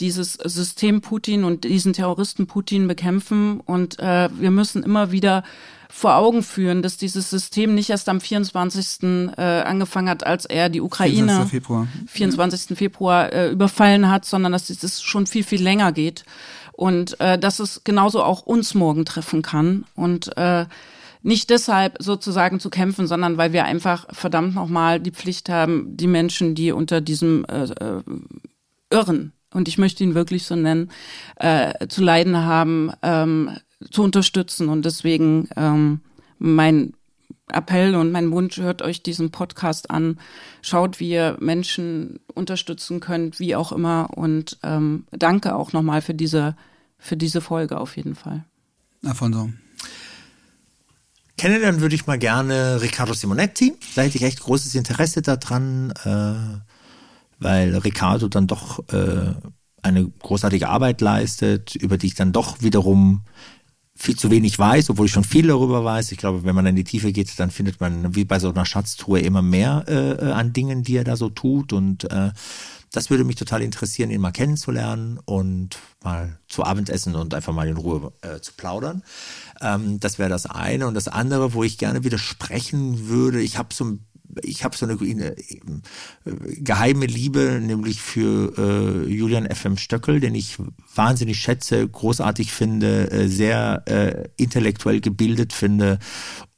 dieses 0.00 0.34
System 0.34 1.00
Putin 1.00 1.44
und 1.44 1.64
diesen 1.64 1.92
Terroristen 1.92 2.46
Putin 2.46 2.88
bekämpfen. 2.88 3.60
Und 3.60 3.98
äh, 4.00 4.28
wir 4.32 4.50
müssen 4.50 4.82
immer 4.82 5.12
wieder 5.12 5.44
vor 5.88 6.16
Augen 6.16 6.42
führen, 6.42 6.82
dass 6.82 6.96
dieses 6.96 7.30
System 7.30 7.74
nicht 7.74 7.90
erst 7.90 8.08
am 8.08 8.20
24. 8.20 9.02
Äh, 9.36 9.42
angefangen 9.42 10.08
hat, 10.08 10.24
als 10.24 10.44
er 10.46 10.68
die 10.68 10.80
Ukraine 10.80 11.46
24. 11.46 11.50
Februar, 11.50 11.88
24. 12.06 12.78
Februar 12.78 13.32
äh, 13.32 13.50
überfallen 13.50 14.08
hat, 14.08 14.24
sondern 14.24 14.52
dass 14.52 14.70
es 14.70 15.02
schon 15.02 15.26
viel, 15.26 15.44
viel 15.44 15.62
länger 15.62 15.92
geht. 15.92 16.24
Und 16.80 17.20
äh, 17.20 17.38
dass 17.38 17.58
es 17.58 17.84
genauso 17.84 18.22
auch 18.22 18.40
uns 18.40 18.74
morgen 18.74 19.04
treffen 19.04 19.42
kann. 19.42 19.84
Und 19.94 20.34
äh, 20.38 20.64
nicht 21.22 21.50
deshalb 21.50 21.96
sozusagen 21.98 22.58
zu 22.58 22.70
kämpfen, 22.70 23.06
sondern 23.06 23.36
weil 23.36 23.52
wir 23.52 23.66
einfach 23.66 24.06
verdammt 24.14 24.54
nochmal 24.54 24.98
die 24.98 25.10
Pflicht 25.10 25.50
haben, 25.50 25.94
die 25.98 26.06
Menschen, 26.06 26.54
die 26.54 26.72
unter 26.72 27.02
diesem 27.02 27.44
äh, 27.44 27.64
äh, 27.64 28.02
Irren, 28.88 29.34
und 29.52 29.68
ich 29.68 29.76
möchte 29.76 30.04
ihn 30.04 30.14
wirklich 30.14 30.44
so 30.44 30.56
nennen, 30.56 30.90
äh, 31.36 31.86
zu 31.88 32.02
leiden 32.02 32.38
haben, 32.38 32.92
ähm, 33.02 33.50
zu 33.90 34.02
unterstützen. 34.02 34.70
Und 34.70 34.86
deswegen 34.86 35.50
ähm, 35.56 36.00
mein 36.38 36.94
Appell 37.52 37.94
und 37.94 38.10
mein 38.10 38.30
Wunsch, 38.32 38.56
hört 38.56 38.80
euch 38.80 39.02
diesen 39.02 39.32
Podcast 39.32 39.90
an, 39.90 40.18
schaut, 40.62 40.98
wie 40.98 41.10
ihr 41.10 41.36
Menschen 41.40 42.20
unterstützen 42.32 43.00
könnt, 43.00 43.38
wie 43.38 43.54
auch 43.54 43.72
immer. 43.72 44.08
Und 44.16 44.58
ähm, 44.62 45.04
danke 45.10 45.54
auch 45.54 45.74
nochmal 45.74 46.00
für 46.00 46.14
diese, 46.14 46.56
für 47.00 47.16
diese 47.16 47.40
Folge 47.40 47.78
auf 47.78 47.96
jeden 47.96 48.14
Fall. 48.14 48.44
Afonso. 49.04 49.50
Kennenlernen 51.36 51.80
würde 51.80 51.94
ich 51.94 52.06
mal 52.06 52.18
gerne 52.18 52.82
Riccardo 52.82 53.14
Simonetti. 53.14 53.72
Da 53.94 54.02
hätte 54.02 54.18
ich 54.18 54.24
echt 54.24 54.40
großes 54.40 54.74
Interesse 54.74 55.22
daran, 55.22 55.90
äh, 56.04 56.60
weil 57.38 57.76
Riccardo 57.78 58.28
dann 58.28 58.46
doch 58.46 58.80
äh, 58.92 59.32
eine 59.82 60.06
großartige 60.06 60.68
Arbeit 60.68 61.00
leistet, 61.00 61.74
über 61.76 61.96
die 61.96 62.08
ich 62.08 62.14
dann 62.14 62.32
doch 62.32 62.60
wiederum 62.60 63.22
viel 63.96 64.16
zu 64.16 64.30
wenig 64.30 64.58
weiß, 64.58 64.90
obwohl 64.90 65.06
ich 65.06 65.12
schon 65.12 65.24
viel 65.24 65.46
darüber 65.46 65.84
weiß. 65.84 66.12
Ich 66.12 66.18
glaube, 66.18 66.44
wenn 66.44 66.54
man 66.54 66.66
in 66.66 66.76
die 66.76 66.84
Tiefe 66.84 67.12
geht, 67.12 67.38
dann 67.38 67.50
findet 67.50 67.80
man 67.80 68.14
wie 68.14 68.24
bei 68.24 68.38
so 68.38 68.50
einer 68.50 68.64
Schatztruhe 68.64 69.20
immer 69.20 69.42
mehr 69.42 69.84
äh, 69.88 70.32
an 70.32 70.52
Dingen, 70.52 70.82
die 70.82 70.96
er 70.96 71.04
da 71.04 71.16
so 71.16 71.28
tut. 71.28 71.72
Und 71.72 72.10
äh, 72.10 72.32
das 72.92 73.10
würde 73.10 73.24
mich 73.24 73.36
total 73.36 73.62
interessieren, 73.62 74.10
ihn 74.10 74.20
mal 74.20 74.32
kennenzulernen 74.32 75.18
und 75.24 75.78
mal 76.02 76.38
zu 76.48 76.64
Abendessen 76.64 77.14
und 77.14 77.34
einfach 77.34 77.52
mal 77.52 77.68
in 77.68 77.76
Ruhe 77.76 78.12
äh, 78.22 78.40
zu 78.40 78.52
plaudern. 78.54 79.02
Ähm, 79.60 80.00
das 80.00 80.18
wäre 80.18 80.30
das 80.30 80.46
eine. 80.46 80.86
Und 80.88 80.94
das 80.94 81.06
andere, 81.06 81.54
wo 81.54 81.62
ich 81.62 81.78
gerne 81.78 82.02
widersprechen 82.02 83.08
würde, 83.08 83.40
ich 83.40 83.58
habe 83.58 83.72
so 83.72 83.84
ein 83.84 84.06
ich 84.42 84.62
habe 84.62 84.76
so 84.76 84.86
eine, 84.86 84.96
eine 85.00 85.36
äh, 85.36 85.52
geheime 86.58 87.06
Liebe, 87.06 87.60
nämlich 87.60 88.00
für 88.00 88.56
äh, 88.56 89.12
Julian 89.12 89.46
F.M. 89.46 89.76
Stöckel, 89.76 90.20
den 90.20 90.36
ich 90.36 90.56
wahnsinnig 90.94 91.40
schätze, 91.40 91.88
großartig 91.88 92.52
finde, 92.52 93.10
äh, 93.10 93.26
sehr 93.26 93.82
äh, 93.86 94.28
intellektuell 94.36 95.00
gebildet 95.00 95.52
finde 95.52 95.98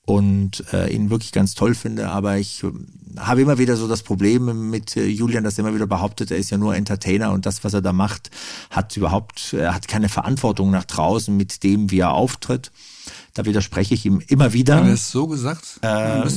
und 0.04 0.64
äh, 0.72 0.92
ihn 0.92 1.10
wirklich 1.10 1.32
ganz 1.32 1.54
toll 1.54 1.74
finde. 1.74 2.08
Aber 2.10 2.38
ich 2.38 2.64
äh, 2.64 2.70
habe 3.18 3.42
immer 3.42 3.58
wieder 3.58 3.76
so 3.76 3.86
das 3.86 4.02
Problem 4.02 4.70
mit 4.70 4.96
äh, 4.96 5.06
Julian, 5.06 5.44
dass 5.44 5.58
er 5.58 5.64
immer 5.64 5.74
wieder 5.74 5.86
behauptet, 5.86 6.30
er 6.30 6.38
ist 6.38 6.50
ja 6.50 6.58
nur 6.58 6.74
Entertainer 6.74 7.32
und 7.32 7.46
das, 7.46 7.62
was 7.62 7.74
er 7.74 7.82
da 7.82 7.92
macht, 7.92 8.30
hat 8.70 8.96
überhaupt, 8.96 9.52
er 9.52 9.74
hat 9.74 9.86
keine 9.86 10.08
Verantwortung 10.08 10.70
nach 10.70 10.84
draußen 10.84 11.36
mit 11.36 11.62
dem, 11.62 11.90
wie 11.90 12.00
er 12.00 12.12
auftritt. 12.12 12.72
Da 13.34 13.46
widerspreche 13.46 13.94
ich 13.94 14.04
ihm 14.04 14.20
immer 14.26 14.52
wieder. 14.52 14.76
Haben 14.76 14.88
wir 14.88 14.94
es 14.94 15.10
so 15.10 15.26
gesagt? 15.26 15.80
Äh. 15.82 15.86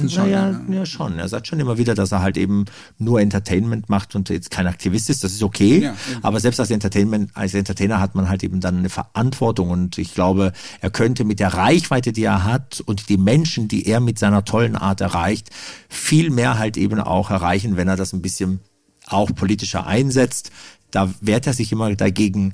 Ja, 0.07 0.61
ja, 0.69 0.85
schon. 0.85 1.19
Er 1.19 1.27
sagt 1.27 1.47
schon 1.47 1.59
immer 1.59 1.77
wieder, 1.77 1.93
dass 1.93 2.13
er 2.13 2.21
halt 2.21 2.37
eben 2.37 2.65
nur 2.97 3.19
Entertainment 3.19 3.89
macht 3.89 4.15
und 4.15 4.29
jetzt 4.29 4.49
kein 4.49 4.65
Aktivist 4.65 5.09
ist. 5.09 5.23
Das 5.23 5.33
ist 5.33 5.43
okay. 5.43 5.79
Ja, 5.79 5.95
aber 6.21 6.39
selbst 6.39 6.59
als 6.59 6.71
Entertainment, 6.71 7.31
als 7.33 7.53
Entertainer 7.53 7.99
hat 7.99 8.15
man 8.15 8.29
halt 8.29 8.43
eben 8.43 8.61
dann 8.61 8.77
eine 8.77 8.89
Verantwortung 8.89 9.71
und 9.71 9.97
ich 9.97 10.13
glaube, 10.13 10.53
er 10.79 10.89
könnte 10.89 11.25
mit 11.25 11.41
der 11.41 11.53
Reichweite, 11.53 12.13
die 12.13 12.23
er 12.23 12.45
hat 12.45 12.81
und 12.85 13.09
die 13.09 13.17
Menschen, 13.17 13.67
die 13.67 13.85
er 13.87 13.99
mit 13.99 14.17
seiner 14.17 14.45
tollen 14.45 14.77
Art 14.77 15.01
erreicht, 15.01 15.49
viel 15.89 16.29
mehr 16.29 16.57
halt 16.57 16.77
eben 16.77 17.01
auch 17.01 17.29
erreichen, 17.29 17.75
wenn 17.75 17.89
er 17.89 17.97
das 17.97 18.13
ein 18.13 18.21
bisschen 18.21 18.61
auch 19.07 19.35
politischer 19.35 19.85
einsetzt. 19.85 20.51
Da 20.91 21.13
wehrt 21.19 21.45
er 21.45 21.53
sich 21.53 21.73
immer 21.73 21.93
dagegen 21.93 22.53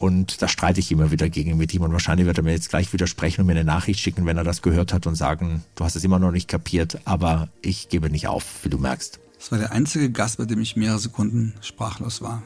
und 0.00 0.40
da 0.40 0.48
streite 0.48 0.80
ich 0.80 0.90
immer 0.90 1.10
wieder 1.10 1.28
gegen 1.28 1.58
mit 1.58 1.74
ihm 1.74 1.82
und 1.82 1.92
wahrscheinlich 1.92 2.26
wird 2.26 2.38
er 2.38 2.42
mir 2.42 2.52
jetzt 2.52 2.70
gleich 2.70 2.90
widersprechen 2.94 3.42
und 3.42 3.46
mir 3.46 3.52
eine 3.52 3.64
Nachricht 3.64 4.00
schicken, 4.00 4.24
wenn 4.24 4.38
er 4.38 4.44
das 4.44 4.62
gehört 4.62 4.94
hat 4.94 5.06
und 5.06 5.14
sagen, 5.14 5.62
du 5.74 5.84
hast 5.84 5.94
es 5.94 6.02
immer 6.04 6.18
noch 6.18 6.32
nicht 6.32 6.48
kapiert, 6.48 6.98
aber 7.04 7.48
ich 7.60 7.90
gebe 7.90 8.08
nicht 8.08 8.26
auf, 8.26 8.44
wie 8.62 8.70
du 8.70 8.78
merkst. 8.78 9.20
Das 9.38 9.52
war 9.52 9.58
der 9.58 9.72
einzige 9.72 10.10
Gast, 10.10 10.38
bei 10.38 10.46
dem 10.46 10.58
ich 10.62 10.74
mehrere 10.74 10.98
Sekunden 10.98 11.52
sprachlos 11.60 12.22
war. 12.22 12.42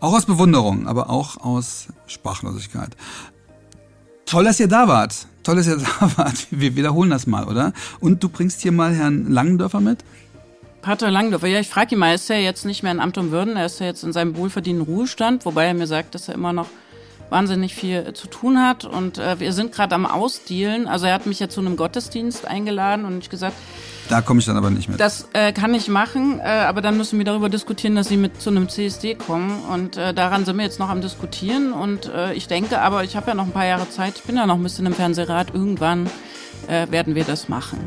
Auch 0.00 0.12
aus 0.12 0.26
Bewunderung, 0.26 0.88
aber 0.88 1.08
auch 1.08 1.36
aus 1.36 1.86
Sprachlosigkeit. 2.08 2.96
Toll, 4.26 4.44
dass 4.44 4.58
ihr 4.58 4.68
da 4.68 4.88
wart. 4.88 5.28
Toll, 5.44 5.54
dass 5.54 5.68
ihr 5.68 5.76
da 6.00 6.16
wart. 6.16 6.48
Wir 6.50 6.74
wiederholen 6.74 7.10
das 7.10 7.28
mal, 7.28 7.44
oder? 7.44 7.72
Und 8.00 8.24
du 8.24 8.28
bringst 8.28 8.60
hier 8.60 8.72
mal 8.72 8.92
Herrn 8.92 9.30
Langendörfer 9.30 9.80
mit? 9.80 10.02
Pater 10.82 11.12
Langdorfer, 11.12 11.46
ja, 11.46 11.60
ich 11.60 11.68
frage 11.68 11.94
ihn 11.94 11.98
mal, 11.98 12.14
ist 12.14 12.28
er 12.28 12.40
jetzt 12.40 12.64
nicht 12.64 12.82
mehr 12.82 12.90
in 12.90 13.00
Amt 13.00 13.18
und 13.18 13.30
Würden, 13.30 13.56
er 13.56 13.66
ist 13.66 13.78
ja 13.78 13.86
jetzt 13.86 14.02
in 14.02 14.12
seinem 14.12 14.36
wohlverdienten 14.36 14.84
Ruhestand, 14.84 15.44
wobei 15.44 15.66
er 15.66 15.74
mir 15.74 15.86
sagt, 15.86 16.14
dass 16.14 16.28
er 16.28 16.34
immer 16.34 16.52
noch 16.52 16.68
wahnsinnig 17.30 17.74
viel 17.74 18.12
zu 18.14 18.26
tun 18.28 18.58
hat 18.58 18.84
und 18.84 19.18
äh, 19.18 19.40
wir 19.40 19.52
sind 19.52 19.72
gerade 19.72 19.94
am 19.94 20.06
Ausdealen. 20.06 20.86
Also 20.86 21.06
er 21.06 21.14
hat 21.14 21.26
mich 21.26 21.40
ja 21.40 21.48
zu 21.48 21.60
einem 21.60 21.76
Gottesdienst 21.76 22.46
eingeladen 22.46 23.04
und 23.04 23.18
ich 23.18 23.30
gesagt, 23.30 23.54
da 24.08 24.22
komme 24.22 24.40
ich 24.40 24.46
dann 24.46 24.56
aber 24.56 24.70
nicht 24.70 24.88
mit. 24.88 24.98
Das 24.98 25.28
äh, 25.34 25.52
kann 25.52 25.74
ich 25.74 25.88
machen, 25.88 26.40
äh, 26.40 26.44
aber 26.44 26.80
dann 26.80 26.96
müssen 26.96 27.18
wir 27.18 27.26
darüber 27.26 27.48
diskutieren, 27.48 27.94
dass 27.94 28.08
sie 28.08 28.16
mit 28.16 28.40
zu 28.40 28.50
einem 28.50 28.68
CSD 28.68 29.14
kommen 29.14 29.62
und 29.64 29.96
äh, 29.96 30.14
daran 30.14 30.44
sind 30.44 30.56
wir 30.56 30.64
jetzt 30.64 30.78
noch 30.78 30.88
am 30.88 31.00
diskutieren 31.00 31.72
und 31.72 32.06
äh, 32.06 32.32
ich 32.32 32.48
denke, 32.48 32.80
aber 32.80 33.04
ich 33.04 33.16
habe 33.16 33.28
ja 33.28 33.34
noch 33.34 33.44
ein 33.44 33.52
paar 33.52 33.66
Jahre 33.66 33.88
Zeit, 33.90 34.14
ich 34.16 34.22
bin 34.22 34.36
ja 34.36 34.46
noch 34.46 34.56
ein 34.56 34.62
bisschen 34.62 34.86
im 34.86 34.94
Fernsehrat, 34.94 35.52
irgendwann 35.52 36.08
äh, 36.68 36.90
werden 36.90 37.14
wir 37.14 37.24
das 37.24 37.48
machen. 37.48 37.78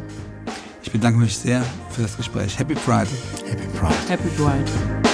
Ich 0.83 0.91
bedanke 0.91 1.19
mich 1.19 1.37
sehr 1.37 1.63
für 1.89 2.01
das 2.01 2.17
Gespräch. 2.17 2.57
Happy 2.57 2.75
Pride. 2.75 3.07
Happy 3.47 3.67
Pride. 3.77 3.93
Happy 4.07 4.29
Pride. 4.29 5.10